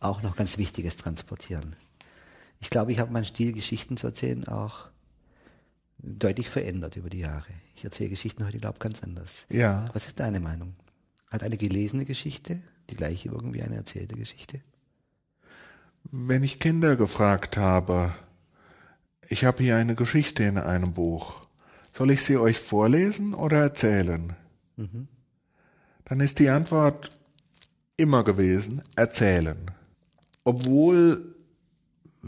auch 0.00 0.22
noch 0.22 0.36
ganz 0.36 0.56
Wichtiges 0.56 0.96
transportieren. 0.96 1.76
Ich 2.60 2.70
glaube, 2.70 2.92
ich 2.92 2.98
habe 2.98 3.12
meinen 3.12 3.26
Stil, 3.26 3.52
Geschichten 3.52 3.98
zu 3.98 4.06
erzählen, 4.06 4.48
auch 4.48 4.88
deutlich 5.98 6.48
verändert 6.48 6.96
über 6.96 7.10
die 7.10 7.20
Jahre. 7.20 7.52
Ich 7.74 7.84
erzähle 7.84 8.10
Geschichten 8.10 8.44
heute, 8.44 8.58
glaube 8.58 8.76
ich, 8.76 8.80
ganz 8.80 9.02
anders. 9.02 9.44
Ja. 9.48 9.86
Was 9.92 10.06
ist 10.06 10.20
deine 10.20 10.40
Meinung? 10.40 10.74
Hat 11.30 11.42
eine 11.42 11.56
gelesene 11.56 12.04
Geschichte 12.04 12.60
die 12.90 12.96
gleiche 12.96 13.30
wie 13.30 13.62
eine 13.62 13.76
erzählte 13.76 14.14
Geschichte? 14.14 14.60
Wenn 16.10 16.42
ich 16.42 16.58
Kinder 16.58 16.96
gefragt 16.96 17.56
habe, 17.56 18.14
ich 19.28 19.44
habe 19.44 19.62
hier 19.62 19.76
eine 19.76 19.94
Geschichte 19.94 20.42
in 20.44 20.56
einem 20.56 20.94
Buch, 20.94 21.42
soll 21.92 22.10
ich 22.10 22.22
sie 22.22 22.38
euch 22.38 22.58
vorlesen 22.58 23.34
oder 23.34 23.58
erzählen? 23.58 24.34
Mhm. 24.76 25.08
Dann 26.04 26.20
ist 26.20 26.38
die 26.38 26.48
Antwort 26.48 27.10
immer 27.96 28.24
gewesen, 28.24 28.82
erzählen. 28.96 29.70
Obwohl 30.44 31.34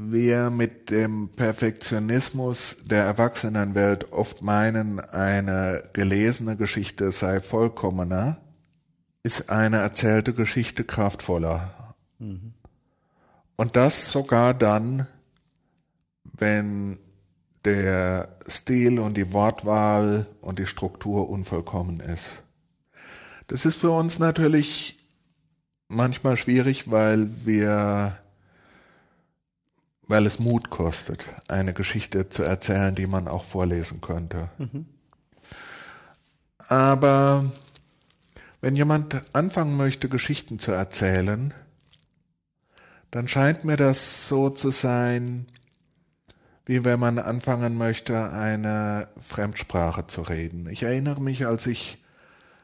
wir 0.08 0.50
mit 0.50 0.90
dem 0.90 1.30
Perfektionismus 1.30 2.76
der 2.84 3.04
Erwachsenenwelt 3.04 4.12
oft 4.12 4.42
meinen, 4.42 5.00
eine 5.00 5.82
gelesene 5.92 6.56
Geschichte 6.56 7.12
sei 7.12 7.40
vollkommener, 7.40 8.40
ist 9.22 9.50
eine 9.50 9.78
erzählte 9.78 10.32
Geschichte 10.32 10.84
kraftvoller. 10.84 11.94
Mhm. 12.18 12.54
Und 13.56 13.76
das 13.76 14.10
sogar 14.10 14.54
dann, 14.54 15.06
wenn 16.24 16.98
der 17.64 18.36
Stil 18.48 18.98
und 18.98 19.16
die 19.16 19.32
Wortwahl 19.32 20.26
und 20.40 20.58
die 20.58 20.66
Struktur 20.66 21.28
unvollkommen 21.28 22.00
ist. 22.00 22.42
Das 23.48 23.66
ist 23.66 23.76
für 23.76 23.90
uns 23.90 24.18
natürlich 24.18 24.98
manchmal 25.88 26.36
schwierig, 26.36 26.90
weil 26.90 27.28
wir 27.44 28.19
weil 30.10 30.26
es 30.26 30.40
Mut 30.40 30.70
kostet, 30.70 31.28
eine 31.46 31.72
Geschichte 31.72 32.28
zu 32.28 32.42
erzählen, 32.42 32.96
die 32.96 33.06
man 33.06 33.28
auch 33.28 33.44
vorlesen 33.44 34.00
könnte. 34.00 34.48
Mhm. 34.58 34.86
Aber 36.66 37.44
wenn 38.60 38.74
jemand 38.74 39.22
anfangen 39.32 39.76
möchte, 39.76 40.08
Geschichten 40.08 40.58
zu 40.58 40.72
erzählen, 40.72 41.54
dann 43.12 43.28
scheint 43.28 43.64
mir 43.64 43.76
das 43.76 44.26
so 44.26 44.50
zu 44.50 44.72
sein, 44.72 45.46
wie 46.66 46.84
wenn 46.84 46.98
man 46.98 47.20
anfangen 47.20 47.78
möchte, 47.78 48.32
eine 48.32 49.06
Fremdsprache 49.20 50.08
zu 50.08 50.22
reden. 50.22 50.68
Ich 50.68 50.82
erinnere 50.82 51.20
mich, 51.20 51.46
als 51.46 51.68
ich 51.68 52.02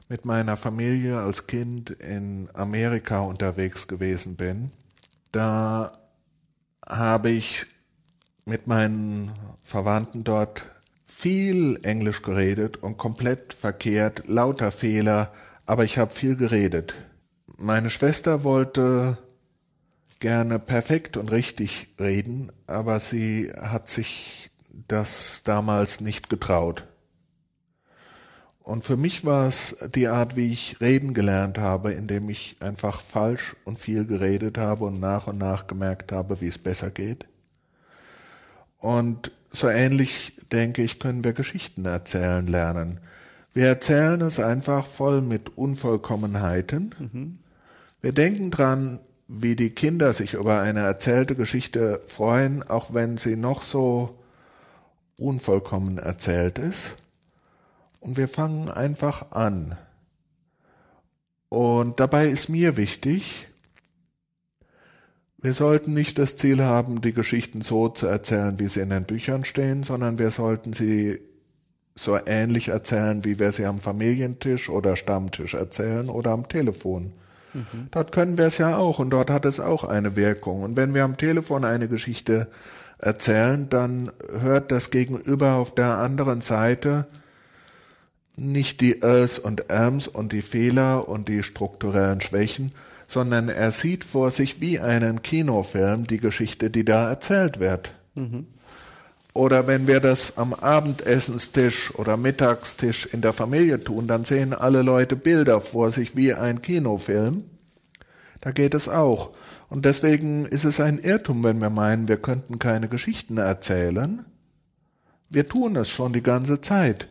mit 0.08 0.24
meiner 0.24 0.56
Familie 0.56 1.20
als 1.20 1.46
Kind 1.46 1.90
in 1.90 2.48
Amerika 2.54 3.20
unterwegs 3.20 3.86
gewesen 3.86 4.34
bin, 4.34 4.72
da 5.30 5.92
habe 6.84 7.30
ich 7.30 7.66
mit 8.44 8.66
meinen 8.66 9.32
Verwandten 9.62 10.24
dort 10.24 10.66
viel 11.04 11.80
Englisch 11.82 12.22
geredet 12.22 12.76
und 12.76 12.98
komplett 12.98 13.54
verkehrt, 13.54 14.28
lauter 14.28 14.70
Fehler, 14.70 15.32
aber 15.64 15.84
ich 15.84 15.98
habe 15.98 16.12
viel 16.12 16.36
geredet. 16.36 16.94
Meine 17.58 17.90
Schwester 17.90 18.44
wollte 18.44 19.18
gerne 20.20 20.58
perfekt 20.58 21.16
und 21.16 21.30
richtig 21.30 21.88
reden, 21.98 22.52
aber 22.66 23.00
sie 23.00 23.50
hat 23.58 23.88
sich 23.88 24.50
das 24.88 25.42
damals 25.44 26.00
nicht 26.00 26.28
getraut. 26.28 26.86
Und 28.66 28.82
für 28.82 28.96
mich 28.96 29.24
war 29.24 29.46
es 29.46 29.76
die 29.94 30.08
Art, 30.08 30.34
wie 30.34 30.52
ich 30.52 30.80
reden 30.80 31.14
gelernt 31.14 31.56
habe, 31.56 31.92
indem 31.92 32.28
ich 32.28 32.56
einfach 32.58 33.00
falsch 33.00 33.54
und 33.62 33.78
viel 33.78 34.04
geredet 34.04 34.58
habe 34.58 34.86
und 34.86 34.98
nach 34.98 35.28
und 35.28 35.38
nach 35.38 35.68
gemerkt 35.68 36.10
habe, 36.10 36.40
wie 36.40 36.48
es 36.48 36.58
besser 36.58 36.90
geht. 36.90 37.26
Und 38.80 39.30
so 39.52 39.68
ähnlich, 39.68 40.32
denke 40.50 40.82
ich, 40.82 40.98
können 40.98 41.22
wir 41.22 41.32
Geschichten 41.32 41.84
erzählen 41.84 42.44
lernen. 42.48 42.98
Wir 43.54 43.68
erzählen 43.68 44.20
es 44.22 44.40
einfach 44.40 44.84
voll 44.84 45.20
mit 45.20 45.56
Unvollkommenheiten. 45.56 46.92
Mhm. 46.98 47.38
Wir 48.02 48.10
denken 48.10 48.50
dran, 48.50 48.98
wie 49.28 49.54
die 49.54 49.70
Kinder 49.70 50.12
sich 50.12 50.34
über 50.34 50.60
eine 50.60 50.80
erzählte 50.80 51.36
Geschichte 51.36 52.00
freuen, 52.08 52.64
auch 52.64 52.92
wenn 52.92 53.16
sie 53.16 53.36
noch 53.36 53.62
so 53.62 54.18
unvollkommen 55.18 55.98
erzählt 55.98 56.58
ist 56.58 56.96
und 58.00 58.16
wir 58.16 58.28
fangen 58.28 58.70
einfach 58.70 59.32
an. 59.32 59.76
Und 61.48 62.00
dabei 62.00 62.28
ist 62.28 62.48
mir 62.48 62.76
wichtig, 62.76 63.48
wir 65.38 65.54
sollten 65.54 65.94
nicht 65.94 66.18
das 66.18 66.36
Ziel 66.36 66.62
haben, 66.62 67.00
die 67.00 67.12
Geschichten 67.12 67.62
so 67.62 67.88
zu 67.88 68.06
erzählen, 68.06 68.58
wie 68.58 68.68
sie 68.68 68.80
in 68.80 68.90
den 68.90 69.04
Büchern 69.04 69.44
stehen, 69.44 69.84
sondern 69.84 70.18
wir 70.18 70.30
sollten 70.30 70.72
sie 70.72 71.20
so 71.94 72.18
ähnlich 72.26 72.68
erzählen, 72.68 73.24
wie 73.24 73.38
wir 73.38 73.52
sie 73.52 73.64
am 73.64 73.78
Familientisch 73.78 74.68
oder 74.68 74.96
Stammtisch 74.96 75.54
erzählen 75.54 76.08
oder 76.08 76.32
am 76.32 76.48
Telefon. 76.48 77.12
Mhm. 77.54 77.88
Dort 77.90 78.12
können 78.12 78.38
wir 78.38 78.46
es 78.46 78.58
ja 78.58 78.76
auch 78.76 78.98
und 78.98 79.10
dort 79.10 79.30
hat 79.30 79.44
es 79.46 79.60
auch 79.60 79.84
eine 79.84 80.16
Wirkung. 80.16 80.62
Und 80.62 80.76
wenn 80.76 80.94
wir 80.94 81.04
am 81.04 81.16
Telefon 81.16 81.64
eine 81.64 81.88
Geschichte 81.88 82.48
erzählen, 82.98 83.68
dann 83.70 84.10
hört 84.40 84.72
das 84.72 84.90
Gegenüber 84.90 85.54
auf 85.54 85.74
der 85.74 85.98
anderen 85.98 86.40
Seite 86.40 87.06
nicht 88.36 88.80
die 88.80 89.00
Ös 89.02 89.38
und 89.38 89.70
Äms 89.70 90.06
und 90.06 90.32
die 90.32 90.42
Fehler 90.42 91.08
und 91.08 91.28
die 91.28 91.42
strukturellen 91.42 92.20
Schwächen, 92.20 92.72
sondern 93.08 93.48
er 93.48 93.72
sieht 93.72 94.04
vor 94.04 94.30
sich 94.30 94.60
wie 94.60 94.78
einen 94.78 95.22
Kinofilm 95.22 96.06
die 96.06 96.18
Geschichte, 96.18 96.70
die 96.70 96.84
da 96.84 97.08
erzählt 97.08 97.60
wird. 97.60 97.92
Mhm. 98.14 98.46
Oder 99.32 99.66
wenn 99.66 99.86
wir 99.86 100.00
das 100.00 100.38
am 100.38 100.54
Abendessenstisch 100.54 101.94
oder 101.94 102.16
Mittagstisch 102.16 103.06
in 103.12 103.20
der 103.20 103.34
Familie 103.34 103.80
tun, 103.80 104.06
dann 104.06 104.24
sehen 104.24 104.54
alle 104.54 104.80
Leute 104.80 105.14
Bilder 105.14 105.60
vor 105.60 105.90
sich 105.90 106.16
wie 106.16 106.32
ein 106.32 106.62
Kinofilm. 106.62 107.44
Da 108.40 108.52
geht 108.52 108.74
es 108.74 108.88
auch. 108.88 109.30
Und 109.68 109.84
deswegen 109.84 110.46
ist 110.46 110.64
es 110.64 110.80
ein 110.80 110.98
Irrtum, 110.98 111.44
wenn 111.44 111.58
wir 111.58 111.70
meinen, 111.70 112.08
wir 112.08 112.16
könnten 112.16 112.58
keine 112.58 112.88
Geschichten 112.88 113.36
erzählen. 113.36 114.24
Wir 115.28 115.46
tun 115.48 115.76
es 115.76 115.88
schon 115.88 116.12
die 116.12 116.22
ganze 116.22 116.60
Zeit. 116.60 117.08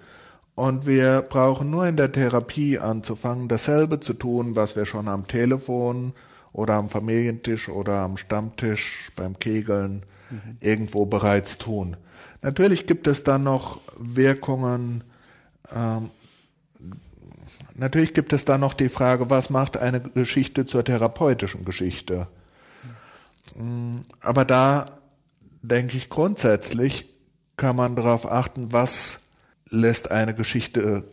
Und 0.55 0.85
wir 0.85 1.21
brauchen 1.21 1.69
nur 1.69 1.85
in 1.85 1.97
der 1.97 2.11
Therapie 2.11 2.79
anzufangen, 2.79 3.49
dasselbe 3.49 3.99
zu 3.99 4.13
tun, 4.13 4.55
was 4.55 4.77
wir 4.77 4.85
schon 4.85 5.09
am 5.09 5.27
Telefon 5.27 6.13
oder 6.53 6.75
am 6.75 6.87
Familientisch 6.87 7.67
oder 7.67 7.95
am 7.99 8.15
Stammtisch 8.15 9.11
beim 9.17 9.37
Kegeln 9.37 10.05
mhm. 10.29 10.57
irgendwo 10.61 11.05
bereits 11.05 11.57
tun. 11.57 11.97
Natürlich 12.41 12.87
gibt 12.87 13.07
es 13.07 13.23
dann 13.23 13.43
noch 13.43 13.81
Wirkungen, 13.97 15.03
ähm, 15.73 16.09
natürlich 17.73 18.13
gibt 18.13 18.31
es 18.31 18.45
dann 18.45 18.61
noch 18.61 18.73
die 18.73 18.89
Frage, 18.89 19.29
was 19.29 19.49
macht 19.49 19.75
eine 19.75 19.99
Geschichte 19.99 20.65
zur 20.65 20.85
therapeutischen 20.85 21.65
Geschichte? 21.65 22.27
Mhm. 23.57 24.05
Aber 24.21 24.45
da 24.45 24.85
denke 25.61 25.97
ich 25.97 26.09
grundsätzlich 26.09 27.09
kann 27.57 27.75
man 27.75 27.95
darauf 27.95 28.29
achten, 28.29 28.71
was 28.71 29.24
lässt 29.69 30.11
eine 30.11 30.33
Geschichte 30.33 31.03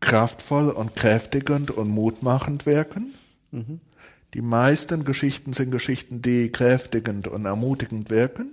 kraftvoll 0.00 0.70
und 0.70 0.96
kräftigend 0.96 1.70
und 1.70 1.88
mutmachend 1.88 2.66
wirken. 2.66 3.14
Mhm. 3.50 3.80
Die 4.34 4.42
meisten 4.42 5.04
Geschichten 5.04 5.52
sind 5.52 5.70
Geschichten, 5.70 6.22
die 6.22 6.50
kräftigend 6.50 7.28
und 7.28 7.44
ermutigend 7.44 8.10
wirken. 8.10 8.52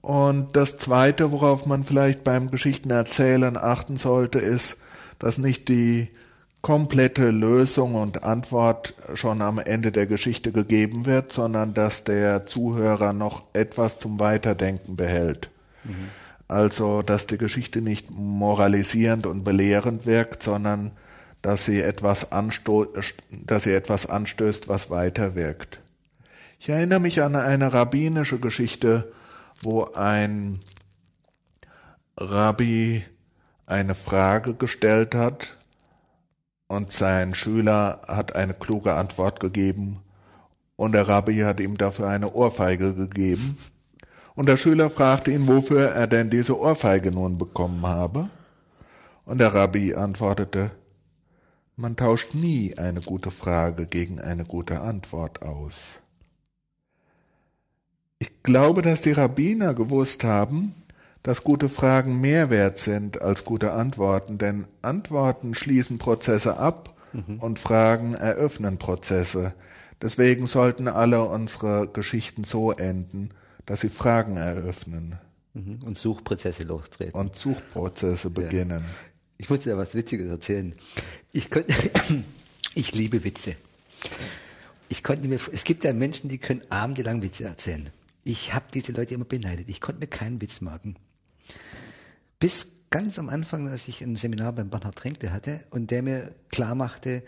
Und 0.00 0.54
das 0.54 0.76
Zweite, 0.76 1.32
worauf 1.32 1.66
man 1.66 1.82
vielleicht 1.82 2.24
beim 2.24 2.50
Geschichtenerzählen 2.50 3.56
achten 3.56 3.96
sollte, 3.96 4.38
ist, 4.38 4.76
dass 5.18 5.38
nicht 5.38 5.68
die 5.68 6.08
komplette 6.60 7.30
Lösung 7.30 7.94
und 7.94 8.22
Antwort 8.22 8.94
schon 9.14 9.42
am 9.42 9.58
Ende 9.58 9.92
der 9.92 10.06
Geschichte 10.06 10.52
gegeben 10.52 11.06
wird, 11.06 11.32
sondern 11.32 11.74
dass 11.74 12.04
der 12.04 12.46
Zuhörer 12.46 13.12
noch 13.12 13.44
etwas 13.52 13.98
zum 13.98 14.20
Weiterdenken 14.20 14.96
behält. 14.96 15.50
Mhm. 15.84 16.08
Also, 16.54 17.02
dass 17.02 17.26
die 17.26 17.36
Geschichte 17.36 17.80
nicht 17.80 18.12
moralisierend 18.12 19.26
und 19.26 19.42
belehrend 19.42 20.06
wirkt, 20.06 20.44
sondern 20.44 20.92
dass 21.42 21.64
sie 21.64 21.80
etwas, 21.80 22.30
ansto 22.30 22.86
dass 23.44 23.64
sie 23.64 23.72
etwas 23.72 24.06
anstößt, 24.06 24.68
was 24.68 24.88
weiter 24.88 25.34
wirkt. 25.34 25.80
Ich 26.60 26.68
erinnere 26.68 27.00
mich 27.00 27.22
an 27.22 27.34
eine 27.34 27.72
rabbinische 27.72 28.38
Geschichte, 28.38 29.12
wo 29.62 29.86
ein 29.94 30.60
Rabbi 32.16 33.04
eine 33.66 33.96
Frage 33.96 34.54
gestellt 34.54 35.16
hat 35.16 35.56
und 36.68 36.92
sein 36.92 37.34
Schüler 37.34 38.02
hat 38.06 38.36
eine 38.36 38.54
kluge 38.54 38.94
Antwort 38.94 39.40
gegeben 39.40 40.04
und 40.76 40.92
der 40.92 41.08
Rabbi 41.08 41.40
hat 41.40 41.58
ihm 41.58 41.78
dafür 41.78 42.06
eine 42.06 42.32
Ohrfeige 42.32 42.94
gegeben. 42.94 43.58
Und 44.34 44.46
der 44.46 44.56
Schüler 44.56 44.90
fragte 44.90 45.30
ihn, 45.30 45.46
wofür 45.46 45.90
er 45.90 46.06
denn 46.06 46.30
diese 46.30 46.58
Ohrfeige 46.58 47.12
nun 47.12 47.38
bekommen 47.38 47.86
habe. 47.86 48.28
Und 49.24 49.38
der 49.38 49.54
Rabbi 49.54 49.94
antwortete, 49.94 50.72
man 51.76 51.96
tauscht 51.96 52.34
nie 52.34 52.76
eine 52.78 53.00
gute 53.00 53.30
Frage 53.30 53.86
gegen 53.86 54.20
eine 54.20 54.44
gute 54.44 54.80
Antwort 54.80 55.42
aus. 55.42 56.00
Ich 58.18 58.42
glaube, 58.42 58.82
dass 58.82 59.02
die 59.02 59.12
Rabbiner 59.12 59.74
gewusst 59.74 60.24
haben, 60.24 60.74
dass 61.24 61.42
gute 61.42 61.68
Fragen 61.68 62.20
mehr 62.20 62.50
wert 62.50 62.78
sind 62.78 63.22
als 63.22 63.44
gute 63.44 63.72
Antworten, 63.72 64.38
denn 64.38 64.66
Antworten 64.82 65.54
schließen 65.54 65.98
Prozesse 65.98 66.58
ab 66.58 66.94
mhm. 67.12 67.38
und 67.40 67.58
Fragen 67.58 68.14
eröffnen 68.14 68.78
Prozesse. 68.78 69.54
Deswegen 70.02 70.46
sollten 70.46 70.86
alle 70.86 71.24
unsere 71.24 71.88
Geschichten 71.88 72.44
so 72.44 72.72
enden, 72.72 73.30
dass 73.66 73.80
sie 73.80 73.88
Fragen 73.88 74.36
eröffnen. 74.36 75.18
Mhm. 75.54 75.82
Und 75.82 75.96
Suchprozesse 75.96 76.64
lostreten. 76.64 77.18
Und 77.18 77.36
Suchprozesse 77.36 78.30
beginnen. 78.30 78.80
Ja. 78.80 78.94
Ich 79.38 79.48
muss 79.50 79.60
dir 79.60 79.76
was 79.76 79.94
Witziges 79.94 80.28
erzählen. 80.28 80.74
Ich 81.32 81.50
könnte, 81.50 81.74
ich 82.74 82.94
liebe 82.94 83.22
Witze. 83.24 83.56
Ich 84.88 85.02
konnte 85.02 85.28
mir, 85.28 85.38
es 85.52 85.64
gibt 85.64 85.84
ja 85.84 85.92
Menschen, 85.92 86.28
die 86.28 86.38
können 86.38 86.62
abendelang 86.70 87.22
Witze 87.22 87.44
erzählen. 87.44 87.90
Ich 88.24 88.54
habe 88.54 88.66
diese 88.72 88.92
Leute 88.92 89.14
immer 89.14 89.24
beneidet. 89.24 89.68
Ich 89.68 89.80
konnte 89.80 90.00
mir 90.00 90.06
keinen 90.06 90.40
Witz 90.40 90.60
merken. 90.60 90.96
Bis 92.40 92.66
ganz 92.90 93.18
am 93.18 93.28
Anfang, 93.28 93.68
als 93.68 93.88
ich 93.88 94.02
ein 94.02 94.16
Seminar 94.16 94.52
beim 94.52 94.70
Bernhard 94.70 94.96
Tränkle 94.96 95.32
hatte 95.32 95.60
und 95.70 95.90
der 95.90 96.02
mir 96.02 96.34
klar 96.48 96.74
machte, 96.74 97.22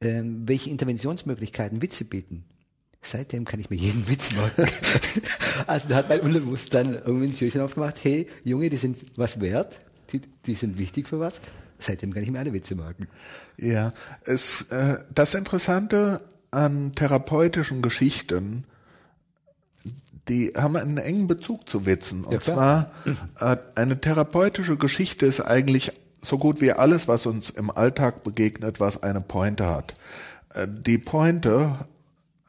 ähm, 0.00 0.46
welche 0.46 0.70
Interventionsmöglichkeiten 0.70 1.82
Witze 1.82 2.04
bieten. 2.04 2.44
Seitdem 3.02 3.44
kann 3.44 3.58
ich 3.58 3.68
mir 3.68 3.76
jeden 3.76 4.08
Witz 4.08 4.30
machen. 4.32 4.66
also 5.66 5.88
da 5.88 5.96
hat 5.96 6.08
mein 6.08 6.20
Unterbewusstsein 6.20 6.94
irgendwie 6.94 7.26
ein 7.26 7.32
Türchen 7.34 7.60
aufgemacht, 7.60 8.02
hey, 8.04 8.28
Junge, 8.44 8.70
die 8.70 8.76
sind 8.76 8.98
was 9.16 9.40
wert, 9.40 9.80
die, 10.12 10.20
die 10.46 10.54
sind 10.54 10.78
wichtig 10.78 11.08
für 11.08 11.18
was. 11.18 11.40
Seitdem 11.78 12.14
kann 12.14 12.22
ich 12.22 12.30
mir 12.30 12.38
alle 12.38 12.52
Witze 12.52 12.76
machen. 12.76 13.08
Ja, 13.56 13.92
es, 14.24 14.62
äh, 14.70 14.98
das 15.12 15.34
Interessante 15.34 16.20
an 16.52 16.94
therapeutischen 16.94 17.82
Geschichten 17.82 18.64
die 20.28 20.52
haben 20.56 20.76
einen 20.76 20.98
engen 20.98 21.26
Bezug 21.26 21.68
zu 21.68 21.86
Witzen. 21.86 22.24
Und 22.24 22.32
ja, 22.34 22.40
zwar 22.40 22.92
äh, 23.40 23.56
eine 23.74 24.00
therapeutische 24.00 24.76
Geschichte 24.76 25.26
ist 25.26 25.40
eigentlich 25.40 25.92
so 26.22 26.38
gut 26.38 26.60
wie 26.60 26.72
alles, 26.72 27.08
was 27.08 27.26
uns 27.26 27.50
im 27.50 27.70
Alltag 27.70 28.22
begegnet, 28.22 28.78
was 28.78 29.02
eine 29.02 29.20
Pointe 29.20 29.66
hat. 29.66 29.94
Äh, 30.54 30.68
die 30.70 30.98
Pointe 30.98 31.74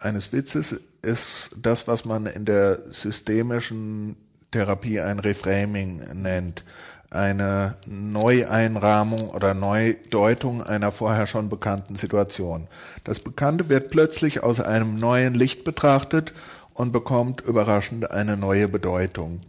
eines 0.03 0.33
Witzes 0.33 0.75
ist 1.01 1.55
das, 1.61 1.87
was 1.87 2.05
man 2.05 2.25
in 2.25 2.45
der 2.45 2.91
systemischen 2.91 4.15
Therapie 4.51 4.99
ein 4.99 5.19
Reframing 5.19 6.01
nennt. 6.13 6.63
Eine 7.09 7.75
Neueinrahmung 7.85 9.29
oder 9.29 9.53
Neudeutung 9.53 10.63
einer 10.63 10.91
vorher 10.91 11.27
schon 11.27 11.49
bekannten 11.49 11.95
Situation. 11.95 12.67
Das 13.03 13.19
Bekannte 13.19 13.69
wird 13.69 13.91
plötzlich 13.91 14.41
aus 14.41 14.59
einem 14.59 14.97
neuen 14.97 15.35
Licht 15.35 15.63
betrachtet 15.63 16.33
und 16.73 16.91
bekommt 16.91 17.41
überraschend 17.41 18.09
eine 18.09 18.35
neue 18.35 18.67
Bedeutung. 18.67 19.41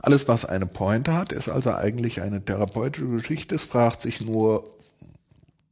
Alles, 0.00 0.28
was 0.28 0.44
eine 0.44 0.66
Pointe 0.66 1.14
hat, 1.14 1.32
ist 1.32 1.48
also 1.48 1.72
eigentlich 1.72 2.20
eine 2.20 2.44
therapeutische 2.44 3.06
Geschichte. 3.06 3.54
Es 3.54 3.64
fragt 3.64 4.02
sich 4.02 4.20
nur, 4.20 4.70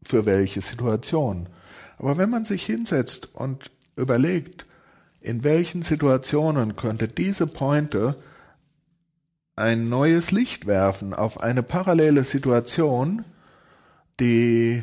für 0.04 0.26
welche 0.26 0.60
Situation. 0.60 1.48
Aber 2.02 2.18
wenn 2.18 2.30
man 2.30 2.44
sich 2.44 2.66
hinsetzt 2.66 3.32
und 3.32 3.70
überlegt, 3.94 4.66
in 5.20 5.44
welchen 5.44 5.82
Situationen 5.82 6.74
könnte 6.74 7.06
diese 7.06 7.46
Pointe 7.46 8.16
ein 9.54 9.88
neues 9.88 10.32
Licht 10.32 10.66
werfen 10.66 11.14
auf 11.14 11.40
eine 11.40 11.62
parallele 11.62 12.24
Situation, 12.24 13.24
die 14.18 14.82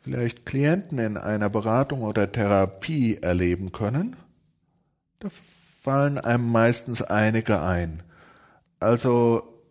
vielleicht 0.00 0.46
Klienten 0.46 0.98
in 0.98 1.18
einer 1.18 1.50
Beratung 1.50 2.00
oder 2.00 2.32
Therapie 2.32 3.18
erleben 3.18 3.70
können, 3.70 4.16
da 5.18 5.28
fallen 5.82 6.16
einem 6.16 6.50
meistens 6.50 7.02
einige 7.02 7.60
ein. 7.60 8.02
Also 8.78 9.62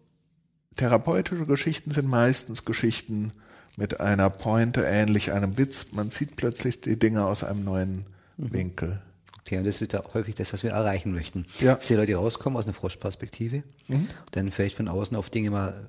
therapeutische 0.75 1.47
Geschichten 1.47 1.89
sind 1.89 2.07
meistens 2.07 2.63
Geschichten 2.63 3.33
mit 3.79 3.99
einer 3.99 4.29
Pointe 4.29 4.83
ähnlich 4.83 5.31
einem 5.31 5.57
Witz. 5.57 5.87
Man 5.93 6.11
sieht 6.11 6.35
plötzlich 6.35 6.81
die 6.81 6.99
Dinge 6.99 7.25
aus 7.25 7.43
einem 7.43 7.63
neuen 7.63 8.05
mhm. 8.37 8.53
Winkel. 8.53 9.01
Okay, 9.39 9.57
und 9.57 9.63
das 9.63 9.81
ist 9.81 9.93
ja 9.93 10.03
häufig 10.13 10.35
das, 10.35 10.53
was 10.53 10.61
wir 10.61 10.71
erreichen 10.71 11.11
möchten. 11.11 11.47
Ja. 11.59 11.75
Dass 11.75 11.87
die 11.87 11.95
Leute 11.95 12.15
rauskommen 12.15 12.57
aus 12.57 12.65
einer 12.65 12.73
Froschperspektive, 12.73 13.63
mhm. 13.87 14.07
dann 14.31 14.51
vielleicht 14.51 14.75
von 14.75 14.87
außen 14.87 15.17
auf 15.17 15.29
Dinge 15.29 15.49
mal 15.49 15.87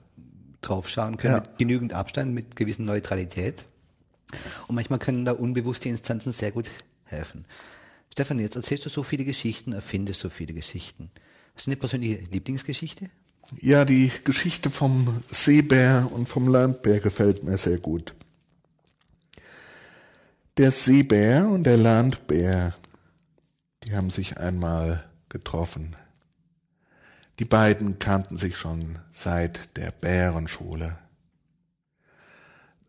draufschauen 0.62 1.16
können, 1.16 1.34
ja. 1.34 1.40
mit 1.40 1.58
genügend 1.58 1.92
Abstand, 1.92 2.32
mit 2.32 2.56
gewissen 2.56 2.86
Neutralität. 2.86 3.66
Und 4.68 4.76
manchmal 4.76 4.98
können 4.98 5.24
da 5.24 5.32
unbewusste 5.32 5.88
Instanzen 5.88 6.32
sehr 6.32 6.52
gut 6.52 6.70
helfen. 7.04 7.44
Stefan, 8.12 8.38
jetzt 8.38 8.56
erzählst 8.56 8.86
du 8.86 8.88
so 8.88 9.02
viele 9.02 9.24
Geschichten, 9.24 9.72
erfindest 9.72 10.20
so 10.20 10.28
viele 10.30 10.54
Geschichten. 10.54 11.10
Hast 11.54 11.66
du 11.66 11.70
eine 11.70 11.76
persönliche 11.76 12.16
Lieblingsgeschichte? 12.30 13.10
Ja, 13.58 13.84
die 13.84 14.12
Geschichte 14.24 14.70
vom 14.70 15.22
Seebär 15.28 16.08
und 16.12 16.28
vom 16.28 16.48
Landbär 16.48 17.00
gefällt 17.00 17.42
mir 17.42 17.58
sehr 17.58 17.78
gut. 17.78 18.14
Der 20.56 20.70
Seebär 20.70 21.48
und 21.48 21.64
der 21.64 21.76
Landbär, 21.76 22.74
die 23.82 23.94
haben 23.94 24.10
sich 24.10 24.38
einmal 24.38 25.04
getroffen. 25.28 25.96
Die 27.38 27.44
beiden 27.44 27.98
kannten 27.98 28.36
sich 28.36 28.56
schon 28.56 28.98
seit 29.12 29.76
der 29.76 29.90
Bärenschule. 29.90 30.98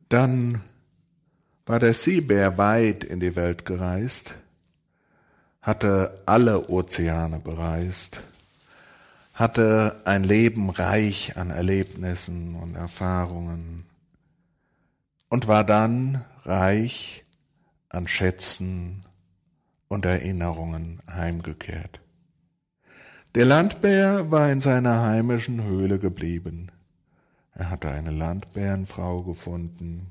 Dann 0.09 0.61
war 1.65 1.79
der 1.79 1.93
Seebär 1.93 2.57
weit 2.57 3.03
in 3.03 3.19
die 3.19 3.35
Welt 3.35 3.65
gereist 3.65 4.35
hatte 5.61 6.23
alle 6.25 6.69
Ozeane 6.69 7.39
bereist, 7.39 8.21
hatte 9.41 10.01
ein 10.05 10.23
Leben 10.23 10.69
reich 10.69 11.35
an 11.35 11.49
Erlebnissen 11.49 12.55
und 12.55 12.75
Erfahrungen 12.75 13.85
und 15.29 15.47
war 15.47 15.65
dann 15.65 16.23
reich 16.45 17.25
an 17.89 18.07
Schätzen 18.07 19.03
und 19.87 20.05
Erinnerungen 20.05 21.01
heimgekehrt. 21.11 21.99
Der 23.35 23.45
Landbär 23.45 24.29
war 24.29 24.51
in 24.51 24.61
seiner 24.61 25.01
heimischen 25.01 25.63
Höhle 25.63 25.99
geblieben. 25.99 26.71
Er 27.53 27.69
hatte 27.69 27.89
eine 27.89 28.11
Landbärenfrau 28.11 29.23
gefunden, 29.23 30.07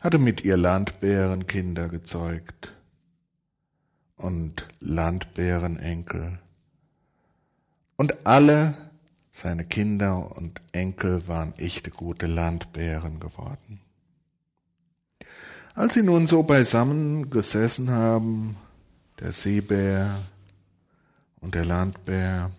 hatte 0.00 0.18
mit 0.18 0.42
ihr 0.42 0.56
Landbärenkinder 0.56 1.88
gezeugt 1.88 2.74
und 4.16 4.68
Landbärenenkel. 4.80 6.38
Und 7.96 8.26
alle 8.26 8.74
seine 9.32 9.64
Kinder 9.64 10.36
und 10.36 10.60
Enkel 10.72 11.26
waren 11.28 11.54
echte 11.58 11.90
gute 11.90 12.26
Landbären 12.26 13.20
geworden. 13.20 13.80
Als 15.74 15.94
sie 15.94 16.02
nun 16.02 16.26
so 16.26 16.44
beisammen 16.44 17.30
gesessen 17.30 17.90
haben, 17.90 18.56
der 19.18 19.32
Seebär 19.32 20.22
und 21.40 21.54
der 21.56 21.64
Landbär, 21.64 22.52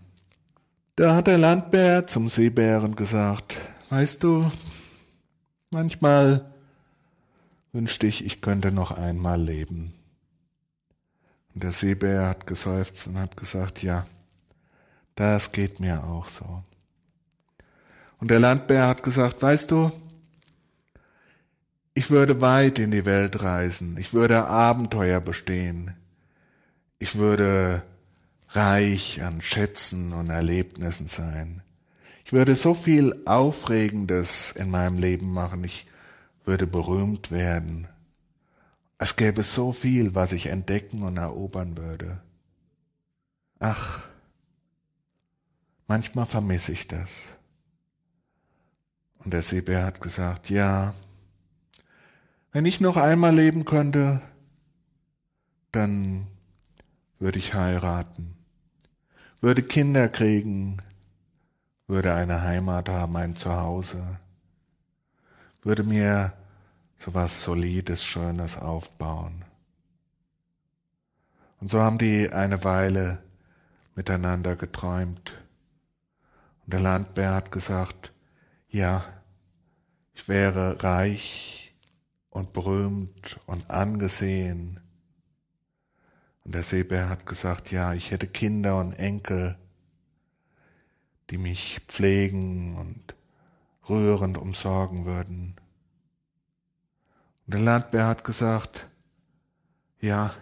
da 0.98 1.16
hat 1.16 1.28
der 1.28 1.38
Landbär 1.38 2.08
zum 2.08 2.28
Seebären 2.28 2.96
gesagt, 2.96 3.58
weißt 3.90 4.24
du, 4.24 4.52
manchmal 5.72 6.46
wünschte 7.72 8.08
ich, 8.08 8.26
ich 8.26 8.42
könnte 8.42 8.72
noch 8.72 8.92
einmal 8.92 9.42
leben. 9.42 9.94
Und 11.54 11.64
der 11.64 11.72
Seebär 11.72 12.28
hat 12.28 12.48
geseufzt 12.48 13.08
und 13.08 13.18
hat 13.18 13.38
gesagt, 13.38 13.82
ja, 13.82 14.06
das 15.16 15.52
geht 15.52 15.80
mir 15.80 16.04
auch 16.04 16.28
so. 16.28 16.64
Und 18.20 18.32
der 18.32 18.40
Landbär 18.40 18.88
hat 18.88 19.04
gesagt, 19.04 19.42
weißt 19.42 19.72
du, 19.72 19.92
ich 21.94 22.10
würde 22.10 22.42
weit 22.42 22.80
in 22.80 22.92
die 22.92 23.06
Welt 23.06 23.42
reisen, 23.42 23.98
ich 23.98 24.14
würde 24.14 24.46
Abenteuer 24.46 25.22
bestehen, 25.22 25.96
ich 27.00 27.16
würde 27.16 27.84
reich 28.50 29.22
an 29.22 29.42
Schätzen 29.42 30.12
und 30.14 30.30
Erlebnissen 30.30 31.08
sein. 31.08 31.62
Ich 32.26 32.34
würde 32.34 32.56
so 32.56 32.74
viel 32.74 33.22
Aufregendes 33.26 34.52
in 34.52 34.72
meinem 34.72 34.98
Leben 34.98 35.32
machen, 35.32 35.64
ich 35.64 35.86
würde 36.44 36.68
berühmt 36.68 37.32
werden. 37.32 37.88
Es 38.98 39.16
gäbe 39.16 39.44
so 39.44 39.72
viel, 39.72 40.16
was 40.16 40.32
ich 40.32 40.48
entdecken 40.48 41.04
und 41.04 41.18
erobern 41.18 41.78
würde. 41.78 42.22
Ach, 43.60 44.02
manchmal 45.88 46.26
vermisse 46.26 46.72
ich 46.72 46.88
das. 46.88 47.36
Und 49.20 49.34
der 49.34 49.42
Seebär 49.42 49.86
hat 49.86 50.02
gesagt, 50.02 50.50
ja, 50.50 50.94
wenn 52.52 52.66
ich 52.66 52.80
noch 52.80 52.96
einmal 52.96 53.36
leben 53.36 53.66
könnte, 53.66 54.22
dann 55.72 56.28
würde 57.20 57.40
ich 57.40 57.54
heiraten, 57.54 58.38
würde 59.42 59.64
Kinder 59.64 60.08
kriegen, 60.08 60.82
würde 61.88 62.14
eine 62.14 62.42
Heimat 62.42 62.88
haben, 62.88 63.16
ein 63.18 63.36
Zuhause, 63.36 64.20
würde 65.64 65.84
mir 65.84 66.34
so 66.98 67.14
was 67.14 67.42
Solides, 67.42 68.04
Schönes 68.04 68.58
aufbauen. 68.58 69.44
Und 71.60 71.70
so 71.70 71.82
haben 71.82 71.98
die 71.98 72.32
eine 72.32 72.64
Weile 72.64 73.24
miteinander 73.96 74.56
geträumt. 74.56 75.36
Und 76.66 76.74
der 76.74 76.80
Landbär 76.80 77.34
hat 77.34 77.52
gesagt, 77.52 78.12
ja, 78.70 79.06
ich 80.14 80.28
wäre 80.28 80.84
reich 80.84 81.76
und 82.30 82.54
berühmt 82.54 83.40
und 83.46 83.70
angesehen. 83.70 84.80
Und 86.44 86.56
der 86.56 86.64
Seebär 86.64 87.10
hat 87.10 87.26
gesagt, 87.26 87.72
ja, 87.72 87.94
ich 87.94 88.12
hätte 88.12 88.28
Kinder 88.28 88.80
und 88.80 88.94
Enkel, 88.94 89.58
die 91.30 91.38
mich 91.38 91.82
pflegen 91.88 92.76
und 92.78 93.16
rührend 93.88 94.38
umsorgen 94.38 95.06
würden. 95.06 95.56
Und 97.46 97.54
der 97.54 97.62
Landbär 97.62 98.08
hat 98.08 98.24
gesagt, 98.24 98.90
ja, 100.00 100.34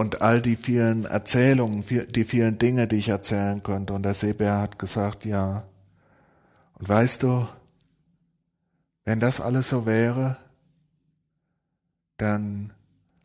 und 0.00 0.22
all 0.22 0.40
die 0.40 0.56
vielen 0.56 1.04
Erzählungen, 1.04 1.84
die 2.08 2.24
vielen 2.24 2.56
Dinge, 2.56 2.86
die 2.88 2.96
ich 2.96 3.08
erzählen 3.08 3.62
könnte. 3.62 3.92
Und 3.92 4.02
der 4.02 4.14
Seebär 4.14 4.56
hat 4.56 4.78
gesagt, 4.78 5.26
ja. 5.26 5.64
Und 6.78 6.88
weißt 6.88 7.22
du, 7.22 7.46
wenn 9.04 9.20
das 9.20 9.42
alles 9.42 9.68
so 9.68 9.84
wäre, 9.84 10.38
dann 12.16 12.72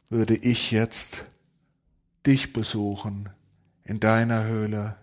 würde 0.09 0.35
ich 0.35 0.71
jetzt 0.71 1.23
dich 2.27 2.51
besuchen 2.51 3.29
in 3.85 4.01
deiner 4.01 4.43
Höhle. 4.43 4.97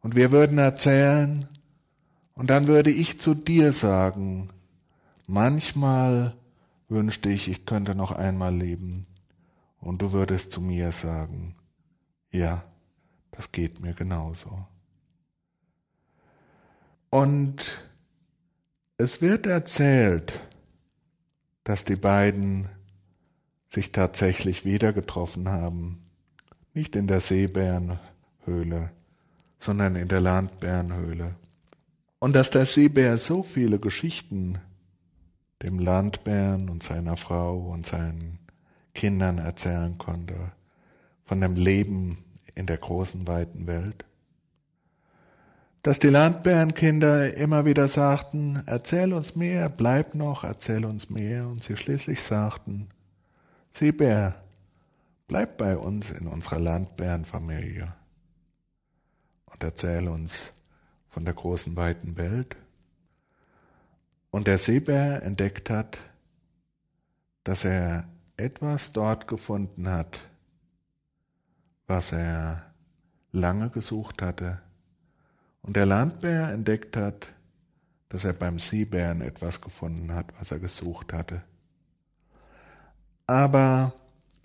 Und 0.00 0.16
wir 0.16 0.32
würden 0.32 0.58
erzählen, 0.58 1.46
und 2.34 2.50
dann 2.50 2.66
würde 2.66 2.90
ich 2.90 3.20
zu 3.20 3.34
dir 3.34 3.72
sagen, 3.72 4.50
Manchmal 5.26 6.34
wünschte 6.88 7.30
ich, 7.30 7.48
ich 7.48 7.64
könnte 7.64 7.94
noch 7.94 8.12
einmal 8.12 8.54
leben 8.54 9.06
und 9.84 10.00
du 10.00 10.12
würdest 10.12 10.50
zu 10.50 10.60
mir 10.60 10.92
sagen, 10.92 11.56
ja, 12.30 12.64
das 13.30 13.52
geht 13.52 13.80
mir 13.80 13.92
genauso. 13.92 14.66
Und 17.10 17.84
es 18.96 19.20
wird 19.20 19.46
erzählt, 19.46 20.32
dass 21.64 21.84
die 21.84 21.96
beiden 21.96 22.68
sich 23.68 23.92
tatsächlich 23.92 24.64
wieder 24.64 24.92
getroffen 24.92 25.48
haben, 25.48 26.02
nicht 26.72 26.96
in 26.96 27.06
der 27.06 27.20
Seebärenhöhle, 27.20 28.90
sondern 29.58 29.96
in 29.96 30.08
der 30.08 30.20
Landbärenhöhle. 30.20 31.34
Und 32.20 32.34
dass 32.34 32.50
der 32.50 32.64
Seebär 32.64 33.18
so 33.18 33.42
viele 33.42 33.78
Geschichten 33.78 34.58
dem 35.62 35.78
Landbären 35.78 36.68
und 36.70 36.82
seiner 36.82 37.16
Frau 37.16 37.58
und 37.58 37.86
seinen 37.86 38.38
Kindern 38.94 39.38
erzählen 39.38 39.98
konnte, 39.98 40.52
von 41.24 41.40
dem 41.40 41.56
Leben 41.56 42.24
in 42.54 42.66
der 42.66 42.78
großen, 42.78 43.26
weiten 43.26 43.66
Welt. 43.66 44.04
Dass 45.82 45.98
die 45.98 46.08
Landbärenkinder 46.08 47.34
immer 47.34 47.66
wieder 47.66 47.88
sagten, 47.88 48.62
erzähl 48.66 49.12
uns 49.12 49.36
mehr, 49.36 49.68
bleib 49.68 50.14
noch, 50.14 50.44
erzähl 50.44 50.84
uns 50.86 51.10
mehr, 51.10 51.46
und 51.46 51.62
sie 51.62 51.76
schließlich 51.76 52.22
sagten, 52.22 52.88
Seebär, 53.72 54.36
bleib 55.26 55.58
bei 55.58 55.76
uns 55.76 56.10
in 56.10 56.28
unserer 56.28 56.60
Landbärenfamilie 56.60 57.92
und 59.46 59.62
erzähl 59.64 60.08
uns 60.08 60.52
von 61.10 61.24
der 61.24 61.34
großen, 61.34 61.76
weiten 61.76 62.16
Welt 62.16 62.56
und 64.30 64.46
der 64.46 64.58
Seebär 64.58 65.22
entdeckt 65.22 65.70
hat, 65.70 65.98
dass 67.42 67.64
er 67.64 68.08
etwas 68.36 68.92
dort 68.92 69.28
gefunden 69.28 69.88
hat, 69.88 70.18
was 71.86 72.12
er 72.12 72.72
lange 73.32 73.70
gesucht 73.70 74.22
hatte. 74.22 74.60
Und 75.62 75.76
der 75.76 75.86
Landbär 75.86 76.50
entdeckt 76.50 76.96
hat, 76.96 77.32
dass 78.08 78.24
er 78.24 78.32
beim 78.32 78.58
Seebären 78.58 79.20
etwas 79.20 79.60
gefunden 79.60 80.12
hat, 80.14 80.26
was 80.38 80.50
er 80.50 80.58
gesucht 80.58 81.12
hatte. 81.12 81.42
Aber 83.26 83.94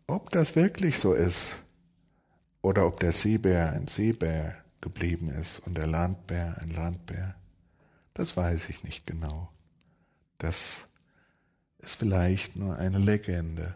ob 0.08 0.30
das 0.30 0.56
wirklich 0.56 0.98
so 0.98 1.14
ist, 1.14 1.58
oder 2.62 2.86
ob 2.86 3.00
der 3.00 3.12
Seebär 3.12 3.72
ein 3.74 3.88
Seebär 3.88 4.58
geblieben 4.82 5.30
ist 5.30 5.60
und 5.60 5.76
der 5.76 5.88
Landbär 5.88 6.58
ein 6.60 6.70
Landbär, 6.70 7.36
das 8.14 8.36
weiß 8.36 8.70
ich 8.70 8.84
nicht 8.84 9.06
genau. 9.06 9.50
Das 10.38 10.89
ist 11.80 11.96
vielleicht 11.96 12.56
nur 12.56 12.78
eine 12.78 13.00
Legende. 13.00 13.74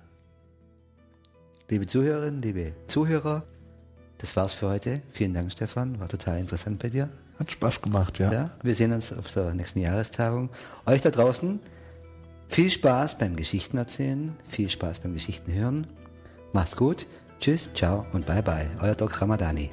Liebe 1.69 1.87
Zuhörerinnen, 1.87 2.41
liebe 2.41 2.73
Zuhörer, 2.87 3.43
das 4.17 4.35
war's 4.35 4.53
für 4.53 4.69
heute. 4.69 5.01
Vielen 5.11 5.33
Dank, 5.33 5.51
Stefan. 5.51 5.99
War 5.99 6.07
total 6.07 6.39
interessant 6.39 6.79
bei 6.79 6.89
dir. 6.89 7.09
Hat 7.39 7.49
Spaß 7.49 7.81
gemacht, 7.81 8.19
ja. 8.19 8.31
ja 8.31 8.51
wir 8.61 8.75
sehen 8.75 8.93
uns 8.93 9.11
auf 9.11 9.31
der 9.33 9.53
nächsten 9.53 9.79
Jahrestagung. 9.79 10.49
Euch 10.85 11.01
da 11.01 11.09
draußen 11.09 11.59
viel 12.47 12.69
Spaß 12.69 13.17
beim 13.17 13.35
Geschichten 13.35 13.77
erzählen, 13.77 14.35
viel 14.47 14.69
Spaß 14.69 14.99
beim 14.99 15.13
Geschichten 15.13 15.51
hören. 15.51 15.87
Macht's 16.51 16.75
gut. 16.75 17.07
Tschüss, 17.39 17.69
ciao 17.73 18.05
und 18.13 18.25
bye 18.25 18.43
bye. 18.43 18.69
Euer 18.79 18.95
Doc 18.95 19.19
Ramadani. 19.19 19.71